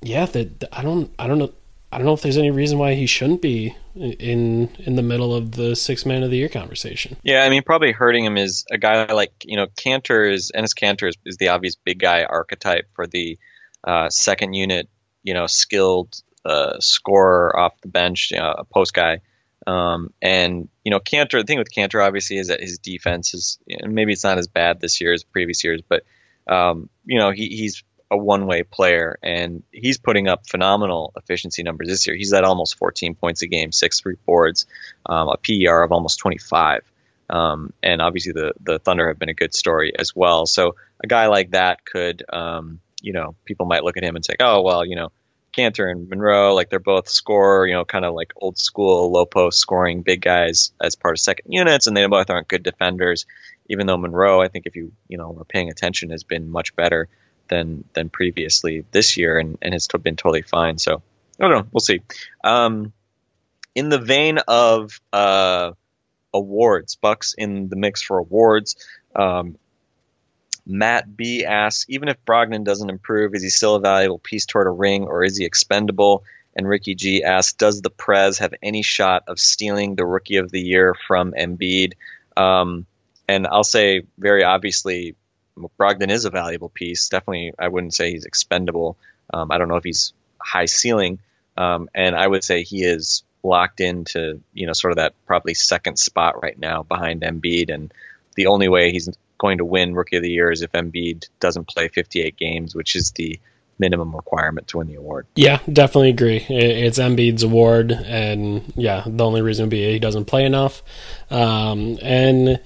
yeah, 0.00 0.24
that 0.24 0.64
I 0.72 0.82
don't 0.82 1.12
I 1.18 1.26
don't 1.26 1.38
know. 1.38 1.52
I 1.92 1.98
don't 1.98 2.06
know 2.06 2.14
if 2.14 2.22
there's 2.22 2.38
any 2.38 2.50
reason 2.50 2.78
why 2.78 2.94
he 2.94 3.04
shouldn't 3.04 3.42
be 3.42 3.76
in 3.94 4.68
in 4.78 4.96
the 4.96 5.02
middle 5.02 5.34
of 5.34 5.52
the 5.52 5.74
six 5.74 6.06
man 6.06 6.22
of 6.22 6.30
the 6.30 6.36
year 6.36 6.48
conversation. 6.48 7.16
Yeah, 7.22 7.42
I 7.42 7.50
mean, 7.50 7.62
probably 7.62 7.92
hurting 7.92 8.24
him 8.24 8.36
is 8.36 8.64
a 8.70 8.78
guy 8.78 9.12
like 9.12 9.32
you 9.44 9.56
know 9.56 9.66
Kanter 9.66 10.30
is 10.30 10.52
Enes 10.54 10.74
Kanter 10.74 11.08
is, 11.08 11.16
is 11.24 11.36
the 11.36 11.48
obvious 11.48 11.76
big 11.76 11.98
guy 11.98 12.24
archetype 12.24 12.86
for 12.94 13.06
the 13.06 13.38
uh, 13.84 14.10
second 14.10 14.54
unit, 14.54 14.88
you 15.22 15.34
know, 15.34 15.46
skilled 15.46 16.22
uh, 16.44 16.78
scorer 16.80 17.58
off 17.58 17.80
the 17.80 17.88
bench, 17.88 18.30
you 18.30 18.38
know, 18.38 18.54
a 18.58 18.64
post 18.64 18.94
guy. 18.94 19.20
Um, 19.66 20.12
and 20.22 20.68
you 20.84 20.90
know, 20.90 21.00
Kanter. 21.00 21.40
The 21.40 21.44
thing 21.44 21.58
with 21.58 21.72
Kanter 21.72 22.04
obviously 22.04 22.38
is 22.38 22.48
that 22.48 22.60
his 22.60 22.78
defense 22.78 23.34
is 23.34 23.58
maybe 23.68 24.12
it's 24.12 24.24
not 24.24 24.38
as 24.38 24.48
bad 24.48 24.80
this 24.80 25.00
year 25.00 25.12
as 25.12 25.22
previous 25.22 25.62
years, 25.64 25.82
but 25.86 26.04
um, 26.46 26.88
you 27.04 27.18
know, 27.18 27.30
he, 27.30 27.48
he's 27.48 27.84
a 28.10 28.16
one 28.16 28.46
way 28.46 28.62
player, 28.62 29.18
and 29.22 29.62
he's 29.72 29.98
putting 29.98 30.28
up 30.28 30.46
phenomenal 30.46 31.12
efficiency 31.16 31.62
numbers 31.62 31.88
this 31.88 32.06
year. 32.06 32.16
He's 32.16 32.32
at 32.32 32.44
almost 32.44 32.76
14 32.78 33.14
points 33.14 33.42
a 33.42 33.46
game, 33.46 33.72
six 33.72 34.00
three 34.00 34.16
boards, 34.26 34.66
um, 35.06 35.28
a 35.28 35.36
PER 35.36 35.82
of 35.82 35.92
almost 35.92 36.18
25. 36.18 36.82
Um, 37.28 37.72
and 37.82 38.02
obviously, 38.02 38.32
the, 38.32 38.54
the 38.60 38.80
Thunder 38.80 39.06
have 39.08 39.18
been 39.18 39.28
a 39.28 39.34
good 39.34 39.54
story 39.54 39.92
as 39.96 40.16
well. 40.16 40.46
So, 40.46 40.74
a 41.02 41.06
guy 41.06 41.28
like 41.28 41.52
that 41.52 41.84
could, 41.84 42.24
um, 42.28 42.80
you 43.00 43.12
know, 43.12 43.36
people 43.44 43.66
might 43.66 43.84
look 43.84 43.96
at 43.96 44.02
him 44.02 44.16
and 44.16 44.24
say, 44.24 44.34
oh, 44.40 44.62
well, 44.62 44.84
you 44.84 44.96
know, 44.96 45.12
Kanter 45.52 45.90
and 45.90 46.08
Monroe, 46.08 46.54
like 46.54 46.70
they're 46.70 46.80
both 46.80 47.08
score, 47.08 47.66
you 47.66 47.74
know, 47.74 47.84
kind 47.84 48.04
of 48.04 48.14
like 48.14 48.32
old 48.36 48.58
school 48.58 49.12
low 49.12 49.26
post 49.26 49.60
scoring 49.60 50.02
big 50.02 50.20
guys 50.20 50.72
as 50.80 50.96
part 50.96 51.14
of 51.14 51.20
second 51.20 51.52
units, 51.52 51.86
and 51.86 51.96
they 51.96 52.06
both 52.06 52.30
aren't 52.30 52.48
good 52.48 52.64
defenders. 52.64 53.26
Even 53.68 53.86
though 53.86 53.96
Monroe, 53.96 54.42
I 54.42 54.48
think 54.48 54.66
if 54.66 54.74
you 54.74 54.92
you 55.08 55.16
know 55.16 55.36
are 55.38 55.44
paying 55.44 55.70
attention, 55.70 56.10
has 56.10 56.24
been 56.24 56.50
much 56.50 56.74
better 56.74 57.08
than 57.50 57.84
than 57.92 58.08
previously 58.08 58.84
this 58.90 59.18
year 59.18 59.38
and, 59.38 59.58
and 59.60 59.74
has 59.74 59.86
been 59.88 60.16
totally 60.16 60.42
fine. 60.42 60.78
So 60.78 61.02
I 61.38 61.48
don't 61.48 61.50
know. 61.50 61.66
We'll 61.72 61.80
see. 61.80 62.00
Um, 62.42 62.92
in 63.74 63.88
the 63.88 63.98
vein 63.98 64.38
of 64.48 65.00
uh, 65.12 65.72
awards, 66.32 66.96
Bucks 66.96 67.34
in 67.36 67.68
the 67.68 67.76
mix 67.76 68.02
for 68.02 68.18
awards. 68.18 68.76
Um, 69.14 69.58
Matt 70.66 71.16
B 71.16 71.44
asks, 71.44 71.86
even 71.88 72.08
if 72.08 72.24
Brogdon 72.24 72.64
doesn't 72.64 72.90
improve, 72.90 73.34
is 73.34 73.42
he 73.42 73.48
still 73.48 73.76
a 73.76 73.80
valuable 73.80 74.18
piece 74.18 74.46
toward 74.46 74.66
a 74.66 74.70
ring, 74.70 75.04
or 75.04 75.24
is 75.24 75.36
he 75.36 75.44
expendable? 75.44 76.24
And 76.54 76.68
Ricky 76.68 76.94
G 76.94 77.24
asks, 77.24 77.54
does 77.54 77.80
the 77.80 77.90
Prez 77.90 78.38
have 78.38 78.54
any 78.62 78.82
shot 78.82 79.24
of 79.28 79.38
stealing 79.38 79.94
the 79.94 80.04
Rookie 80.04 80.36
of 80.36 80.50
the 80.50 80.60
Year 80.60 80.94
from 81.06 81.32
Embiid? 81.32 81.94
Um, 82.36 82.86
and 83.26 83.46
I'll 83.46 83.64
say 83.64 84.02
very 84.18 84.44
obviously, 84.44 85.16
Brogdon 85.78 86.10
is 86.10 86.24
a 86.24 86.30
valuable 86.30 86.68
piece. 86.68 87.08
Definitely, 87.08 87.52
I 87.58 87.68
wouldn't 87.68 87.94
say 87.94 88.10
he's 88.10 88.24
expendable. 88.24 88.96
Um, 89.32 89.50
I 89.50 89.58
don't 89.58 89.68
know 89.68 89.76
if 89.76 89.84
he's 89.84 90.12
high 90.38 90.66
ceiling, 90.66 91.18
um, 91.56 91.88
and 91.94 92.16
I 92.16 92.26
would 92.26 92.44
say 92.44 92.62
he 92.62 92.82
is 92.84 93.22
locked 93.42 93.80
into 93.80 94.40
you 94.52 94.66
know 94.66 94.72
sort 94.72 94.92
of 94.92 94.96
that 94.96 95.14
probably 95.26 95.54
second 95.54 95.98
spot 95.98 96.42
right 96.42 96.58
now 96.58 96.82
behind 96.82 97.22
Embiid. 97.22 97.72
And 97.72 97.92
the 98.34 98.46
only 98.46 98.68
way 98.68 98.92
he's 98.92 99.08
going 99.38 99.58
to 99.58 99.64
win 99.64 99.94
Rookie 99.94 100.16
of 100.16 100.22
the 100.22 100.30
Year 100.30 100.50
is 100.50 100.62
if 100.62 100.72
Embiid 100.72 101.28
doesn't 101.40 101.68
play 101.68 101.88
58 101.88 102.36
games, 102.36 102.74
which 102.74 102.94
is 102.94 103.12
the 103.12 103.40
minimum 103.78 104.14
requirement 104.14 104.68
to 104.68 104.78
win 104.78 104.86
the 104.86 104.96
award. 104.96 105.26
Yeah, 105.34 105.60
definitely 105.72 106.10
agree. 106.10 106.44
It's 106.48 106.98
Embiid's 106.98 107.42
award, 107.42 107.90
and 107.90 108.72
yeah, 108.76 109.02
the 109.06 109.24
only 109.24 109.40
reason 109.40 109.64
would 109.64 109.70
be 109.70 109.90
he 109.90 109.98
doesn't 109.98 110.26
play 110.26 110.44
enough, 110.44 110.82
um, 111.30 111.98
and 112.02 112.60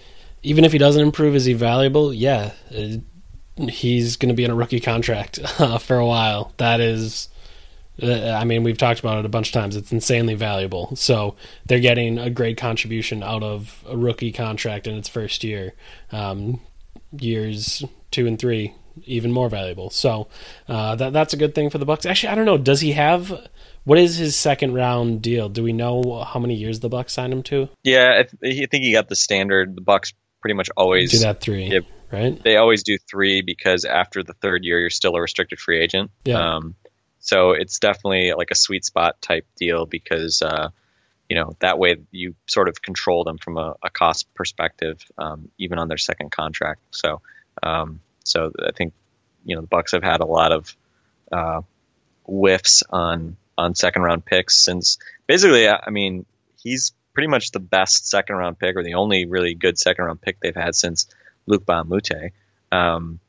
even 0.44 0.64
if 0.64 0.72
he 0.72 0.78
doesn't 0.78 1.02
improve, 1.02 1.34
is 1.34 1.46
he 1.46 1.54
valuable? 1.54 2.12
Yeah, 2.12 2.52
uh, 2.76 3.64
he's 3.68 4.16
going 4.16 4.28
to 4.28 4.34
be 4.34 4.44
in 4.44 4.50
a 4.50 4.54
rookie 4.54 4.80
contract 4.80 5.40
uh, 5.58 5.78
for 5.78 5.96
a 5.96 6.06
while. 6.06 6.52
That 6.58 6.80
is, 6.80 7.28
uh, 8.02 8.30
I 8.30 8.44
mean, 8.44 8.62
we've 8.62 8.78
talked 8.78 9.00
about 9.00 9.18
it 9.18 9.24
a 9.24 9.30
bunch 9.30 9.48
of 9.48 9.54
times. 9.54 9.74
It's 9.74 9.90
insanely 9.90 10.34
valuable. 10.34 10.94
So 10.96 11.34
they're 11.66 11.80
getting 11.80 12.18
a 12.18 12.30
great 12.30 12.58
contribution 12.58 13.22
out 13.22 13.42
of 13.42 13.82
a 13.88 13.96
rookie 13.96 14.32
contract 14.32 14.86
in 14.86 14.96
its 14.96 15.08
first 15.08 15.42
year. 15.42 15.72
Um, 16.12 16.60
years 17.18 17.82
two 18.10 18.26
and 18.26 18.38
three, 18.38 18.74
even 19.04 19.32
more 19.32 19.48
valuable. 19.48 19.90
So 19.90 20.28
uh, 20.68 20.94
that 20.96 21.12
that's 21.12 21.32
a 21.32 21.36
good 21.36 21.54
thing 21.54 21.70
for 21.70 21.78
the 21.78 21.86
Bucks. 21.86 22.06
Actually, 22.06 22.30
I 22.30 22.34
don't 22.34 22.46
know. 22.46 22.58
Does 22.58 22.80
he 22.80 22.92
have? 22.92 23.48
What 23.84 23.98
is 23.98 24.16
his 24.16 24.34
second 24.34 24.74
round 24.74 25.20
deal? 25.20 25.48
Do 25.48 25.62
we 25.62 25.72
know 25.72 26.24
how 26.26 26.40
many 26.40 26.54
years 26.54 26.80
the 26.80 26.88
Bucks 26.88 27.12
signed 27.12 27.32
him 27.32 27.42
to? 27.44 27.68
Yeah, 27.82 28.20
I, 28.20 28.22
th- 28.22 28.62
I 28.62 28.66
think 28.66 28.84
he 28.84 28.92
got 28.92 29.08
the 29.08 29.16
standard. 29.16 29.76
The 29.76 29.82
Bucks 29.82 30.12
pretty 30.44 30.54
much 30.54 30.68
always 30.76 31.10
do 31.10 31.20
that 31.20 31.40
three, 31.40 31.68
yeah, 31.68 31.78
right? 32.12 32.38
They 32.44 32.58
always 32.58 32.82
do 32.82 32.98
three 32.98 33.40
because 33.40 33.86
after 33.86 34.22
the 34.22 34.34
third 34.34 34.62
year, 34.62 34.78
you're 34.78 34.90
still 34.90 35.16
a 35.16 35.20
restricted 35.22 35.58
free 35.58 35.80
agent. 35.80 36.10
Yeah. 36.26 36.56
Um, 36.56 36.74
so 37.18 37.52
it's 37.52 37.78
definitely 37.78 38.34
like 38.34 38.50
a 38.50 38.54
sweet 38.54 38.84
spot 38.84 39.22
type 39.22 39.46
deal 39.56 39.86
because 39.86 40.42
uh, 40.42 40.68
you 41.30 41.36
know 41.36 41.56
that 41.60 41.78
way 41.78 41.96
you 42.10 42.34
sort 42.46 42.68
of 42.68 42.82
control 42.82 43.24
them 43.24 43.38
from 43.38 43.56
a, 43.56 43.74
a 43.82 43.88
cost 43.88 44.34
perspective, 44.34 45.02
um, 45.16 45.48
even 45.56 45.78
on 45.78 45.88
their 45.88 45.96
second 45.96 46.30
contract. 46.30 46.82
So 46.90 47.22
um, 47.62 48.00
so 48.22 48.52
I 48.62 48.72
think 48.72 48.92
you 49.46 49.56
know 49.56 49.62
the 49.62 49.66
Bucks 49.66 49.92
have 49.92 50.02
had 50.02 50.20
a 50.20 50.26
lot 50.26 50.52
of 50.52 50.76
uh, 51.32 51.62
whiffs 52.26 52.82
on 52.90 53.38
on 53.56 53.74
second 53.74 54.02
round 54.02 54.26
picks 54.26 54.58
since 54.58 54.98
basically 55.26 55.70
I 55.70 55.88
mean 55.88 56.26
he's 56.62 56.92
pretty 57.14 57.28
much 57.28 57.52
the 57.52 57.60
best 57.60 58.08
second 58.08 58.36
round 58.36 58.58
pick 58.58 58.76
or 58.76 58.82
the 58.82 58.94
only 58.94 59.24
really 59.24 59.54
good 59.54 59.78
second 59.78 60.04
round 60.04 60.20
pick 60.20 60.38
they've 60.40 60.54
had 60.54 60.74
since 60.74 61.06
Luke 61.46 61.64
Moute. 61.66 62.32
Um, 62.72 63.20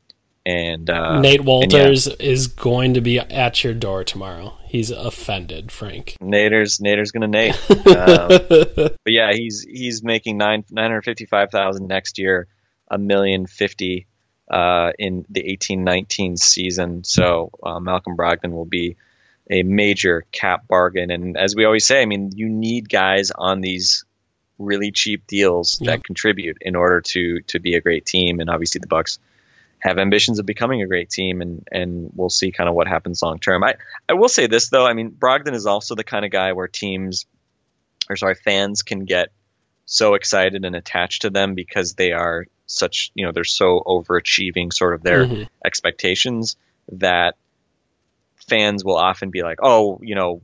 and 0.44 0.88
uh, 0.88 1.20
Nate 1.20 1.40
Wolters 1.40 2.06
yeah. 2.06 2.14
is 2.20 2.46
going 2.46 2.94
to 2.94 3.00
be 3.00 3.18
at 3.18 3.64
your 3.64 3.74
door 3.74 4.04
tomorrow. 4.04 4.56
He's 4.64 4.90
offended, 4.92 5.72
Frank. 5.72 6.14
Nader's 6.20 6.78
Nader's 6.78 7.10
gonna 7.10 7.26
Nate. 7.26 7.54
um, 7.70 8.28
but 8.76 9.12
yeah, 9.12 9.32
he's 9.32 9.62
he's 9.62 10.04
making 10.04 10.38
nine 10.38 10.64
nine 10.70 10.84
hundred 10.84 11.02
fifty 11.02 11.26
five 11.26 11.50
thousand 11.50 11.88
next 11.88 12.18
year, 12.18 12.46
a 12.88 12.96
million 12.96 13.48
fifty 13.48 14.06
uh, 14.48 14.92
in 15.00 15.26
the 15.28 15.44
eighteen 15.44 15.82
nineteen 15.82 16.36
season. 16.36 17.02
So 17.02 17.50
uh, 17.60 17.80
Malcolm 17.80 18.16
Brogdon 18.16 18.52
will 18.52 18.66
be 18.66 18.96
a 19.50 19.62
major 19.62 20.24
cap 20.32 20.66
bargain. 20.66 21.10
And 21.10 21.36
as 21.36 21.54
we 21.54 21.64
always 21.64 21.84
say, 21.84 22.02
I 22.02 22.06
mean, 22.06 22.32
you 22.34 22.48
need 22.48 22.88
guys 22.88 23.30
on 23.30 23.60
these 23.60 24.04
really 24.58 24.90
cheap 24.90 25.26
deals 25.26 25.78
that 25.84 26.02
contribute 26.02 26.58
in 26.60 26.76
order 26.76 27.02
to 27.02 27.40
to 27.42 27.60
be 27.60 27.74
a 27.74 27.80
great 27.80 28.06
team. 28.06 28.40
And 28.40 28.50
obviously, 28.50 28.80
the 28.80 28.86
Bucks 28.86 29.18
have 29.78 29.98
ambitions 29.98 30.38
of 30.38 30.46
becoming 30.46 30.82
a 30.82 30.86
great 30.86 31.10
team, 31.10 31.40
and 31.42 31.66
and 31.70 32.10
we'll 32.14 32.30
see 32.30 32.50
kind 32.50 32.68
of 32.68 32.74
what 32.74 32.88
happens 32.88 33.22
long 33.22 33.38
term. 33.38 33.62
I 33.62 33.74
I 34.08 34.14
will 34.14 34.28
say 34.28 34.46
this 34.46 34.68
though, 34.68 34.86
I 34.86 34.94
mean, 34.94 35.10
Brogdon 35.10 35.54
is 35.54 35.66
also 35.66 35.94
the 35.94 36.04
kind 36.04 36.24
of 36.24 36.30
guy 36.30 36.52
where 36.52 36.68
teams, 36.68 37.26
or 38.08 38.16
sorry, 38.16 38.34
fans 38.34 38.82
can 38.82 39.04
get 39.04 39.28
so 39.84 40.14
excited 40.14 40.64
and 40.64 40.74
attached 40.74 41.22
to 41.22 41.30
them 41.30 41.54
because 41.54 41.94
they 41.94 42.12
are 42.12 42.46
such 42.66 43.12
you 43.14 43.24
know 43.24 43.32
they're 43.32 43.44
so 43.44 43.82
overachieving 43.86 44.72
sort 44.72 44.94
of 44.94 45.02
their 45.02 45.24
mm-hmm. 45.24 45.42
expectations 45.64 46.56
that 46.90 47.36
fans 48.48 48.84
will 48.84 48.96
often 48.96 49.30
be 49.30 49.42
like, 49.42 49.58
oh, 49.62 49.98
you 50.02 50.14
know, 50.14 50.42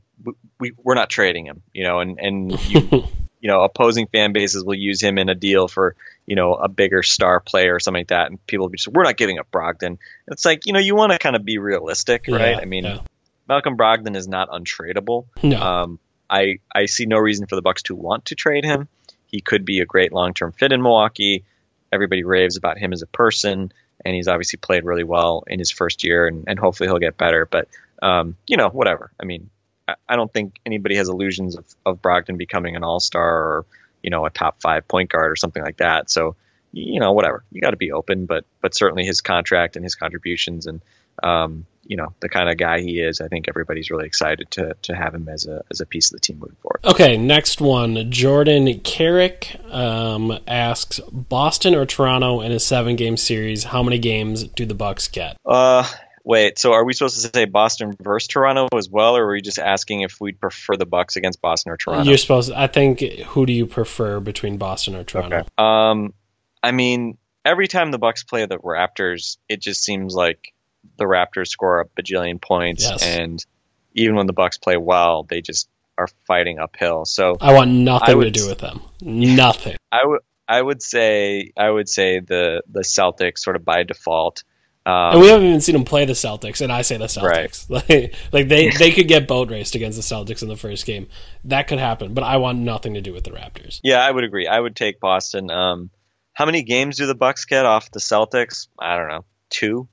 we, 0.59 0.73
we're 0.81 0.95
not 0.95 1.09
trading 1.09 1.45
him, 1.45 1.61
you 1.73 1.83
know, 1.83 1.99
and, 1.99 2.19
and 2.19 2.69
you, 2.69 2.81
you 3.39 3.49
know, 3.49 3.61
opposing 3.61 4.07
fan 4.07 4.33
bases 4.33 4.63
will 4.63 4.75
use 4.75 5.01
him 5.01 5.17
in 5.17 5.29
a 5.29 5.35
deal 5.35 5.67
for, 5.67 5.95
you 6.25 6.35
know, 6.35 6.53
a 6.53 6.69
bigger 6.69 7.03
star 7.03 7.39
player 7.39 7.75
or 7.75 7.79
something 7.79 8.01
like 8.01 8.07
that. 8.07 8.27
And 8.29 8.45
people 8.47 8.65
will 8.65 8.69
be 8.69 8.77
just, 8.77 8.87
we're 8.87 9.03
not 9.03 9.17
giving 9.17 9.39
up 9.39 9.51
Brogdon. 9.51 9.97
It's 10.27 10.45
like, 10.45 10.65
you 10.65 10.73
know, 10.73 10.79
you 10.79 10.95
want 10.95 11.11
to 11.11 11.19
kind 11.19 11.35
of 11.35 11.43
be 11.43 11.57
realistic, 11.57 12.27
yeah, 12.27 12.37
right? 12.37 12.57
I 12.57 12.65
mean, 12.65 12.85
yeah. 12.85 12.99
Malcolm 13.47 13.77
Brogdon 13.77 14.15
is 14.15 14.27
not 14.27 14.49
untradeable. 14.49 15.25
No. 15.41 15.61
Um, 15.61 15.99
I, 16.29 16.59
I 16.73 16.85
see 16.85 17.05
no 17.05 17.17
reason 17.17 17.47
for 17.47 17.55
the 17.55 17.61
Bucks 17.61 17.83
to 17.83 17.95
want 17.95 18.25
to 18.25 18.35
trade 18.35 18.63
him. 18.63 18.87
He 19.27 19.41
could 19.41 19.65
be 19.65 19.81
a 19.81 19.85
great 19.85 20.13
long 20.13 20.33
term 20.33 20.51
fit 20.51 20.71
in 20.71 20.81
Milwaukee. 20.81 21.43
Everybody 21.91 22.23
raves 22.23 22.55
about 22.55 22.77
him 22.77 22.93
as 22.93 23.01
a 23.01 23.07
person, 23.07 23.71
and 24.05 24.15
he's 24.15 24.27
obviously 24.27 24.57
played 24.57 24.85
really 24.85 25.03
well 25.03 25.43
in 25.47 25.59
his 25.59 25.69
first 25.69 26.03
year, 26.03 26.27
and, 26.27 26.45
and 26.47 26.57
hopefully 26.57 26.87
he'll 26.87 26.97
get 26.97 27.17
better. 27.17 27.45
But 27.45 27.67
um, 28.03 28.35
you 28.47 28.57
know, 28.57 28.69
whatever. 28.69 29.11
I 29.19 29.25
mean, 29.25 29.49
I, 29.87 29.95
I 30.07 30.15
don't 30.15 30.31
think 30.31 30.59
anybody 30.65 30.95
has 30.97 31.09
illusions 31.09 31.55
of, 31.55 31.65
of 31.85 32.01
Brogdon 32.01 32.37
becoming 32.37 32.75
an 32.75 32.83
all 32.83 32.99
star 32.99 33.25
or, 33.25 33.65
you 34.03 34.09
know, 34.09 34.25
a 34.25 34.29
top 34.29 34.61
five 34.61 34.87
point 34.87 35.09
guard 35.09 35.31
or 35.31 35.35
something 35.37 35.63
like 35.63 35.77
that. 35.77 36.09
So, 36.11 36.35
you 36.73 36.99
know, 36.99 37.13
whatever. 37.13 37.43
You 37.51 37.61
got 37.61 37.71
to 37.71 37.77
be 37.77 37.91
open, 37.91 38.25
but 38.25 38.45
but 38.61 38.75
certainly 38.75 39.05
his 39.05 39.21
contract 39.21 39.77
and 39.77 39.85
his 39.85 39.95
contributions 39.95 40.67
and 40.67 40.81
um, 41.21 41.65
you 41.85 41.97
know 41.97 42.13
the 42.21 42.29
kind 42.29 42.49
of 42.49 42.57
guy 42.57 42.79
he 42.79 42.99
is, 42.99 43.19
I 43.19 43.27
think 43.27 43.47
everybody's 43.47 43.91
really 43.91 44.05
excited 44.05 44.49
to 44.51 44.75
to 44.83 44.95
have 44.95 45.13
him 45.13 45.27
as 45.27 45.45
a 45.45 45.63
as 45.69 45.81
a 45.81 45.85
piece 45.85 46.11
of 46.11 46.19
the 46.19 46.21
team 46.21 46.39
moving 46.39 46.55
forward. 46.61 46.79
Okay, 46.85 47.17
next 47.17 47.59
one, 47.59 48.09
Jordan 48.09 48.79
Carrick 48.79 49.59
um, 49.69 50.39
asks 50.47 50.99
Boston 51.11 51.75
or 51.75 51.85
Toronto 51.85 52.41
in 52.41 52.51
a 52.51 52.59
seven 52.59 52.95
game 52.95 53.17
series. 53.17 53.65
How 53.65 53.83
many 53.83 53.99
games 53.99 54.45
do 54.45 54.65
the 54.65 54.73
Bucks 54.73 55.07
get? 55.07 55.37
Uh, 55.45 55.85
Wait, 56.25 56.57
so 56.57 56.71
are 56.71 56.85
we 56.85 56.93
supposed 56.93 57.21
to 57.21 57.29
say 57.33 57.45
Boston 57.45 57.93
versus 58.01 58.27
Toronto 58.27 58.69
as 58.77 58.89
well, 58.89 59.17
or 59.17 59.25
are 59.25 59.31
we 59.33 59.41
just 59.41 59.59
asking 59.59 60.01
if 60.01 60.21
we'd 60.21 60.39
prefer 60.39 60.77
the 60.77 60.85
Bucks 60.85 61.17
against 61.17 61.41
Boston 61.41 61.73
or 61.73 61.77
Toronto? 61.77 62.09
You're 62.09 62.17
supposed. 62.17 62.49
To, 62.49 62.59
I 62.59 62.67
think. 62.67 63.01
Who 63.01 63.45
do 63.45 63.51
you 63.51 63.65
prefer 63.65 64.21
between 64.21 64.57
Boston 64.57 64.95
or 64.95 65.03
Toronto? 65.03 65.39
Okay. 65.39 65.47
Um, 65.57 66.13
I 66.61 66.71
mean, 66.71 67.17
every 67.43 67.67
time 67.67 67.91
the 67.91 67.97
Bucks 67.97 68.23
play 68.23 68.45
the 68.45 68.57
Raptors, 68.57 69.37
it 69.49 69.61
just 69.61 69.83
seems 69.83 70.15
like 70.15 70.53
the 70.97 71.03
Raptors 71.03 71.47
score 71.47 71.81
a 71.81 72.01
bajillion 72.01 72.41
points, 72.41 72.83
yes. 72.83 73.03
and 73.03 73.45
even 73.93 74.15
when 74.15 74.27
the 74.27 74.33
Bucks 74.33 74.57
play 74.57 74.77
well, 74.77 75.23
they 75.23 75.41
just 75.41 75.67
are 75.97 76.07
fighting 76.25 76.57
uphill. 76.57 77.05
So 77.05 77.37
I 77.39 77.53
want 77.53 77.71
nothing 77.71 78.09
I 78.09 78.15
would- 78.15 78.33
to 78.33 78.39
do 78.39 78.47
with 78.47 78.59
them. 78.59 78.81
Nothing. 79.01 79.75
I 79.91 80.05
would 80.05 80.21
I 80.47 80.61
would 80.61 80.81
say 80.81 81.51
I 81.57 81.69
would 81.69 81.89
say 81.89 82.19
the 82.19 82.63
the 82.69 82.81
Celtics 82.81 83.39
sort 83.39 83.55
of 83.55 83.65
by 83.65 83.83
default. 83.83 84.43
Um, 84.85 85.13
and 85.13 85.21
we 85.21 85.27
haven't 85.29 85.47
even 85.47 85.61
seen 85.61 85.73
them 85.73 85.85
play 85.85 86.03
the 86.05 86.13
Celtics, 86.13 86.59
and 86.59 86.71
I 86.71 86.81
say 86.81 86.97
the 86.97 87.05
Celtics. 87.05 87.69
Like, 87.69 88.13
like 88.33 88.47
they, 88.49 88.69
they 88.69 88.91
could 88.91 89.07
get 89.07 89.27
boat 89.27 89.49
raced 89.49 89.75
against 89.75 89.97
the 89.97 90.03
Celtics 90.03 90.41
in 90.41 90.49
the 90.49 90.57
first 90.57 90.85
game. 90.85 91.07
That 91.45 91.67
could 91.67 91.79
happen, 91.79 92.13
but 92.13 92.23
I 92.23 92.37
want 92.37 92.59
nothing 92.59 92.95
to 92.95 93.01
do 93.01 93.13
with 93.13 93.23
the 93.23 93.31
Raptors. 93.31 93.79
yeah, 93.83 94.05
I 94.05 94.11
would 94.11 94.23
agree. 94.25 94.45
I 94.47 94.59
would 94.59 94.75
take 94.75 94.99
Boston. 94.99 95.49
Um, 95.49 95.89
how 96.33 96.45
many 96.45 96.63
games 96.63 96.97
do 96.97 97.05
the 97.05 97.15
Bucks 97.15 97.45
get 97.45 97.65
off 97.65 97.91
the 97.91 97.99
Celtics? 97.99 98.67
I 98.77 98.97
don't 98.97 99.07
know, 99.07 99.23
two, 99.49 99.87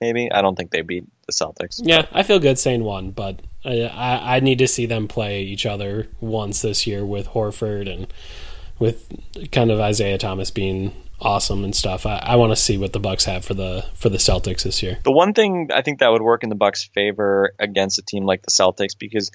maybe. 0.00 0.32
I 0.32 0.42
don't 0.42 0.56
think 0.56 0.70
they 0.72 0.82
beat 0.82 1.04
the 1.26 1.32
Celtics. 1.32 1.80
Yeah, 1.82 2.06
I 2.12 2.24
feel 2.24 2.40
good 2.40 2.58
saying 2.58 2.82
one, 2.82 3.12
but 3.12 3.40
I, 3.64 3.82
I, 3.82 4.36
I 4.36 4.40
need 4.40 4.58
to 4.58 4.66
see 4.68 4.86
them 4.86 5.06
play 5.06 5.42
each 5.42 5.66
other 5.66 6.08
once 6.20 6.62
this 6.62 6.86
year 6.86 7.04
with 7.06 7.28
Horford 7.28 7.92
and 7.92 8.12
with 8.78 9.08
kind 9.52 9.70
of 9.70 9.78
Isaiah 9.80 10.18
Thomas 10.18 10.50
being 10.50 10.94
awesome 11.20 11.64
and 11.64 11.74
stuff. 11.74 12.06
I, 12.06 12.18
I 12.18 12.36
want 12.36 12.52
to 12.52 12.56
see 12.56 12.78
what 12.78 12.92
the 12.92 13.00
Bucks 13.00 13.24
have 13.24 13.44
for 13.44 13.54
the 13.54 13.84
for 13.94 14.08
the 14.08 14.18
Celtics 14.18 14.62
this 14.62 14.82
year. 14.82 14.98
The 15.04 15.12
one 15.12 15.32
thing 15.32 15.70
I 15.72 15.82
think 15.82 16.00
that 16.00 16.10
would 16.10 16.22
work 16.22 16.42
in 16.42 16.48
the 16.48 16.54
Bucks' 16.54 16.84
favor 16.84 17.52
against 17.58 17.98
a 17.98 18.02
team 18.02 18.24
like 18.24 18.42
the 18.42 18.50
Celtics 18.50 18.96
because 18.98 19.30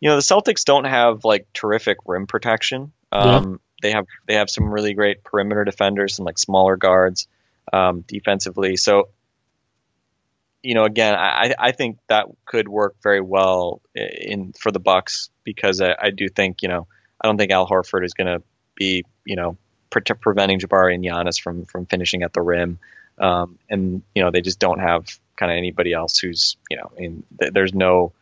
you 0.00 0.08
know 0.08 0.16
the 0.16 0.22
Celtics 0.22 0.64
don't 0.64 0.84
have 0.84 1.24
like 1.24 1.46
terrific 1.52 1.98
rim 2.06 2.26
protection. 2.26 2.92
Um, 3.10 3.60
They 3.82 3.90
have 3.92 4.06
they 4.26 4.34
have 4.34 4.48
some 4.48 4.72
really 4.72 4.94
great 4.94 5.24
perimeter 5.24 5.64
defenders, 5.64 6.18
and 6.18 6.26
like 6.26 6.38
smaller 6.38 6.76
guards 6.76 7.26
um, 7.72 8.02
defensively. 8.06 8.76
So 8.76 9.08
you 10.62 10.74
know, 10.74 10.84
again, 10.84 11.14
I, 11.16 11.54
I 11.58 11.72
think 11.72 11.98
that 12.06 12.26
could 12.44 12.68
work 12.68 12.94
very 13.02 13.20
well 13.20 13.82
in 13.94 14.52
for 14.52 14.70
the 14.70 14.78
Bucks 14.78 15.30
because 15.42 15.80
I, 15.80 15.96
I 16.00 16.10
do 16.10 16.28
think 16.28 16.62
you 16.62 16.68
know 16.68 16.86
I 17.20 17.26
don't 17.26 17.36
think 17.36 17.50
Al 17.50 17.66
Horford 17.66 18.04
is 18.04 18.14
going 18.14 18.28
to 18.28 18.42
be 18.76 19.04
you 19.24 19.36
know 19.36 19.56
pre- 19.92 20.02
preventing 20.20 20.58
Jabari 20.58 20.94
and 20.94 21.04
Giannis 21.04 21.40
from 21.40 21.66
from 21.66 21.86
finishing 21.86 22.24
at 22.24 22.32
the 22.32 22.42
rim, 22.42 22.80
um, 23.18 23.58
and 23.70 24.02
you 24.14 24.24
know 24.24 24.32
they 24.32 24.40
just 24.40 24.58
don't 24.58 24.80
have 24.80 25.06
kind 25.36 25.52
of 25.52 25.56
anybody 25.56 25.92
else 25.92 26.18
who's 26.18 26.56
you 26.68 26.78
know 26.78 26.90
in 26.96 27.22
th- 27.38 27.52
there's 27.52 27.72
no 27.72 28.12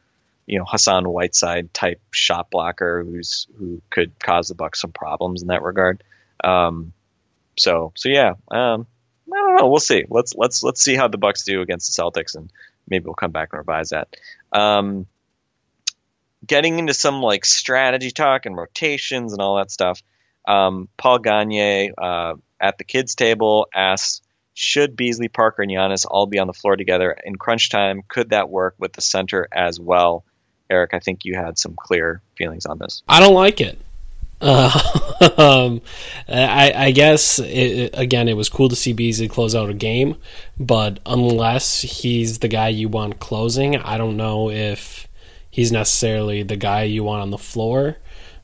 you 0.47 0.59
know 0.59 0.67
Hassan 0.67 1.09
Whiteside 1.09 1.73
type 1.73 2.01
shot 2.11 2.51
blocker 2.51 3.03
who's 3.03 3.47
who 3.59 3.81
could 3.89 4.19
cause 4.19 4.49
the 4.49 4.55
Bucks 4.55 4.81
some 4.81 4.93
problems 4.93 5.41
in 5.41 5.49
that 5.49 5.63
regard. 5.63 6.03
Um, 6.45 6.93
so 7.57 7.93
so 7.97 8.11
yeah, 8.11 8.35
um, 8.51 8.87
I 9.33 9.37
don't 9.37 9.57
know. 9.57 9.69
We'll 9.69 9.81
see. 9.81 10.05
Let's 10.11 10.35
let's 10.35 10.63
let's 10.63 10.83
see 10.83 10.97
how 10.97 11.09
the 11.09 11.19
Bucks 11.19 11.45
do 11.45 11.63
against 11.63 11.97
the 11.97 12.03
Celtics, 12.03 12.35
and 12.35 12.53
maybe 12.89 13.07
we'll 13.07 13.15
come 13.15 13.33
back 13.33 13.51
and 13.53 13.59
revise 13.59 13.91
that. 13.91 14.15
Um, 14.53 15.07
getting 16.45 16.79
into 16.79 16.95
some 16.95 17.23
like 17.23 17.45
strategy 17.45 18.11
talk 18.11 18.47
and 18.47 18.57
rotations 18.57 19.33
and 19.33 19.41
all 19.41 19.57
that 19.57 19.71
stuff. 19.71 20.03
Um, 20.47 20.89
Paul 20.97 21.19
Gagne 21.19 21.93
uh, 21.97 22.35
at 22.61 22.79
the 22.79 22.85
kids 22.85 23.15
table 23.15 23.69
asks, 23.75 24.23
should 24.55 24.97
Beasley, 24.97 25.29
Parker, 25.29 25.63
and 25.63 25.71
Giannis 25.71 26.05
all 26.09 26.27
be 26.27 26.39
on 26.39 26.47
the 26.47 26.53
floor 26.53 26.77
together 26.77 27.17
in 27.25 27.37
crunch 27.37 27.71
time? 27.71 28.03
Could 28.07 28.31
that 28.31 28.51
work 28.51 28.75
with 28.79 28.93
the 28.93 29.01
center 29.01 29.49
as 29.53 29.81
well? 29.81 30.25
Eric, 30.69 30.95
I 30.95 30.99
think 30.99 31.25
you 31.25 31.35
had 31.35 31.59
some 31.59 31.75
clear 31.75 32.21
feelings 32.37 32.67
on 32.67 32.79
this. 32.79 33.03
I 33.09 33.21
don't 33.21 33.35
like 33.35 33.61
it. 33.61 33.79
Uh, 34.41 34.71
um, 35.37 35.83
I, 36.29 36.73
I 36.75 36.91
guess 36.93 37.39
it, 37.39 37.91
again, 37.95 38.29
it 38.29 38.37
was 38.37 38.49
cool 38.49 38.69
to 38.69 38.77
see 38.77 38.93
Beasley 38.93 39.29
close 39.29 39.55
out 39.55 39.71
a 39.71 39.75
game, 39.75 40.17
but 40.59 41.01
unless 41.07 41.81
he's 41.83 42.39
the 42.39 42.49
guy 42.49 42.69
you 42.69 42.89
want 42.89 43.19
closing, 43.19 43.77
I 43.77 43.99
don't 43.99 44.17
know 44.17 44.51
if 44.51 45.09
he's 45.51 45.73
necessarily 45.73 46.43
the 46.43 46.57
guy 46.57 46.85
you 46.85 47.05
want 47.05 47.23
on 47.23 47.31
the 47.31 47.39
floor. 47.39 47.97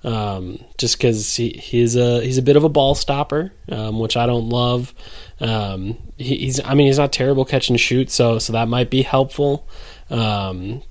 Um, 0.06 0.60
just 0.78 0.96
because 0.96 1.34
he, 1.34 1.50
he's 1.50 1.96
a 1.96 2.22
he's 2.22 2.38
a 2.38 2.42
bit 2.42 2.54
of 2.54 2.62
a 2.62 2.68
ball 2.68 2.94
stopper, 2.94 3.52
um, 3.70 3.98
which 3.98 4.16
I 4.16 4.26
don't 4.26 4.48
love. 4.48 4.94
Um, 5.40 5.98
he, 6.16 6.36
he's 6.36 6.60
I 6.64 6.74
mean 6.74 6.86
he's 6.86 6.98
not 6.98 7.12
terrible 7.12 7.44
catch 7.44 7.70
and 7.70 7.78
shoot, 7.78 8.10
so 8.10 8.38
so 8.38 8.52
that 8.52 8.68
might 8.68 8.88
be 8.88 9.02
helpful. 9.02 9.66
Um, 10.08 10.82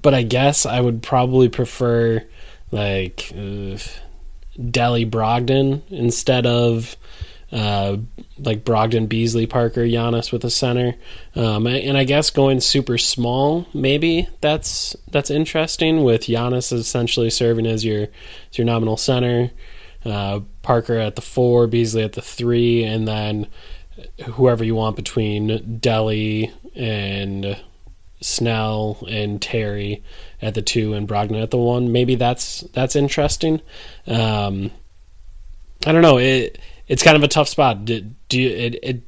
but 0.00 0.14
I 0.14 0.22
guess 0.22 0.64
I 0.64 0.80
would 0.80 1.02
probably 1.02 1.48
prefer 1.48 2.24
like 2.70 3.32
uh, 3.32 3.78
Delly 4.58 5.10
Brogdon 5.10 5.82
instead 5.90 6.46
of 6.46 6.96
uh, 7.52 7.96
like 8.38 8.64
Brogdon, 8.64 9.08
Beasley, 9.08 9.46
Parker, 9.46 9.82
Giannis 9.82 10.32
with 10.32 10.44
a 10.44 10.50
center, 10.50 10.94
um, 11.34 11.66
and 11.66 11.96
I 11.96 12.04
guess 12.04 12.30
going 12.30 12.60
super 12.60 12.98
small 12.98 13.66
maybe 13.72 14.28
that's 14.40 14.96
that's 15.10 15.30
interesting 15.30 16.02
with 16.02 16.22
Giannis 16.22 16.72
essentially 16.72 17.30
serving 17.30 17.66
as 17.66 17.84
your 17.84 18.08
as 18.50 18.58
your 18.58 18.64
nominal 18.64 18.96
center, 18.96 19.50
uh, 20.04 20.40
Parker 20.62 20.98
at 20.98 21.16
the 21.16 21.22
four, 21.22 21.66
Beasley 21.66 22.02
at 22.02 22.14
the 22.14 22.22
three, 22.22 22.84
and 22.84 23.06
then 23.06 23.46
whoever 24.24 24.64
you 24.64 24.74
want 24.74 24.96
between 24.96 25.78
Delly 25.80 26.52
and 26.74 27.58
Snell 28.20 28.98
and 29.08 29.40
Terry 29.40 30.02
at 30.42 30.54
the 30.54 30.62
two 30.62 30.94
and 30.94 31.08
Brogdon 31.08 31.42
at 31.42 31.50
the 31.50 31.58
one. 31.58 31.92
Maybe 31.92 32.14
that's 32.14 32.62
that's 32.72 32.96
interesting. 32.96 33.60
Um, 34.06 34.70
I 35.86 35.92
don't 35.92 36.02
know. 36.02 36.18
It 36.18 36.58
it's 36.88 37.02
kind 37.02 37.16
of 37.16 37.22
a 37.22 37.28
tough 37.28 37.48
spot. 37.48 37.84
Do, 37.84 38.00
do 38.28 38.40
you, 38.40 38.48
it, 38.48 38.78
it 38.82 39.02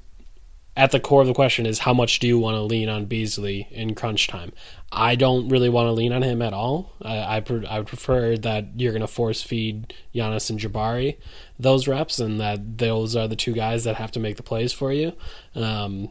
at 0.76 0.92
the 0.92 1.00
core 1.00 1.20
of 1.20 1.26
the 1.26 1.34
question 1.34 1.66
is 1.66 1.80
how 1.80 1.92
much 1.92 2.20
do 2.20 2.28
you 2.28 2.38
want 2.38 2.54
to 2.54 2.62
lean 2.62 2.88
on 2.88 3.06
Beasley 3.06 3.66
in 3.70 3.94
crunch 3.94 4.28
time? 4.28 4.52
I 4.92 5.16
don't 5.16 5.48
really 5.48 5.68
want 5.68 5.88
to 5.88 5.92
lean 5.92 6.12
on 6.12 6.22
him 6.22 6.40
at 6.40 6.52
all. 6.52 6.94
I 7.02 7.36
I, 7.36 7.40
pre- 7.40 7.66
I 7.66 7.82
prefer 7.82 8.36
that 8.38 8.66
you're 8.76 8.92
going 8.92 9.00
to 9.00 9.08
force 9.08 9.42
feed 9.42 9.92
Giannis 10.14 10.50
and 10.50 10.58
Jabari 10.58 11.16
those 11.58 11.88
reps, 11.88 12.20
and 12.20 12.40
that 12.40 12.78
those 12.78 13.16
are 13.16 13.26
the 13.26 13.36
two 13.36 13.52
guys 13.52 13.84
that 13.84 13.96
have 13.96 14.12
to 14.12 14.20
make 14.20 14.36
the 14.36 14.42
plays 14.44 14.72
for 14.72 14.92
you. 14.92 15.12
Um, 15.54 16.10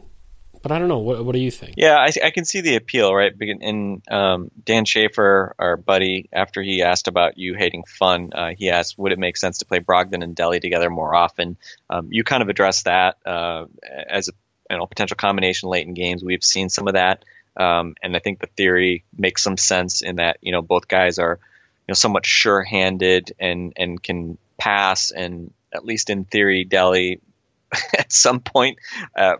but 0.68 0.74
I 0.74 0.78
don't 0.78 0.88
know. 0.88 0.98
What, 0.98 1.24
what 1.24 1.32
do 1.32 1.40
you 1.40 1.50
think? 1.50 1.74
Yeah, 1.76 1.96
I, 1.96 2.10
I 2.24 2.30
can 2.30 2.44
see 2.44 2.60
the 2.60 2.76
appeal, 2.76 3.14
right? 3.14 3.32
And 3.40 4.02
um, 4.10 4.50
Dan 4.64 4.84
Schaefer, 4.84 5.54
our 5.58 5.76
buddy, 5.76 6.28
after 6.32 6.62
he 6.62 6.82
asked 6.82 7.08
about 7.08 7.38
you 7.38 7.54
hating 7.54 7.84
fun, 7.84 8.30
uh, 8.34 8.50
he 8.56 8.70
asked, 8.70 8.98
would 8.98 9.12
it 9.12 9.18
make 9.18 9.36
sense 9.36 9.58
to 9.58 9.64
play 9.64 9.80
Brogdon 9.80 10.22
and 10.22 10.36
Delly 10.36 10.60
together 10.60 10.90
more 10.90 11.14
often? 11.14 11.56
Um, 11.88 12.08
you 12.10 12.22
kind 12.24 12.42
of 12.42 12.48
addressed 12.48 12.84
that 12.84 13.16
uh, 13.26 13.64
as 14.08 14.28
a 14.28 14.32
you 14.70 14.76
know, 14.76 14.86
potential 14.86 15.16
combination 15.16 15.68
late 15.68 15.86
in 15.86 15.94
games. 15.94 16.22
We've 16.22 16.44
seen 16.44 16.68
some 16.68 16.88
of 16.88 16.94
that, 16.94 17.24
um, 17.56 17.94
and 18.02 18.14
I 18.14 18.18
think 18.18 18.40
the 18.40 18.48
theory 18.48 19.04
makes 19.16 19.42
some 19.42 19.56
sense 19.56 20.02
in 20.02 20.16
that 20.16 20.38
you 20.42 20.52
know 20.52 20.62
both 20.62 20.88
guys 20.88 21.18
are 21.18 21.38
you 21.40 21.92
know 21.92 21.94
somewhat 21.94 22.26
sure-handed 22.26 23.32
and 23.38 23.72
and 23.76 24.02
can 24.02 24.38
pass, 24.58 25.10
and 25.10 25.52
at 25.72 25.84
least 25.84 26.10
in 26.10 26.24
theory, 26.24 26.66
Delly 26.68 27.20
at 27.98 28.12
some 28.12 28.40
point. 28.40 28.78
Uh, 29.16 29.36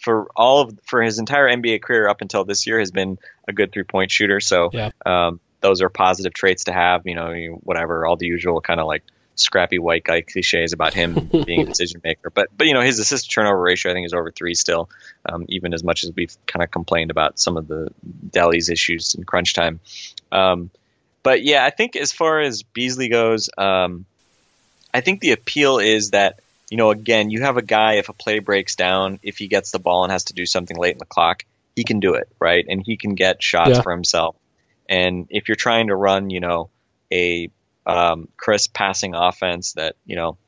for 0.00 0.28
all 0.34 0.62
of 0.62 0.78
for 0.84 1.02
his 1.02 1.18
entire 1.18 1.48
NBA 1.48 1.82
career 1.82 2.08
up 2.08 2.20
until 2.20 2.44
this 2.44 2.66
year 2.66 2.78
has 2.78 2.90
been 2.90 3.18
a 3.46 3.52
good 3.52 3.72
three 3.72 3.84
point 3.84 4.10
shooter. 4.10 4.40
So 4.40 4.70
Yeah. 4.72 4.90
um, 5.06 5.40
those 5.60 5.82
are 5.82 5.88
positive 5.90 6.32
traits 6.32 6.64
to 6.64 6.72
have. 6.72 7.06
You 7.06 7.14
know, 7.14 7.58
whatever 7.62 8.06
all 8.06 8.16
the 8.16 8.26
usual 8.26 8.60
kind 8.60 8.80
of 8.80 8.86
like 8.86 9.02
scrappy 9.36 9.78
white 9.78 10.04
guy 10.04 10.20
cliches 10.22 10.72
about 10.72 10.94
him 10.94 11.30
being 11.44 11.62
a 11.62 11.64
decision 11.64 12.00
maker. 12.02 12.30
But 12.30 12.48
but 12.56 12.66
you 12.66 12.74
know 12.74 12.80
his 12.82 12.98
assist 12.98 13.30
turnover 13.30 13.60
ratio 13.60 13.92
I 13.92 13.94
think 13.94 14.06
is 14.06 14.14
over 14.14 14.30
three 14.30 14.54
still, 14.54 14.88
um, 15.26 15.44
even 15.48 15.74
as 15.74 15.84
much 15.84 16.04
as 16.04 16.12
we've 16.14 16.36
kind 16.46 16.62
of 16.62 16.70
complained 16.70 17.10
about 17.10 17.38
some 17.38 17.56
of 17.56 17.68
the 17.68 17.88
Delly's 18.30 18.68
issues 18.68 19.14
in 19.14 19.24
crunch 19.24 19.54
time. 19.54 19.80
Um, 20.32 20.70
but 21.22 21.42
yeah, 21.42 21.64
I 21.64 21.70
think 21.70 21.96
as 21.96 22.12
far 22.12 22.40
as 22.40 22.62
Beasley 22.62 23.08
goes, 23.08 23.50
um, 23.58 24.06
I 24.94 25.02
think 25.02 25.20
the 25.20 25.32
appeal 25.32 25.78
is 25.78 26.10
that 26.10 26.40
you 26.70 26.76
know, 26.76 26.90
again, 26.90 27.30
you 27.30 27.42
have 27.42 27.56
a 27.56 27.62
guy, 27.62 27.94
if 27.94 28.08
a 28.08 28.12
play 28.12 28.38
breaks 28.38 28.76
down, 28.76 29.18
if 29.22 29.38
he 29.38 29.48
gets 29.48 29.72
the 29.72 29.78
ball 29.80 30.04
and 30.04 30.12
has 30.12 30.24
to 30.24 30.34
do 30.34 30.46
something 30.46 30.76
late 30.76 30.92
in 30.92 30.98
the 30.98 31.04
clock, 31.04 31.44
he 31.76 31.84
can 31.84 32.00
do 32.00 32.14
it, 32.14 32.28
right? 32.38 32.64
And 32.68 32.82
he 32.84 32.96
can 32.96 33.14
get 33.14 33.42
shots 33.42 33.70
Yeah. 33.70 33.82
for 33.82 33.92
himself. 33.92 34.36
And 34.88 35.26
if 35.30 35.48
you're 35.48 35.56
trying 35.56 35.88
to 35.88 35.96
run, 35.96 36.30
you 36.30 36.40
know, 36.40 36.70
a 37.12 37.50
um, 37.86 38.28
crisp 38.36 38.72
passing 38.72 39.14
offense 39.14 39.72
that, 39.72 39.96
you 40.06 40.16
know, 40.16 40.38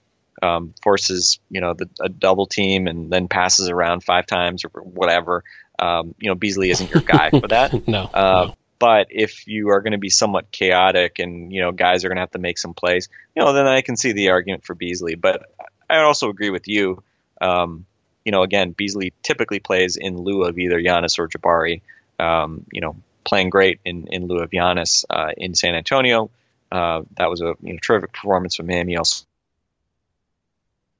um, 0.42 0.74
forces, 0.82 1.38
you 1.50 1.60
know, 1.60 1.74
the, 1.74 1.88
a 2.00 2.08
double 2.08 2.46
team 2.46 2.86
and 2.86 3.10
then 3.10 3.28
passes 3.28 3.68
around 3.68 4.02
five 4.02 4.26
times 4.26 4.64
or 4.64 4.82
whatever, 4.82 5.44
um, 5.78 6.14
you 6.18 6.28
know, 6.28 6.34
Beasley 6.34 6.70
isn't 6.70 6.90
your 6.90 7.02
guy 7.02 7.30
for 7.30 7.48
that. 7.48 7.72
No. 7.88 8.04
Uh, 8.04 8.44
no. 8.46 8.54
But 8.78 9.08
if 9.10 9.46
you 9.46 9.68
are 9.68 9.80
going 9.80 9.92
to 9.92 9.98
be 9.98 10.10
somewhat 10.10 10.50
chaotic 10.50 11.20
and 11.20 11.52
you 11.52 11.60
know 11.60 11.70
guys 11.70 12.04
are 12.04 12.08
going 12.08 12.16
to 12.16 12.22
have 12.22 12.32
to 12.32 12.40
make 12.40 12.58
some 12.58 12.74
plays, 12.74 13.08
you 13.36 13.44
know, 13.44 13.52
then 13.52 13.68
I 13.68 13.80
can 13.80 13.96
see 13.96 14.10
the 14.10 14.30
argument 14.30 14.64
for 14.64 14.74
Beasley. 14.74 15.14
But 15.14 15.44
I 15.92 16.02
also 16.02 16.28
agree 16.30 16.50
with 16.50 16.68
you. 16.68 17.02
Um, 17.40 17.86
you 18.24 18.32
know, 18.32 18.42
again, 18.42 18.72
Beasley 18.72 19.12
typically 19.22 19.60
plays 19.60 19.96
in 19.96 20.16
lieu 20.16 20.44
of 20.44 20.58
either 20.58 20.80
Giannis 20.80 21.18
or 21.18 21.28
Jabari. 21.28 21.82
Um, 22.18 22.64
you 22.72 22.80
know, 22.80 22.96
playing 23.24 23.50
great 23.50 23.80
in, 23.84 24.06
in 24.08 24.26
lieu 24.26 24.38
of 24.38 24.50
Giannis 24.50 25.04
uh, 25.10 25.32
in 25.36 25.54
San 25.54 25.74
Antonio. 25.74 26.30
Uh, 26.70 27.02
that 27.18 27.28
was 27.28 27.40
a 27.40 27.54
you 27.62 27.74
know, 27.74 27.78
terrific 27.82 28.12
performance 28.12 28.54
from 28.54 28.68
him. 28.68 28.88
He 28.88 28.96
also 28.96 29.24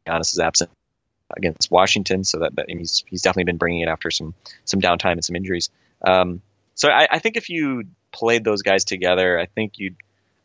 Giannis 0.07 0.33
is 0.33 0.39
absent 0.39 0.71
against 1.35 1.71
Washington, 1.71 2.25
so 2.25 2.41
that, 2.41 2.57
that 2.57 2.67
he's 2.69 3.05
he's 3.07 3.23
definitely 3.23 3.45
been 3.45 3.57
bringing 3.57 3.81
it 3.81 3.89
after 3.89 4.11
some 4.11 4.35
some 4.65 4.81
downtime 4.81 5.13
and 5.13 5.25
some 5.25 5.37
injuries. 5.37 5.71
Um, 6.05 6.43
so 6.75 6.89
I, 6.91 7.07
I 7.11 7.19
think 7.19 7.37
if 7.37 7.49
you 7.49 7.85
played 8.11 8.45
those 8.45 8.63
guys 8.63 8.85
together, 8.85 9.39
I 9.39 9.47
think 9.47 9.79
you'd 9.79 9.97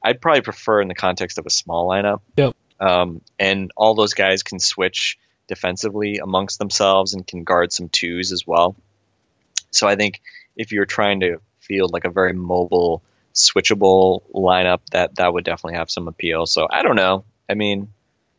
I'd 0.04 0.22
probably 0.22 0.42
prefer 0.42 0.82
in 0.82 0.88
the 0.88 0.96
context 0.96 1.38
of 1.38 1.46
a 1.46 1.50
small 1.50 1.90
lineup. 1.90 2.22
Yep. 2.38 2.56
Um, 2.80 3.22
and 3.40 3.72
all 3.76 3.96
those 3.96 4.14
guys 4.14 4.44
can 4.44 4.60
switch 4.60 5.18
defensively 5.48 6.18
amongst 6.18 6.60
themselves 6.60 7.14
and 7.14 7.26
can 7.26 7.44
guard 7.44 7.72
some 7.72 7.90
twos 7.90 8.32
as 8.32 8.46
well. 8.46 8.76
So 9.72 9.88
I 9.88 9.96
think 9.96 10.22
if 10.56 10.72
you're 10.72 10.86
trying 10.86 11.22
to 11.22 11.40
field 11.60 11.92
like 11.94 12.06
a 12.06 12.10
very 12.10 12.34
mobile, 12.34 13.02
switchable 13.34 14.24
lineup, 14.34 14.80
that 14.92 15.16
that 15.16 15.34
would 15.34 15.44
definitely 15.44 15.78
have 15.78 15.92
some 15.92 16.08
appeal. 16.08 16.46
So 16.46 16.68
I 16.70 16.84
don't 16.84 16.96
know. 16.96 17.24
I 17.50 17.54
mean, 17.54 17.94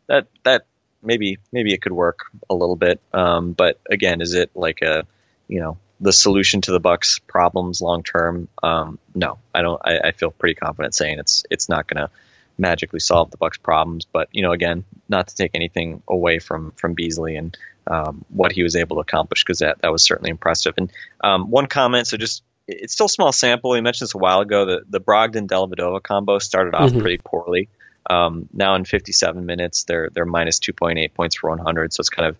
that 0.07 0.26
that 0.45 0.66
maybe 1.03 1.39
maybe 1.53 1.72
it 1.72 1.82
could 1.82 1.93
work 1.93 2.26
a 2.51 2.55
little 2.55 2.76
bit. 2.76 3.01
Um, 3.12 3.53
but 3.53 3.80
again, 3.91 4.20
is 4.20 4.34
it 4.34 4.51
like 4.55 4.82
a 4.82 5.07
you 5.47 5.61
know 5.61 5.78
the 6.01 6.12
solution 6.12 6.61
to 6.62 6.72
the 6.72 6.80
Bucks' 6.80 7.18
problems 7.18 7.80
long 7.80 8.03
term? 8.03 8.49
Um, 8.62 8.99
no, 9.14 9.39
I 9.55 9.62
don't. 9.62 9.80
I, 9.84 9.99
I, 10.05 10.12
feel 10.12 10.30
pretty 10.30 10.55
confident 10.55 10.95
saying 10.95 11.18
it's 11.18 11.45
it's 11.51 11.68
not 11.68 11.86
going 11.86 12.07
to 12.07 12.11
magically 12.59 13.00
solve 13.00 13.30
the 13.30 13.36
Bucks' 13.36 13.59
problems. 13.59 14.06
But 14.11 14.28
you 14.32 14.42
know, 14.42 14.52
again, 14.52 14.84
not 15.09 15.28
to 15.28 15.34
take 15.34 15.52
anything 15.54 16.02
away 16.09 16.38
from 16.38 16.72
from 16.72 16.94
Beasley 16.94 17.36
and 17.36 17.56
um, 17.86 18.24
what 18.28 18.52
he 18.52 18.62
was 18.62 18.76
able 18.76 18.96
to 18.96 19.00
accomplish 19.00 19.44
because 19.44 19.61
that 19.61 19.80
that 19.82 19.92
was 19.92 20.02
certainly 20.02 20.30
impressive. 20.30 20.74
And 20.76 20.92
um, 21.22 21.50
one 21.50 21.66
comment, 21.66 22.06
so 22.06 22.16
just 22.16 22.42
it's 22.66 22.92
still 22.92 23.09
small 23.09 23.32
sample. 23.32 23.70
We 23.70 23.80
mentioned 23.80 24.06
this 24.06 24.14
a 24.14 24.18
while 24.18 24.40
ago. 24.40 24.66
The 24.66 24.82
the 24.88 25.00
Brogdon 25.00 25.46
Dellavedova 25.46 26.02
combo 26.02 26.38
started 26.38 26.74
off 26.74 26.90
mm-hmm. 26.90 27.00
pretty 27.00 27.18
poorly. 27.24 27.68
Um, 28.11 28.48
now 28.52 28.74
in 28.74 28.84
57 28.84 29.44
minutes, 29.44 29.84
they're 29.84 30.11
they're 30.12 30.26
minus 30.26 30.59
2.8 30.61 31.12
points 31.14 31.36
for 31.36 31.50
100, 31.50 31.92
so 31.92 32.00
it's 32.00 32.11
kind 32.11 32.28
of 32.28 32.36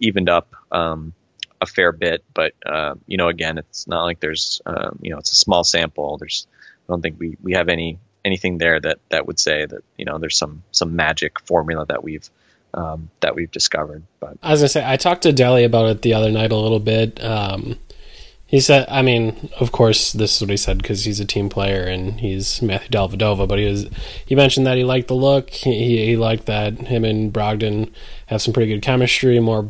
evened 0.00 0.28
up 0.28 0.54
um, 0.70 1.12
a 1.60 1.66
fair 1.66 1.92
bit. 1.92 2.24
But 2.34 2.54
uh, 2.64 2.94
you 3.06 3.16
know, 3.16 3.28
again, 3.28 3.58
it's 3.58 3.86
not 3.86 4.04
like 4.04 4.20
there's 4.20 4.60
uh, 4.66 4.90
you 5.00 5.10
know 5.10 5.18
it's 5.18 5.32
a 5.32 5.36
small 5.36 5.64
sample. 5.64 6.18
There's 6.18 6.46
I 6.88 6.92
don't 6.92 7.02
think 7.02 7.18
we, 7.18 7.36
we 7.42 7.52
have 7.52 7.68
any 7.68 7.98
anything 8.24 8.58
there 8.58 8.80
that, 8.80 8.98
that 9.10 9.26
would 9.26 9.38
say 9.38 9.66
that 9.66 9.82
you 9.96 10.04
know 10.04 10.18
there's 10.18 10.38
some 10.38 10.62
some 10.72 10.96
magic 10.96 11.40
formula 11.40 11.86
that 11.86 12.02
we've 12.02 12.28
um, 12.74 13.10
that 13.20 13.34
we've 13.34 13.50
discovered. 13.50 14.02
But 14.20 14.38
as 14.42 14.62
I 14.62 14.66
say 14.66 14.82
I 14.84 14.96
talked 14.96 15.22
to 15.22 15.32
Delly 15.32 15.64
about 15.64 15.88
it 15.88 16.02
the 16.02 16.14
other 16.14 16.30
night 16.30 16.52
a 16.52 16.56
little 16.56 16.80
bit. 16.80 17.22
Um, 17.22 17.78
he 18.48 18.60
said, 18.60 18.86
I 18.88 19.02
mean, 19.02 19.50
of 19.60 19.72
course, 19.72 20.14
this 20.14 20.36
is 20.36 20.40
what 20.40 20.48
he 20.48 20.56
said 20.56 20.78
because 20.78 21.04
he's 21.04 21.20
a 21.20 21.26
team 21.26 21.50
player 21.50 21.82
and 21.82 22.18
he's 22.18 22.62
Matthew 22.62 22.88
Dellavedova. 22.88 23.46
But 23.46 23.58
he 23.58 23.66
was, 23.66 23.90
he 24.24 24.34
mentioned 24.34 24.66
that 24.66 24.78
he 24.78 24.84
liked 24.84 25.08
the 25.08 25.14
look. 25.14 25.50
He, 25.50 26.06
he 26.06 26.16
liked 26.16 26.46
that 26.46 26.78
him 26.78 27.04
and 27.04 27.30
Brogdon 27.30 27.92
have 28.28 28.42
some 28.42 28.52
pretty 28.52 28.72
good 28.72 28.82
chemistry. 28.82 29.40
More, 29.40 29.66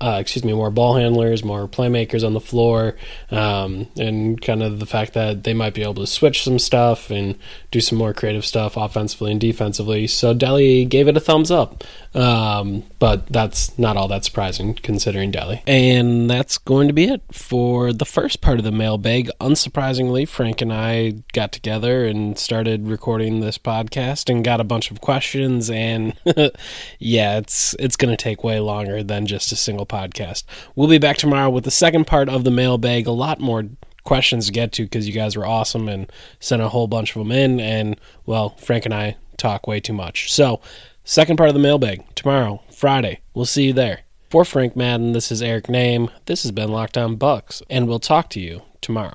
uh, 0.00 0.18
excuse 0.20 0.44
me, 0.44 0.52
more 0.52 0.70
ball 0.70 0.94
handlers, 0.94 1.44
more 1.44 1.66
playmakers 1.66 2.24
on 2.24 2.32
the 2.32 2.40
floor, 2.40 2.96
um, 3.30 3.88
and 3.98 4.40
kind 4.40 4.62
of 4.62 4.78
the 4.78 4.86
fact 4.86 5.14
that 5.14 5.42
they 5.44 5.52
might 5.52 5.74
be 5.74 5.82
able 5.82 5.94
to 5.94 6.06
switch 6.06 6.44
some 6.44 6.60
stuff 6.60 7.10
and 7.10 7.36
do 7.72 7.80
some 7.80 7.98
more 7.98 8.14
creative 8.14 8.46
stuff 8.46 8.76
offensively 8.76 9.32
and 9.32 9.40
defensively. 9.40 10.06
So 10.06 10.32
Delly 10.32 10.88
gave 10.88 11.08
it 11.08 11.16
a 11.16 11.20
thumbs 11.20 11.50
up. 11.50 11.82
Um, 12.16 12.84
but 12.98 13.26
that's 13.26 13.78
not 13.78 13.98
all 13.98 14.08
that 14.08 14.24
surprising 14.24 14.74
considering 14.74 15.30
Delly. 15.30 15.60
And 15.66 16.30
that's 16.30 16.56
going 16.56 16.88
to 16.88 16.94
be 16.94 17.04
it 17.04 17.20
for 17.30 17.92
the 17.92 18.06
first 18.06 18.40
part 18.40 18.58
of 18.58 18.64
the 18.64 18.72
mailbag. 18.72 19.30
Unsurprisingly, 19.38 20.26
Frank 20.26 20.62
and 20.62 20.72
I 20.72 21.22
got 21.34 21.52
together 21.52 22.06
and 22.06 22.38
started 22.38 22.88
recording 22.88 23.40
this 23.40 23.58
podcast 23.58 24.30
and 24.30 24.42
got 24.42 24.62
a 24.62 24.64
bunch 24.64 24.90
of 24.90 25.02
questions. 25.02 25.68
And 25.68 26.14
yeah, 26.98 27.38
it's 27.38 27.54
it's 27.78 27.96
going 27.96 28.14
to 28.14 28.22
take 28.22 28.44
way 28.44 28.60
longer 28.60 29.02
than 29.02 29.26
just 29.26 29.52
a 29.52 29.56
single 29.56 29.86
podcast. 29.86 30.44
We'll 30.74 30.88
be 30.88 30.98
back 30.98 31.16
tomorrow 31.16 31.50
with 31.50 31.64
the 31.64 31.70
second 31.70 32.06
part 32.06 32.28
of 32.28 32.44
the 32.44 32.50
mailbag. 32.50 33.06
A 33.06 33.12
lot 33.12 33.40
more 33.40 33.64
questions 34.04 34.46
to 34.46 34.52
get 34.52 34.72
to 34.72 34.84
because 34.84 35.06
you 35.06 35.12
guys 35.12 35.36
were 35.36 35.46
awesome 35.46 35.88
and 35.88 36.10
sent 36.40 36.62
a 36.62 36.68
whole 36.68 36.86
bunch 36.86 37.14
of 37.14 37.20
them 37.20 37.32
in. 37.32 37.60
And 37.60 38.00
well, 38.24 38.50
Frank 38.58 38.84
and 38.84 38.94
I 38.94 39.16
talk 39.36 39.66
way 39.66 39.80
too 39.80 39.92
much. 39.92 40.32
So 40.32 40.60
Second 41.08 41.36
part 41.36 41.48
of 41.48 41.54
the 41.54 41.60
mailbag 41.60 42.02
tomorrow, 42.16 42.60
Friday. 42.68 43.20
We'll 43.32 43.44
see 43.44 43.66
you 43.66 43.72
there. 43.72 44.00
For 44.28 44.44
Frank 44.44 44.74
Madden, 44.74 45.12
this 45.12 45.30
is 45.30 45.40
Eric 45.40 45.66
Nehm. 45.66 46.10
This 46.24 46.42
has 46.42 46.50
been 46.50 46.72
Locked 46.72 46.98
On 46.98 47.14
Bucks, 47.14 47.62
and 47.70 47.86
we'll 47.86 48.00
talk 48.00 48.28
to 48.30 48.40
you 48.40 48.62
tomorrow. 48.80 49.14